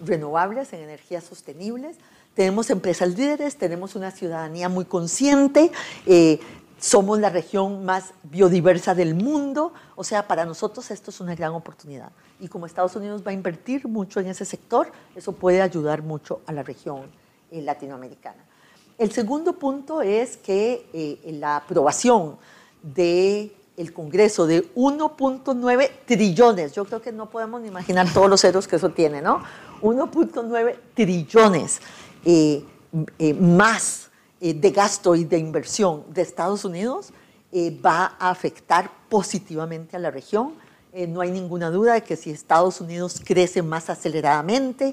renovables, 0.00 0.72
en 0.72 0.80
energías 0.80 1.24
sostenibles, 1.24 1.96
tenemos 2.34 2.70
empresas 2.70 3.16
líderes, 3.16 3.56
tenemos 3.56 3.94
una 3.94 4.10
ciudadanía 4.10 4.68
muy 4.68 4.84
consciente, 4.84 5.70
eh, 6.06 6.40
somos 6.78 7.18
la 7.18 7.30
región 7.30 7.84
más 7.84 8.12
biodiversa 8.24 8.94
del 8.94 9.14
mundo, 9.14 9.72
o 9.96 10.04
sea, 10.04 10.26
para 10.26 10.44
nosotros 10.44 10.90
esto 10.90 11.10
es 11.10 11.20
una 11.20 11.34
gran 11.34 11.52
oportunidad. 11.52 12.10
Y 12.40 12.48
como 12.48 12.66
Estados 12.66 12.94
Unidos 12.96 13.22
va 13.26 13.30
a 13.30 13.34
invertir 13.34 13.88
mucho 13.88 14.20
en 14.20 14.26
ese 14.26 14.44
sector, 14.44 14.92
eso 15.14 15.32
puede 15.32 15.62
ayudar 15.62 16.02
mucho 16.02 16.40
a 16.46 16.52
la 16.52 16.62
región 16.62 17.02
eh, 17.50 17.62
latinoamericana. 17.62 18.44
El 18.98 19.12
segundo 19.12 19.54
punto 19.54 20.02
es 20.02 20.36
que 20.36 20.86
eh, 20.92 21.32
la 21.32 21.56
aprobación 21.56 22.36
del 22.82 23.52
el 23.76 23.92
Congreso 23.92 24.46
de 24.46 24.72
1.9 24.74 25.90
trillones, 26.06 26.74
yo 26.74 26.84
creo 26.84 27.02
que 27.02 27.10
no 27.10 27.28
podemos 27.28 27.60
ni 27.60 27.68
imaginar 27.68 28.06
todos 28.12 28.30
los 28.30 28.40
ceros 28.40 28.68
que 28.68 28.76
eso 28.76 28.90
tiene, 28.90 29.20
¿no? 29.20 29.42
1.9 29.82 30.76
trillones 30.94 31.80
eh, 32.24 32.64
eh, 33.18 33.34
más 33.34 34.10
eh, 34.40 34.54
de 34.54 34.70
gasto 34.70 35.14
y 35.14 35.24
de 35.24 35.38
inversión 35.38 36.04
de 36.12 36.22
Estados 36.22 36.64
Unidos 36.64 37.12
va 37.84 38.16
a 38.18 38.30
afectar 38.30 38.90
positivamente 39.08 39.94
a 39.94 40.00
la 40.00 40.10
región. 40.10 40.54
No 40.92 41.20
hay 41.20 41.30
ninguna 41.30 41.70
duda 41.70 41.94
de 41.94 42.02
que 42.02 42.16
si 42.16 42.30
Estados 42.30 42.80
Unidos 42.80 43.22
crece 43.24 43.62
más 43.62 43.90
aceleradamente, 43.90 44.92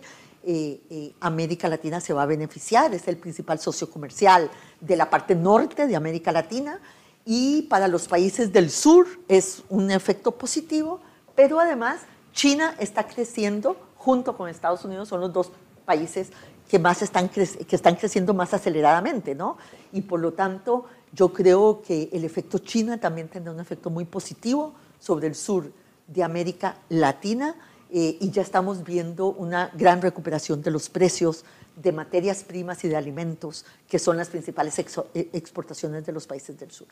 América 1.19 1.67
Latina 1.67 1.99
se 1.99 2.13
va 2.13 2.21
a 2.21 2.27
beneficiar. 2.27 2.93
Es 2.93 3.07
el 3.07 3.17
principal 3.17 3.57
socio 3.57 3.89
comercial 3.89 4.51
de 4.79 4.95
la 4.95 5.09
parte 5.09 5.33
norte 5.33 5.87
de 5.87 5.95
América 5.95 6.31
Latina 6.31 6.79
y 7.25 7.63
para 7.63 7.87
los 7.87 8.07
países 8.07 8.53
del 8.53 8.69
sur 8.69 9.07
es 9.27 9.63
un 9.69 9.89
efecto 9.89 10.31
positivo, 10.31 10.99
pero 11.33 11.59
además 11.59 12.01
China 12.33 12.75
está 12.77 13.07
creciendo 13.07 13.75
junto 13.95 14.37
con 14.37 14.49
Estados 14.49 14.85
Unidos, 14.85 15.09
son 15.09 15.21
los 15.21 15.33
dos 15.33 15.51
países 15.85 16.29
que, 16.71 16.79
más 16.79 17.01
están, 17.01 17.27
que 17.27 17.75
están 17.75 17.95
creciendo 17.95 18.33
más 18.33 18.53
aceleradamente, 18.53 19.35
¿no? 19.35 19.57
Y 19.91 20.03
por 20.03 20.21
lo 20.21 20.31
tanto, 20.31 20.85
yo 21.11 21.33
creo 21.33 21.81
que 21.81 22.07
el 22.13 22.23
efecto 22.23 22.59
China 22.59 22.97
también 22.97 23.27
tendrá 23.27 23.51
un 23.51 23.59
efecto 23.59 23.89
muy 23.89 24.05
positivo 24.05 24.73
sobre 24.97 25.27
el 25.27 25.35
sur 25.35 25.69
de 26.07 26.23
América 26.23 26.77
Latina 26.87 27.55
eh, 27.91 28.15
y 28.21 28.31
ya 28.31 28.41
estamos 28.41 28.85
viendo 28.85 29.33
una 29.33 29.69
gran 29.73 30.01
recuperación 30.01 30.61
de 30.61 30.71
los 30.71 30.87
precios 30.87 31.43
de 31.75 31.91
materias 31.91 32.45
primas 32.45 32.81
y 32.85 32.87
de 32.87 32.95
alimentos, 32.95 33.65
que 33.89 33.99
son 33.99 34.15
las 34.15 34.29
principales 34.29 34.79
eh, 34.79 35.29
exportaciones 35.33 36.05
de 36.05 36.13
los 36.13 36.25
países 36.25 36.57
del 36.57 36.71
sur. 36.71 36.87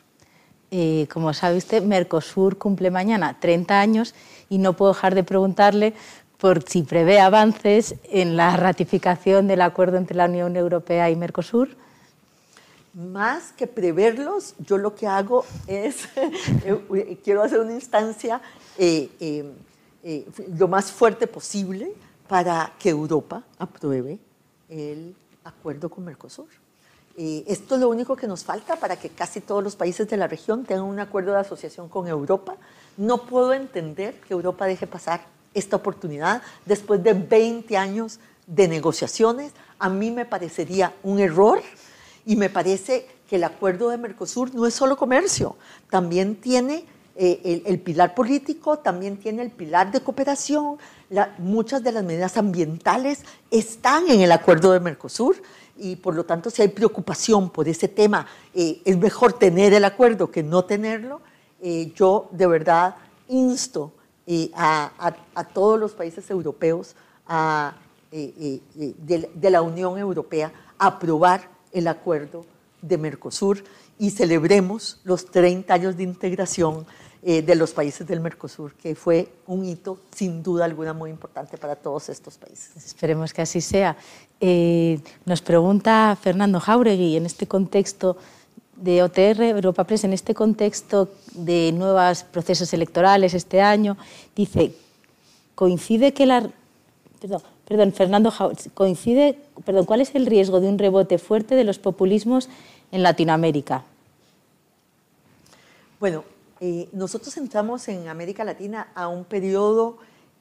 Eh, 0.71 1.07
como 1.09 1.34
sabe 1.34 1.55
usted, 1.55 1.84
Mercosur 1.84 2.57
cumple 2.57 2.91
mañana 2.91 3.39
30 3.39 3.80
años 3.80 4.13
y 4.49 4.57
no 4.57 4.75
puedo 4.75 4.91
dejar 4.91 5.15
de 5.15 5.23
preguntarle 5.23 5.93
por 6.39 6.63
si 6.63 6.83
prevé 6.83 7.19
avances 7.19 7.95
en 8.03 8.37
la 8.37 8.55
ratificación 8.55 9.47
del 9.47 9.61
acuerdo 9.61 9.97
entre 9.97 10.15
la 10.15 10.25
Unión 10.25 10.55
Europea 10.55 11.09
y 11.09 11.15
Mercosur. 11.15 11.69
Más 12.93 13.51
que 13.51 13.67
preverlos, 13.67 14.55
yo 14.59 14.77
lo 14.77 14.95
que 14.95 15.05
hago 15.05 15.45
es, 15.67 16.07
eh, 16.15 17.17
quiero 17.23 17.43
hacer 17.43 17.59
una 17.59 17.73
instancia 17.73 18.41
eh, 18.77 19.09
eh, 19.19 19.51
eh, 20.03 20.25
lo 20.57 20.67
más 20.67 20.91
fuerte 20.91 21.27
posible 21.27 21.91
para 22.27 22.71
que 22.79 22.89
Europa 22.89 23.43
apruebe 23.57 24.17
el 24.69 25.13
acuerdo 25.43 25.89
con 25.89 26.05
Mercosur. 26.05 26.47
Eh, 27.17 27.43
esto 27.47 27.75
es 27.75 27.81
lo 27.81 27.89
único 27.89 28.15
que 28.15 28.27
nos 28.27 28.45
falta 28.45 28.77
para 28.77 28.95
que 28.95 29.09
casi 29.09 29.41
todos 29.41 29.61
los 29.61 29.75
países 29.75 30.07
de 30.07 30.15
la 30.15 30.27
región 30.27 30.63
tengan 30.63 30.85
un 30.85 30.99
acuerdo 30.99 31.33
de 31.33 31.39
asociación 31.39 31.89
con 31.89 32.07
Europa. 32.07 32.55
No 32.95 33.23
puedo 33.23 33.51
entender 33.51 34.21
que 34.21 34.33
Europa 34.33 34.65
deje 34.67 34.87
pasar 34.87 35.25
esta 35.53 35.75
oportunidad 35.75 36.41
después 36.65 37.03
de 37.03 37.13
20 37.13 37.77
años 37.77 38.19
de 38.47 38.67
negociaciones. 38.67 39.51
A 39.77 39.89
mí 39.89 40.11
me 40.11 40.25
parecería 40.25 40.93
un 41.03 41.19
error 41.19 41.61
y 42.25 42.35
me 42.35 42.49
parece 42.49 43.07
que 43.29 43.37
el 43.37 43.43
acuerdo 43.43 43.89
de 43.89 43.97
Mercosur 43.97 44.53
no 44.55 44.65
es 44.65 44.73
solo 44.73 44.97
comercio, 44.97 45.55
también 45.89 46.35
tiene 46.35 46.85
eh, 47.15 47.41
el, 47.43 47.63
el, 47.65 47.79
pilar 47.79 48.15
político, 48.15 48.79
también 48.79 49.17
tiene 49.17 49.43
el 49.43 49.51
pilar 49.51 49.91
de 49.91 50.01
cooperación. 50.01 50.77
La, 51.09 51.35
muchas 51.37 51.83
de 51.83 51.91
las 51.91 52.03
medidas 52.03 52.37
ambientales 52.37 53.23
están 53.51 54.09
en 54.09 54.21
el 54.21 54.31
acuerdo 54.31 54.71
de 54.71 54.79
Mercosur 54.79 55.35
y 55.77 55.95
por 55.95 56.15
lo 56.15 56.25
tanto 56.25 56.49
si 56.49 56.61
hay 56.61 56.67
preocupación 56.69 57.49
por 57.49 57.67
ese 57.67 57.87
tema, 57.87 58.25
eh, 58.53 58.81
es 58.85 58.97
mejor 58.97 59.33
tener 59.33 59.73
el 59.73 59.85
acuerdo 59.85 60.31
que 60.31 60.43
no 60.43 60.65
tenerlo. 60.65 61.21
Eh, 61.61 61.91
yo 61.95 62.29
de 62.31 62.47
verdad 62.47 62.95
insto 63.27 63.93
eh, 64.32 64.51
a, 64.53 64.91
a, 65.34 65.43
todos 65.43 65.80
los 65.80 65.93
países 65.93 66.30
europeos 66.30 66.95
a, 67.25 67.73
eh, 68.11 68.61
eh, 68.80 68.93
de, 68.99 69.27
de, 69.34 69.49
la 69.49 69.63
Unión 69.63 69.97
Europea 69.97 70.53
a 70.77 70.86
aprobar 70.86 71.49
el 71.71 71.88
acuerdo 71.88 72.45
de 72.80 72.99
Mercosur 72.99 73.63
y 73.97 74.11
celebremos 74.11 75.01
los 75.03 75.25
30 75.25 75.73
años 75.73 75.97
de 75.97 76.03
integración 76.03 76.86
eh, 77.23 77.41
de 77.41 77.55
los 77.55 77.71
países 77.71 78.05
del 78.05 78.19
Mercosur, 78.19 78.75
que 78.75 78.93
fue 78.93 79.32
un 79.47 79.65
hito 79.65 79.99
sin 80.15 80.43
duda 80.43 80.65
alguna 80.65 80.93
muy 80.93 81.09
importante 81.09 81.57
para 81.57 81.75
todos 81.75 82.07
estos 82.09 82.38
países. 82.38 82.86
Esperemos 82.86 83.34
que 83.34 83.41
así 83.41 83.61
sea. 83.61 83.97
nos 85.25 85.41
pregunta 85.41 86.15
Fernando 86.21 86.59
Jauregui 86.59 87.17
en 87.17 87.25
este 87.25 87.47
contexto 87.47 88.15
de 88.82 89.03
OTR, 89.03 89.41
Europa 89.43 89.84
Press, 89.84 90.03
en 90.03 90.13
este 90.13 90.34
contexto 90.34 91.09
de 91.34 91.71
nuevos 91.71 92.23
procesos 92.23 92.73
electorales 92.73 93.34
este 93.34 93.61
año, 93.61 93.97
dice, 94.36 94.73
coincide 95.55 96.13
que 96.13 96.25
la... 96.25 96.49
Perdón, 97.67 97.93
Fernando, 97.93 98.34
coincide, 98.73 99.38
perdón, 99.63 99.86
¿cuál 99.86 100.01
es 100.01 100.15
el 100.15 100.25
riesgo 100.25 100.59
de 100.59 100.69
un 100.69 100.80
rebote 100.80 101.17
fuerte 101.17 101.55
de 101.55 101.63
los 101.63 101.77
populismos 101.77 102.49
en 102.91 103.03
Latinoamérica? 103.03 103.84
Bueno, 105.99 106.23
eh, 106.61 106.89
nosotros 106.93 107.36
entramos 107.38 107.88
en 107.89 108.07
América 108.07 108.43
Latina 108.43 108.88
a 108.95 109.07
un 109.07 109.23
periodo 109.25 109.97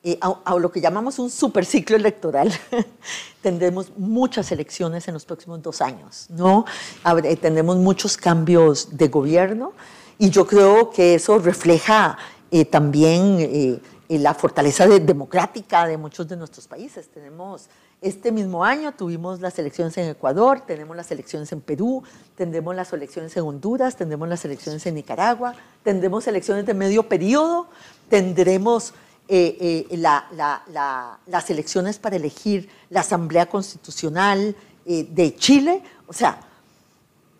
eh, 0.08 0.18
a, 0.22 0.40
a, 0.42 0.56
lo 0.56 0.72
que 0.72 0.80
llamamos 0.80 1.18
un 1.18 1.28
superciclo 1.28 1.94
electoral. 1.94 2.50
tendremos 3.42 3.92
muchas 3.98 4.50
elecciones 4.52 5.06
en 5.06 5.12
los 5.12 5.26
próximos 5.26 5.60
dos 5.60 5.82
años, 5.82 6.26
¿no? 6.30 6.64
Habrá, 7.04 7.34
tendremos 7.36 7.76
muchos 7.76 8.16
cambios 8.16 8.96
de 8.96 9.08
gobierno 9.08 9.74
y 10.18 10.30
yo 10.30 10.46
creo 10.46 10.90
que 10.90 11.14
eso 11.16 11.38
refleja 11.38 12.16
eh, 12.50 12.64
también 12.64 13.36
eh, 13.38 13.80
la 14.08 14.32
fortaleza 14.32 14.86
democrática 14.86 15.86
de 15.86 15.98
muchos 15.98 16.26
de 16.26 16.36
nuestros 16.36 16.66
países. 16.66 17.08
Tenemos, 17.08 17.68
este 18.00 18.32
mismo 18.32 18.64
año 18.64 18.92
tuvimos 18.92 19.40
las 19.40 19.58
elecciones 19.58 19.98
en 19.98 20.08
Ecuador, 20.08 20.62
tenemos 20.66 20.96
las 20.96 21.10
elecciones 21.10 21.52
en 21.52 21.60
Perú, 21.60 22.02
tendremos 22.34 22.74
las 22.74 22.90
elecciones 22.94 23.36
en 23.36 23.44
Honduras, 23.44 23.96
tendremos 23.96 24.26
las 24.26 24.42
elecciones 24.46 24.86
en 24.86 24.94
Nicaragua, 24.94 25.54
tendremos 25.84 26.26
elecciones 26.26 26.64
de 26.64 26.72
medio 26.72 27.02
periodo, 27.02 27.68
tendremos 28.08 28.94
eh, 29.30 29.86
eh, 29.90 29.98
las 29.98 31.50
elecciones 31.50 31.98
para 31.98 32.16
elegir 32.16 32.66
la 32.88 33.00
Asamblea 33.00 33.44
Constitucional 33.44 34.56
eh, 34.86 35.06
de 35.10 35.36
Chile. 35.36 35.82
O 36.06 36.14
sea, 36.14 36.40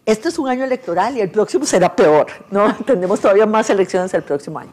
este 0.04 0.28
es 0.28 0.38
un 0.38 0.48
año 0.48 0.64
electoral 0.64 1.16
y 1.16 1.22
el 1.22 1.30
próximo 1.30 1.64
será 1.64 1.96
peor, 1.96 2.26
¿no? 2.50 2.76
Tendremos 2.84 3.20
todavía 3.20 3.46
más 3.46 3.70
elecciones 3.70 4.12
el 4.12 4.22
próximo 4.22 4.58
año. 4.58 4.72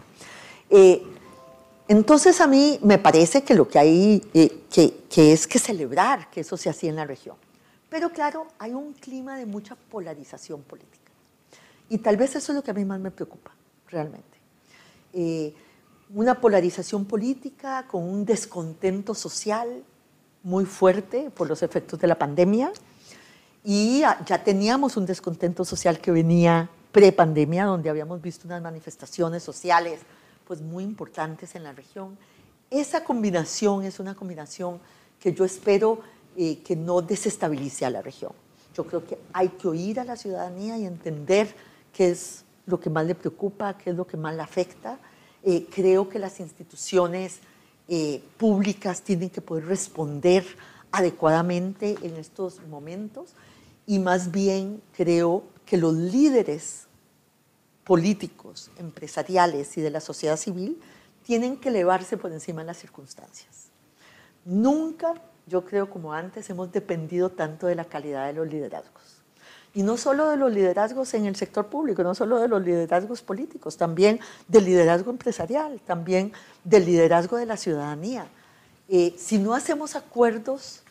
entonces 1.88 2.42
a 2.42 2.48
mí 2.48 2.80
me 2.82 2.98
parece 2.98 3.44
que 3.44 3.56
lo 3.56 3.66
que 3.66 3.80
hay 3.80 4.20
que, 4.70 5.06
que 5.10 5.32
es 5.32 5.48
que 5.48 5.58
celebrar 5.58 6.30
que 6.30 6.42
eso 6.42 6.58
se 6.58 6.70
hacía 6.70 6.90
en 6.90 6.98
la 6.98 7.06
región. 7.06 7.38
Pero 7.90 8.10
claro, 8.10 8.48
hay 8.60 8.74
un 8.74 8.92
clima 8.92 9.38
de 9.38 9.46
mucha 9.46 9.76
polarización 9.90 10.64
política. 10.64 11.12
Y 11.88 12.00
tal 12.00 12.18
vez 12.18 12.36
eso 12.36 12.52
es 12.52 12.56
lo 12.58 12.62
que 12.62 12.72
a 12.72 12.74
mí 12.74 12.84
más 12.84 13.00
me 13.00 13.12
preocupa, 13.12 13.52
realmente. 13.88 14.38
Eh, 15.14 15.54
una 16.14 16.40
polarización 16.40 17.06
política 17.06 17.88
con 17.88 18.04
un 18.04 18.26
descontento 18.26 19.14
social 19.16 19.84
muy 20.44 20.66
fuerte 20.66 21.32
por 21.32 21.48
los 21.48 21.64
efectos 21.64 22.00
de 22.00 22.08
la 22.08 22.16
pandemia 22.16 22.72
y 23.64 24.02
ya 24.26 24.44
teníamos 24.44 24.96
un 24.96 25.08
descontento 25.08 25.66
social 25.66 26.00
que 26.00 26.12
venía 26.12 26.70
pre-pandemia, 26.92 27.66
donde 27.66 27.90
habíamos 27.90 28.22
visto 28.22 28.48
unas 28.48 28.62
manifestaciones 28.62 29.42
sociales 29.42 30.02
pues 30.46 30.62
muy 30.62 30.84
importantes 30.84 31.56
en 31.56 31.64
la 31.64 31.74
región. 31.74 32.16
Esa 32.70 33.04
combinación 33.04 33.84
es 33.84 34.00
una 34.00 34.14
combinación 34.14 34.80
que 35.20 35.34
yo 35.34 35.44
espero 35.44 36.00
eh, 36.38 36.60
que 36.60 36.76
no 36.76 37.02
desestabilice 37.02 37.86
a 37.86 37.90
la 37.90 38.04
región. 38.04 38.32
Yo 38.76 38.86
creo 38.86 39.04
que 39.06 39.18
hay 39.34 39.50
que 39.50 39.68
oír 39.68 40.00
a 40.00 40.04
la 40.04 40.16
ciudadanía 40.16 40.78
y 40.78 40.86
entender 40.86 41.56
qué 41.92 42.12
es 42.12 42.44
lo 42.68 42.80
que 42.80 42.90
más 42.92 43.06
le 43.06 43.16
preocupa, 43.16 43.76
qué 43.78 43.90
es 43.90 43.96
lo 43.96 44.06
que 44.06 44.18
más 44.18 44.36
le 44.36 44.44
afecta 44.44 45.00
eh, 45.46 45.68
creo 45.74 46.10
que 46.10 46.18
las 46.18 46.40
instituciones 46.40 47.40
eh, 47.88 48.24
públicas 48.38 49.04
tienen 49.04 49.30
que 49.30 49.42
poder 49.42 49.66
responder 49.66 50.44
adecuadamente 50.92 51.96
en 52.02 52.16
estos 52.16 52.66
momentos 52.68 53.34
y 53.86 54.00
más 54.00 54.32
bien 54.32 54.82
creo 54.98 55.44
que 55.66 55.78
los 55.78 55.94
líderes 55.94 56.88
políticos, 57.84 58.72
empresariales 58.78 59.78
y 59.78 59.82
de 59.82 59.92
la 59.92 60.02
sociedad 60.02 60.38
civil 60.38 60.82
tienen 61.24 61.58
que 61.58 61.70
elevarse 61.70 62.18
por 62.18 62.32
encima 62.32 62.62
de 62.62 62.68
las 62.68 62.78
circunstancias. 62.78 63.70
Nunca, 64.46 65.14
yo 65.46 65.64
creo 65.64 65.92
como 65.92 66.14
antes, 66.14 66.50
hemos 66.50 66.72
dependido 66.72 67.30
tanto 67.30 67.68
de 67.68 67.76
la 67.76 67.86
calidad 67.86 68.26
de 68.26 68.34
los 68.34 68.48
liderazgos. 68.48 69.15
Y 69.76 69.84
no 69.84 69.98
solo 69.98 70.30
de 70.30 70.38
los 70.38 70.52
liderazgos 70.52 71.14
en 71.14 71.26
el 71.26 71.36
sector 71.36 71.68
público, 71.68 72.02
no 72.02 72.16
solo 72.16 72.40
de 72.40 72.48
los 72.48 72.64
liderazgos 72.64 73.22
políticos, 73.22 73.78
también 73.78 74.22
del 74.48 74.66
liderazgo 74.66 75.12
empresarial, 75.12 75.82
también 75.86 76.32
del 76.64 76.86
liderazgo 76.86 77.38
de 77.38 77.46
la 77.46 77.58
ciudadanía. 77.58 78.26
Eh, 78.88 79.14
si 79.18 79.38
no 79.38 79.54
hacemos 79.54 79.96
acuerdos 79.96 80.82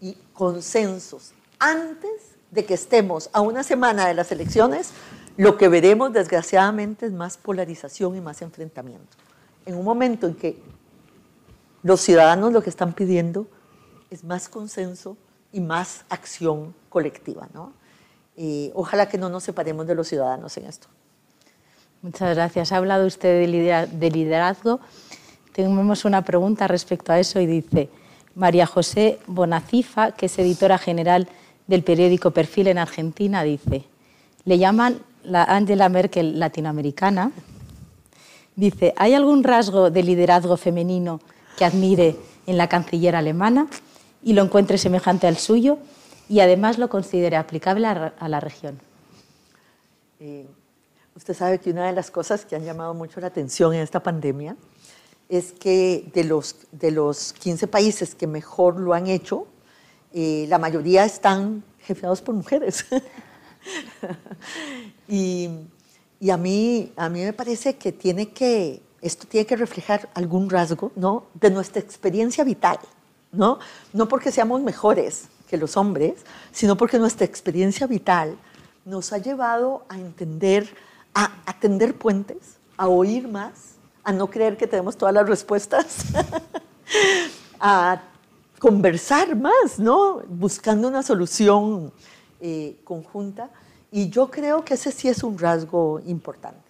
y 0.00 0.16
consensos 0.32 1.32
antes 1.58 2.10
de 2.50 2.64
que 2.64 2.74
estemos 2.74 3.30
a 3.32 3.40
una 3.40 3.62
semana 3.62 4.08
de 4.08 4.14
las 4.14 4.32
elecciones, 4.32 4.90
lo 5.36 5.56
que 5.56 5.68
veremos 5.68 6.12
desgraciadamente 6.12 7.06
es 7.06 7.12
más 7.12 7.36
polarización 7.36 8.16
y 8.16 8.20
más 8.20 8.42
enfrentamiento. 8.42 9.16
En 9.64 9.76
un 9.76 9.84
momento 9.84 10.26
en 10.26 10.34
que 10.34 10.60
los 11.84 12.00
ciudadanos 12.00 12.52
lo 12.52 12.62
que 12.62 12.70
están 12.70 12.94
pidiendo 12.94 13.46
es 14.10 14.24
más 14.24 14.48
consenso, 14.48 15.16
y 15.52 15.60
más 15.60 16.04
acción 16.08 16.74
colectiva. 16.88 17.48
¿no? 17.54 17.72
ojalá 18.74 19.08
que 19.08 19.18
no 19.18 19.28
nos 19.28 19.42
separemos 19.42 19.86
de 19.86 19.94
los 19.94 20.08
ciudadanos 20.08 20.56
en 20.56 20.66
esto. 20.66 20.86
Muchas 22.02 22.36
gracias. 22.36 22.70
Ha 22.70 22.76
hablado 22.76 23.06
usted 23.06 23.40
de 23.90 24.10
liderazgo. 24.10 24.80
Tenemos 25.52 26.04
una 26.04 26.22
pregunta 26.22 26.68
respecto 26.68 27.12
a 27.12 27.18
eso 27.18 27.40
y 27.40 27.46
dice 27.46 27.88
María 28.36 28.66
José 28.66 29.18
Bonacifa, 29.26 30.12
que 30.12 30.26
es 30.26 30.38
editora 30.38 30.78
general 30.78 31.28
del 31.66 31.82
periódico 31.82 32.30
Perfil 32.30 32.68
en 32.68 32.78
Argentina, 32.78 33.42
dice, 33.42 33.84
le 34.44 34.58
llaman 34.58 35.00
la 35.24 35.44
Angela 35.44 35.88
Merkel 35.88 36.38
latinoamericana. 36.38 37.32
Dice, 38.56 38.94
¿hay 38.96 39.14
algún 39.14 39.44
rasgo 39.44 39.90
de 39.90 40.02
liderazgo 40.02 40.56
femenino 40.56 41.20
que 41.56 41.64
admire 41.64 42.16
en 42.46 42.56
la 42.56 42.68
canciller 42.68 43.14
alemana? 43.14 43.66
Y 44.22 44.32
lo 44.32 44.42
encuentre 44.42 44.78
semejante 44.78 45.26
al 45.26 45.36
suyo 45.36 45.78
y 46.28 46.40
además 46.40 46.78
lo 46.78 46.88
considere 46.88 47.36
aplicable 47.36 47.86
a, 47.86 48.28
la 48.28 48.40
región. 48.40 48.78
Eh, 50.20 50.46
usted 51.14 51.34
sabe 51.34 51.58
que 51.58 51.70
una 51.70 51.86
de 51.86 51.92
las 51.92 52.10
cosas 52.10 52.44
que 52.44 52.56
han 52.56 52.64
llamado 52.64 52.94
mucho 52.94 53.20
la 53.20 53.28
atención 53.28 53.74
en 53.74 53.80
esta 53.80 54.02
pandemia 54.02 54.56
es 55.28 55.52
que 55.52 56.10
de 56.12 56.24
los, 56.24 56.56
de 56.72 56.90
los 56.90 57.32
15 57.34 57.68
países 57.68 58.14
que 58.14 58.26
mejor 58.26 58.80
lo 58.80 58.94
han 58.94 59.06
hecho, 59.06 59.46
eh, 60.12 60.46
la 60.48 60.58
mayoría 60.58 61.04
están 61.04 61.62
jefeados 61.80 62.22
por 62.22 62.34
mujeres. 62.34 62.86
y, 65.08 65.50
y 66.20 66.30
a, 66.30 66.36
mí, 66.36 66.92
a 66.96 67.08
mí 67.08 67.22
me 67.22 67.32
parece 67.32 67.76
que, 67.76 67.92
tiene 67.92 68.30
que 68.30 68.82
esto 69.00 69.26
tiene 69.28 69.46
que 69.46 69.56
reflejar 69.56 70.08
algún 70.14 70.50
rasgo 70.50 70.92
¿no? 70.96 71.26
de 71.34 71.50
nuestra 71.50 71.80
experiencia 71.80 72.44
vital. 72.44 72.78
¿No? 73.32 73.58
No 73.92 74.08
porque 74.08 74.32
seamos 74.32 74.60
mejores 74.62 75.28
que 75.48 75.56
los 75.56 75.76
hombres, 75.76 76.24
sino 76.52 76.76
porque 76.76 76.98
nuestra 76.98 77.24
experiencia 77.24 77.86
vital 77.86 78.36
nos 78.84 79.12
ha 79.12 79.18
llevado 79.18 79.84
a 79.88 79.98
entender, 79.98 80.68
a 81.14 81.30
atender 81.46 81.94
puentes, 81.94 82.58
a 82.76 82.88
oír 82.88 83.28
más, 83.28 83.74
a 84.04 84.12
no 84.12 84.28
creer 84.28 84.56
que 84.56 84.66
tenemos 84.66 84.96
todas 84.96 85.14
las 85.14 85.28
respuestas, 85.28 86.04
a 87.60 88.00
conversar 88.58 89.36
más, 89.36 89.78
¿no? 89.78 90.22
Buscando 90.28 90.88
una 90.88 91.02
solución 91.02 91.92
eh, 92.40 92.76
conjunta. 92.84 93.50
Y 93.90 94.10
yo 94.10 94.30
creo 94.30 94.64
que 94.64 94.74
ese 94.74 94.92
sí 94.92 95.08
es 95.08 95.22
un 95.22 95.38
rasgo 95.38 96.00
importante. 96.06 96.68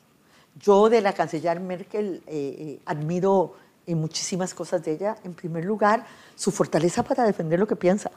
Yo 0.61 0.89
de 0.89 1.01
la 1.01 1.13
canciller 1.13 1.61
Merkel 1.61 2.23
eh, 2.27 2.57
eh, 2.59 2.81
admiro 2.85 3.55
muchísimas 3.95 4.55
cosas 4.55 4.83
de 4.85 4.93
ella. 4.93 5.17
En 5.25 5.35
primer 5.35 5.65
lugar, 5.65 6.05
su 6.35 6.51
fortaleza 6.51 7.03
para 7.03 7.25
defender 7.25 7.59
lo 7.59 7.67
que 7.67 7.77
piensa, 7.77 8.11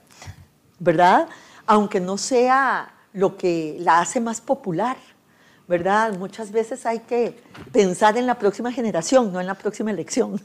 ¿verdad? 0.79 1.27
Aunque 1.65 1.99
no 1.99 2.17
sea 2.17 2.93
lo 3.13 3.37
que 3.37 3.77
la 3.79 3.99
hace 3.99 4.19
más 4.19 4.41
popular, 4.41 4.97
¿verdad? 5.67 6.17
Muchas 6.17 6.51
veces 6.51 6.85
hay 6.85 6.99
que 6.99 7.41
pensar 7.71 8.17
en 8.17 8.27
la 8.27 8.37
próxima 8.37 8.71
generación, 8.71 9.31
no 9.31 9.39
en 9.39 9.47
la 9.47 9.55
próxima 9.55 9.91
elección. 9.91 10.39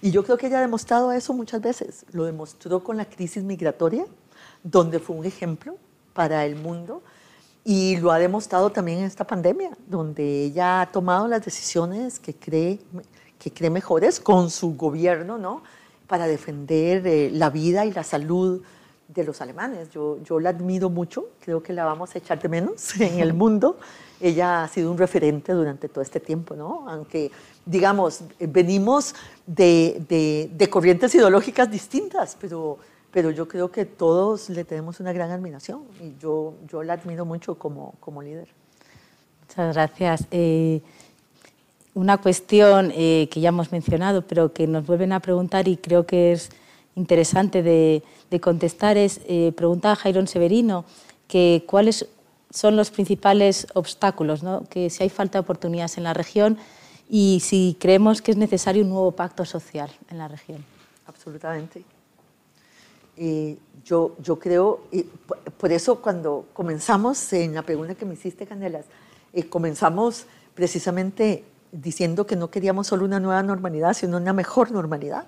Y 0.00 0.10
yo 0.10 0.24
creo 0.24 0.38
que 0.38 0.46
ella 0.46 0.58
ha 0.58 0.62
demostrado 0.62 1.12
eso 1.12 1.34
muchas 1.34 1.60
veces. 1.60 2.06
Lo 2.12 2.24
demostró 2.24 2.82
con 2.82 2.96
la 2.96 3.04
crisis 3.04 3.42
migratoria, 3.42 4.06
donde 4.62 4.98
fue 4.98 5.16
un 5.16 5.26
ejemplo 5.26 5.76
para 6.14 6.46
el 6.46 6.56
mundo. 6.56 7.02
Y 7.62 7.98
lo 7.98 8.10
ha 8.10 8.18
demostrado 8.18 8.70
también 8.70 9.00
en 9.00 9.04
esta 9.04 9.26
pandemia, 9.26 9.76
donde 9.86 10.44
ella 10.44 10.80
ha 10.80 10.86
tomado 10.90 11.28
las 11.28 11.44
decisiones 11.44 12.18
que 12.18 12.34
cree 12.34 12.80
que 13.40 13.50
cree 13.50 13.70
mejores 13.70 14.20
con 14.20 14.50
su 14.50 14.76
gobierno, 14.76 15.38
¿no? 15.38 15.62
Para 16.06 16.26
defender 16.26 17.06
eh, 17.06 17.30
la 17.32 17.48
vida 17.48 17.86
y 17.86 17.92
la 17.92 18.04
salud 18.04 18.62
de 19.08 19.24
los 19.24 19.40
alemanes. 19.40 19.90
Yo, 19.90 20.18
yo 20.22 20.38
la 20.38 20.50
admiro 20.50 20.90
mucho, 20.90 21.30
creo 21.40 21.62
que 21.62 21.72
la 21.72 21.84
vamos 21.84 22.14
a 22.14 22.18
echar 22.18 22.40
de 22.40 22.48
menos 22.48 23.00
en 23.00 23.18
el 23.18 23.32
mundo. 23.32 23.78
Ella 24.20 24.64
ha 24.64 24.68
sido 24.68 24.92
un 24.92 24.98
referente 24.98 25.52
durante 25.52 25.88
todo 25.88 26.02
este 26.02 26.20
tiempo, 26.20 26.54
¿no? 26.54 26.84
Aunque, 26.86 27.32
digamos, 27.64 28.20
venimos 28.38 29.14
de, 29.46 30.04
de, 30.06 30.50
de 30.52 30.70
corrientes 30.70 31.14
ideológicas 31.14 31.70
distintas, 31.70 32.36
pero, 32.38 32.76
pero 33.10 33.30
yo 33.30 33.48
creo 33.48 33.70
que 33.72 33.86
todos 33.86 34.50
le 34.50 34.64
tenemos 34.64 35.00
una 35.00 35.14
gran 35.14 35.30
admiración 35.30 35.84
y 35.98 36.14
yo, 36.20 36.52
yo 36.68 36.82
la 36.82 36.92
admiro 36.92 37.24
mucho 37.24 37.54
como, 37.54 37.94
como 38.00 38.20
líder. 38.20 38.48
Muchas 39.48 39.74
gracias. 39.74 40.26
Eh, 40.30 40.82
una 41.94 42.18
cuestión 42.18 42.92
eh, 42.94 43.28
que 43.30 43.40
ya 43.40 43.48
hemos 43.48 43.72
mencionado, 43.72 44.22
pero 44.22 44.52
que 44.52 44.66
nos 44.66 44.86
vuelven 44.86 45.12
a 45.12 45.20
preguntar 45.20 45.68
y 45.68 45.76
creo 45.76 46.06
que 46.06 46.32
es 46.32 46.50
interesante 46.94 47.62
de, 47.62 48.02
contestar 48.40 48.96
es, 48.96 49.20
eh, 49.26 49.52
pregunta 49.56 49.92
a 49.92 49.96
Jairón 49.96 50.28
Severino, 50.28 50.84
que 51.26 51.64
cuáles 51.66 52.06
son 52.50 52.76
los 52.76 52.90
principales 52.90 53.66
obstáculos, 53.74 54.42
¿no? 54.42 54.64
que 54.68 54.90
si 54.90 55.02
hay 55.02 55.08
falta 55.08 55.38
de 55.38 55.40
oportunidades 55.40 55.98
en 55.98 56.04
la 56.04 56.14
región 56.14 56.58
y 57.08 57.40
si 57.40 57.76
creemos 57.80 58.22
que 58.22 58.32
es 58.32 58.36
necesario 58.36 58.82
un 58.82 58.90
nuevo 58.90 59.12
pacto 59.12 59.44
social 59.44 59.90
en 60.10 60.18
la 60.18 60.28
región. 60.28 60.64
Absolutamente. 61.06 61.82
Eh, 63.16 63.56
yo, 63.84 64.16
yo 64.22 64.38
creo, 64.38 64.82
por 65.58 65.72
eso 65.72 66.00
cuando 66.00 66.46
comenzamos 66.52 67.32
en 67.32 67.54
la 67.54 67.62
pregunta 67.62 67.94
que 67.94 68.04
me 68.04 68.14
hiciste, 68.14 68.46
Canelas, 68.46 68.86
comenzamos 69.48 70.26
precisamente 70.54 71.44
diciendo 71.72 72.26
que 72.26 72.36
no 72.36 72.50
queríamos 72.50 72.86
solo 72.86 73.04
una 73.04 73.20
nueva 73.20 73.42
normalidad, 73.42 73.94
sino 73.94 74.16
una 74.16 74.32
mejor 74.32 74.72
normalidad. 74.72 75.26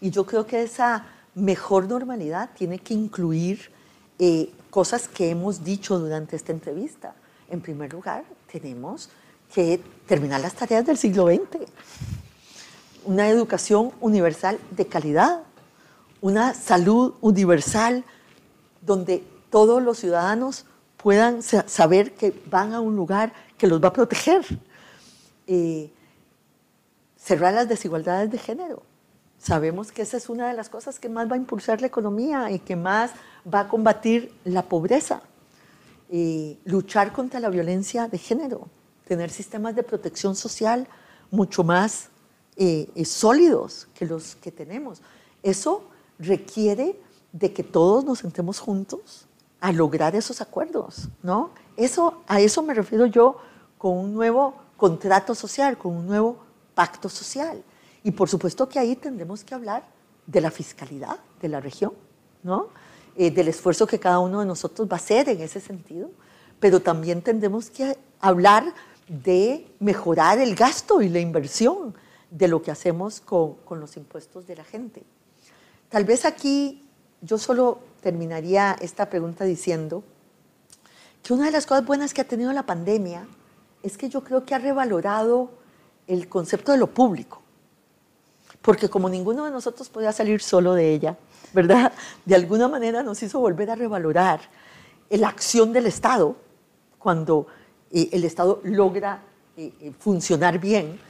Y 0.00 0.10
yo 0.10 0.24
creo 0.24 0.46
que 0.46 0.62
esa 0.62 1.06
mejor 1.34 1.88
normalidad 1.88 2.50
tiene 2.56 2.78
que 2.78 2.94
incluir 2.94 3.70
eh, 4.18 4.50
cosas 4.70 5.08
que 5.08 5.30
hemos 5.30 5.64
dicho 5.64 5.98
durante 5.98 6.36
esta 6.36 6.52
entrevista. 6.52 7.14
En 7.48 7.60
primer 7.60 7.92
lugar, 7.92 8.24
tenemos 8.50 9.10
que 9.52 9.80
terminar 10.06 10.40
las 10.40 10.54
tareas 10.54 10.86
del 10.86 10.96
siglo 10.96 11.26
XX. 11.26 11.66
Una 13.04 13.28
educación 13.28 13.92
universal 14.00 14.58
de 14.70 14.86
calidad, 14.86 15.42
una 16.20 16.54
salud 16.54 17.14
universal 17.20 18.04
donde 18.82 19.24
todos 19.50 19.82
los 19.82 19.98
ciudadanos 19.98 20.66
puedan 20.96 21.42
saber 21.42 22.12
que 22.12 22.32
van 22.50 22.74
a 22.74 22.80
un 22.80 22.94
lugar 22.94 23.32
que 23.56 23.66
los 23.66 23.82
va 23.82 23.88
a 23.88 23.92
proteger. 23.92 24.44
Eh, 25.52 25.92
cerrar 27.16 27.52
las 27.52 27.68
desigualdades 27.68 28.30
de 28.30 28.38
género. 28.38 28.84
Sabemos 29.36 29.90
que 29.90 30.02
esa 30.02 30.16
es 30.16 30.28
una 30.28 30.46
de 30.46 30.54
las 30.54 30.68
cosas 30.68 31.00
que 31.00 31.08
más 31.08 31.28
va 31.28 31.34
a 31.34 31.38
impulsar 31.38 31.80
la 31.80 31.88
economía 31.88 32.52
y 32.52 32.60
que 32.60 32.76
más 32.76 33.10
va 33.52 33.60
a 33.60 33.68
combatir 33.68 34.32
la 34.44 34.62
pobreza. 34.62 35.22
Eh, 36.08 36.56
luchar 36.64 37.12
contra 37.12 37.40
la 37.40 37.50
violencia 37.50 38.06
de 38.06 38.16
género, 38.16 38.68
tener 39.08 39.30
sistemas 39.30 39.74
de 39.74 39.82
protección 39.82 40.36
social 40.36 40.86
mucho 41.32 41.64
más 41.64 42.10
eh, 42.56 42.88
sólidos 43.04 43.88
que 43.92 44.06
los 44.06 44.36
que 44.36 44.52
tenemos. 44.52 45.02
Eso 45.42 45.82
requiere 46.20 46.96
de 47.32 47.52
que 47.52 47.64
todos 47.64 48.04
nos 48.04 48.20
sentemos 48.20 48.60
juntos 48.60 49.26
a 49.60 49.72
lograr 49.72 50.14
esos 50.14 50.40
acuerdos, 50.40 51.08
¿no? 51.24 51.50
Eso, 51.76 52.22
a 52.28 52.40
eso 52.40 52.62
me 52.62 52.72
refiero 52.72 53.06
yo 53.06 53.38
con 53.78 53.98
un 53.98 54.14
nuevo 54.14 54.69
contrato 54.80 55.34
social, 55.34 55.76
con 55.76 55.94
un 55.94 56.06
nuevo 56.06 56.38
pacto 56.74 57.10
social. 57.10 57.62
Y 58.02 58.12
por 58.12 58.30
supuesto 58.30 58.66
que 58.66 58.78
ahí 58.78 58.96
tendremos 58.96 59.44
que 59.44 59.54
hablar 59.54 59.84
de 60.26 60.40
la 60.40 60.50
fiscalidad 60.50 61.18
de 61.40 61.48
la 61.48 61.60
región, 61.60 61.92
¿no? 62.42 62.68
Eh, 63.14 63.30
del 63.30 63.48
esfuerzo 63.48 63.86
que 63.86 64.00
cada 64.00 64.18
uno 64.20 64.40
de 64.40 64.46
nosotros 64.46 64.88
va 64.88 64.94
a 64.94 64.96
hacer 64.96 65.28
en 65.28 65.42
ese 65.42 65.60
sentido, 65.60 66.10
pero 66.58 66.80
también 66.80 67.20
tendremos 67.20 67.68
que 67.68 67.98
hablar 68.20 68.72
de 69.06 69.66
mejorar 69.80 70.38
el 70.38 70.54
gasto 70.54 71.02
y 71.02 71.10
la 71.10 71.20
inversión 71.20 71.94
de 72.30 72.48
lo 72.48 72.62
que 72.62 72.70
hacemos 72.70 73.20
con, 73.20 73.56
con 73.66 73.80
los 73.80 73.98
impuestos 73.98 74.46
de 74.46 74.56
la 74.56 74.64
gente. 74.64 75.02
Tal 75.90 76.04
vez 76.04 76.24
aquí 76.24 76.88
yo 77.20 77.36
solo 77.36 77.80
terminaría 78.00 78.76
esta 78.80 79.10
pregunta 79.10 79.44
diciendo 79.44 80.02
que 81.22 81.34
una 81.34 81.46
de 81.46 81.50
las 81.50 81.66
cosas 81.66 81.84
buenas 81.84 82.14
que 82.14 82.22
ha 82.22 82.28
tenido 82.28 82.52
la 82.52 82.64
pandemia 82.64 83.26
es 83.82 83.96
que 83.96 84.08
yo 84.08 84.22
creo 84.22 84.44
que 84.44 84.54
ha 84.54 84.58
revalorado 84.58 85.50
el 86.06 86.28
concepto 86.28 86.72
de 86.72 86.78
lo 86.78 86.88
público. 86.88 87.40
Porque 88.62 88.88
como 88.88 89.08
ninguno 89.08 89.44
de 89.44 89.50
nosotros 89.50 89.88
podía 89.88 90.12
salir 90.12 90.42
solo 90.42 90.74
de 90.74 90.92
ella, 90.92 91.16
¿verdad? 91.52 91.92
De 92.24 92.34
alguna 92.34 92.68
manera 92.68 93.02
nos 93.02 93.22
hizo 93.22 93.40
volver 93.40 93.70
a 93.70 93.74
revalorar 93.74 94.40
la 95.08 95.28
acción 95.28 95.72
del 95.72 95.86
Estado 95.86 96.36
cuando 96.98 97.46
eh, 97.90 98.10
el 98.12 98.24
Estado 98.24 98.60
logra 98.64 99.22
eh, 99.56 99.72
eh, 99.80 99.92
funcionar 99.98 100.58
bien, 100.58 101.00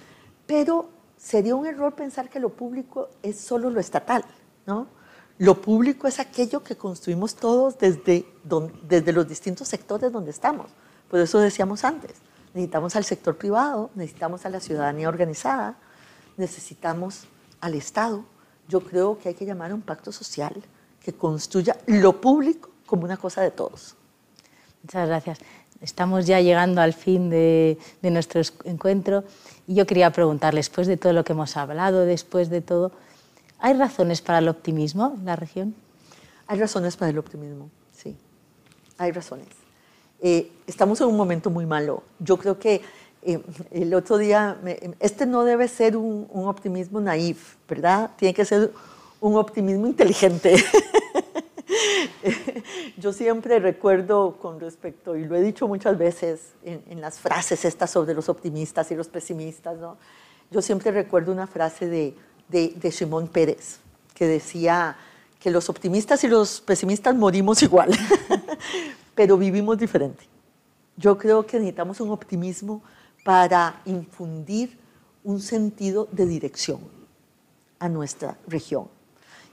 pero 0.47 0.89
sería 1.17 1.55
un 1.55 1.67
error 1.67 1.95
pensar 1.95 2.31
que 2.31 2.41
lo 2.41 2.51
público 2.51 3.09
es 3.23 3.39
solo 3.39 3.69
lo 3.69 3.81
estatal, 3.81 4.25
¿no? 4.67 4.87
Lo 5.39 5.61
público 5.61 6.07
es 6.07 6.21
aquello 6.21 6.63
que 6.63 6.77
construimos 6.77 7.35
todos 7.35 7.79
desde, 7.79 8.27
desde 8.83 9.13
los 9.13 9.27
distintos 9.27 9.69
sectores 9.69 10.13
donde 10.13 10.31
estamos. 10.31 10.71
Por 11.11 11.19
eso 11.19 11.39
decíamos 11.39 11.83
antes, 11.83 12.13
necesitamos 12.55 12.97
al 12.97 13.05
sector 13.05 13.37
privado, 13.37 13.91
necesitamos 13.95 14.45
a 14.47 14.51
la 14.51 14.61
ciudadanía 14.61 15.09
organizada, 15.09 15.77
necesitamos 16.37 17.25
al 17.61 17.75
Estado. 17.75 18.25
Yo 18.69 18.81
creo 18.81 19.19
que 19.19 19.31
hay 19.31 19.35
que 19.35 19.47
llamar 19.47 19.71
a 19.71 19.75
un 19.75 19.83
pacto 19.83 20.13
social 20.13 20.55
que 21.03 21.13
construya 21.13 21.77
lo 21.87 22.21
público 22.21 22.71
como 22.87 23.05
una 23.05 23.17
cosa 23.17 23.43
de 23.43 23.51
todos. 23.51 23.97
Muchas 24.83 25.09
gracias. 25.09 25.39
Estamos 25.81 26.27
ya 26.27 26.41
llegando 26.41 26.81
al 26.81 26.93
fin 26.93 27.31
de, 27.31 27.79
de 28.03 28.11
nuestro 28.11 28.43
encuentro 28.65 29.25
y 29.67 29.75
yo 29.75 29.87
quería 29.87 30.11
preguntarle, 30.11 30.59
después 30.59 30.87
de 30.87 30.97
todo 30.97 31.13
lo 31.13 31.25
que 31.25 31.33
hemos 31.33 31.57
hablado, 31.57 32.05
después 32.05 32.51
de 32.51 32.61
todo, 32.61 32.93
¿Hay 33.61 33.75
razones 33.75 34.23
para 34.23 34.39
el 34.39 34.49
optimismo 34.49 35.15
en 35.19 35.27
la 35.27 35.37
región? 35.37 35.75
Hay 36.47 36.59
razones 36.59 36.97
para 36.97 37.11
el 37.11 37.19
optimismo, 37.19 37.71
sí. 37.93 38.17
Hay 38.97 39.13
razones. 39.13 39.49
Eh, 40.23 40.51
estamos 40.67 41.01
en 41.01 41.09
un 41.09 41.17
momento 41.17 41.51
muy 41.51 41.67
malo. 41.67 42.03
Yo 42.19 42.37
creo 42.37 42.59
que 42.59 42.83
eh, 43.23 43.41
el 43.71 43.95
otro 43.95 44.19
día, 44.19 44.59
este 44.99 45.27
no 45.27 45.45
debe 45.45 45.69
ser 45.69 45.97
un, 45.97 46.29
optimismo 46.33 47.01
naif, 47.01 47.57
¿verdad? 47.69 48.11
Tiene 48.17 48.35
que 48.35 48.45
ser 48.45 48.73
un 49.21 49.37
optimismo 49.37 49.87
inteligente. 49.87 50.57
Yo 52.99 53.13
siempre 53.13 53.59
recuerdo 53.61 54.37
con 54.41 54.61
respecto, 54.61 55.17
y 55.17 55.25
lo 55.25 55.37
he 55.37 55.43
dicho 55.43 55.67
muchas 55.69 55.97
veces 55.97 56.53
en, 56.63 56.83
en, 56.89 57.01
las 57.01 57.19
frases 57.19 57.65
estas 57.65 57.91
sobre 57.91 58.15
los 58.15 58.29
optimistas 58.29 58.91
y 58.91 58.95
los 58.95 59.09
pesimistas, 59.09 59.79
¿no? 59.79 59.97
Yo 60.51 60.61
siempre 60.61 60.91
recuerdo 60.91 61.33
una 61.33 61.47
frase 61.47 61.87
de 61.87 62.15
de, 62.51 62.75
de 62.77 62.93
Simón 62.93 63.29
Pérez, 63.29 63.79
que 64.15 64.27
decía 64.27 64.97
que 65.39 65.51
los 65.51 65.71
optimistas 65.71 66.23
y 66.25 66.29
los 66.29 66.61
pesimistas 66.61 67.15
morimos 67.15 67.63
igual, 67.63 67.91
pero 69.21 69.37
vivimos 69.37 69.77
diferente. 69.77 70.25
Yo 70.97 71.19
creo 71.19 71.45
que 71.45 71.59
necesitamos 71.59 72.01
un 72.01 72.09
optimismo 72.09 72.81
para 73.23 73.83
infundir 73.85 74.79
un 75.25 75.43
sentido 75.43 76.09
de 76.11 76.25
dirección 76.25 76.81
a 77.79 77.91
nuestra 77.91 78.39
región. 78.47 78.89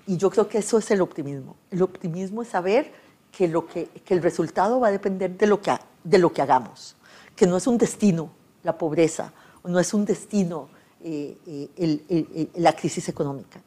Y 0.06 0.16
yo 0.16 0.30
creo 0.30 0.48
que 0.48 0.60
eso 0.60 0.78
es 0.78 0.90
el 0.90 1.02
optimismo. 1.02 1.58
El 1.70 1.82
optimismo 1.82 2.44
es 2.44 2.48
saber 2.48 2.94
que, 3.30 3.50
lo 3.50 3.68
que, 3.68 3.88
que 4.06 4.14
el 4.14 4.24
resultado 4.24 4.80
va 4.80 4.88
a 4.88 4.92
depender 4.92 5.38
de 5.38 5.48
lo, 5.48 5.62
que, 5.62 5.78
de 6.02 6.18
lo 6.18 6.32
que 6.32 6.42
hagamos, 6.42 6.96
que 7.36 7.46
no 7.46 7.58
es 7.58 7.68
un 7.68 7.78
destino 7.78 8.30
la 8.64 8.78
pobreza, 8.78 9.34
no 9.66 9.82
es 9.82 9.94
un 9.94 10.06
destino 10.06 10.70
eh, 11.04 11.38
eh, 11.46 12.48
la 12.56 12.72
crisis 12.72 13.10
económica. 13.10 13.60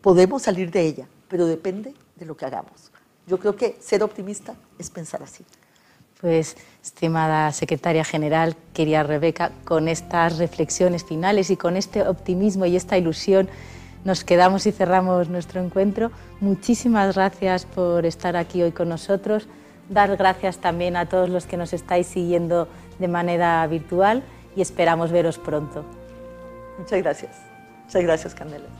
Podemos 0.00 0.42
salir 0.42 0.70
de 0.70 0.80
ella, 0.82 1.08
pero 1.26 1.44
depende 1.46 1.92
de 2.14 2.24
lo 2.24 2.36
que 2.36 2.44
hagamos. 2.44 2.89
Yo 3.30 3.38
creo 3.38 3.54
que 3.54 3.76
ser 3.80 4.02
optimista 4.02 4.54
es 4.76 4.90
pensar 4.90 5.22
así. 5.22 5.44
Pues, 6.20 6.56
estimada 6.82 7.52
secretaria 7.52 8.04
general, 8.04 8.56
querida 8.74 9.04
Rebeca, 9.04 9.52
con 9.64 9.86
estas 9.86 10.38
reflexiones 10.38 11.04
finales 11.04 11.48
y 11.50 11.56
con 11.56 11.76
este 11.76 12.02
optimismo 12.02 12.66
y 12.66 12.74
esta 12.74 12.98
ilusión, 12.98 13.48
nos 14.04 14.24
quedamos 14.24 14.66
y 14.66 14.72
cerramos 14.72 15.28
nuestro 15.28 15.62
encuentro. 15.62 16.10
Muchísimas 16.40 17.14
gracias 17.14 17.66
por 17.66 18.04
estar 18.04 18.36
aquí 18.36 18.62
hoy 18.62 18.72
con 18.72 18.88
nosotros. 18.88 19.46
Dar 19.88 20.16
gracias 20.16 20.58
también 20.58 20.96
a 20.96 21.08
todos 21.08 21.28
los 21.28 21.46
que 21.46 21.56
nos 21.56 21.72
estáis 21.72 22.08
siguiendo 22.08 22.66
de 22.98 23.06
manera 23.06 23.64
virtual 23.68 24.24
y 24.56 24.60
esperamos 24.60 25.12
veros 25.12 25.38
pronto. 25.38 25.84
Muchas 26.78 27.00
gracias. 27.00 27.36
Muchas 27.84 28.02
gracias, 28.02 28.34
Candela. 28.34 28.79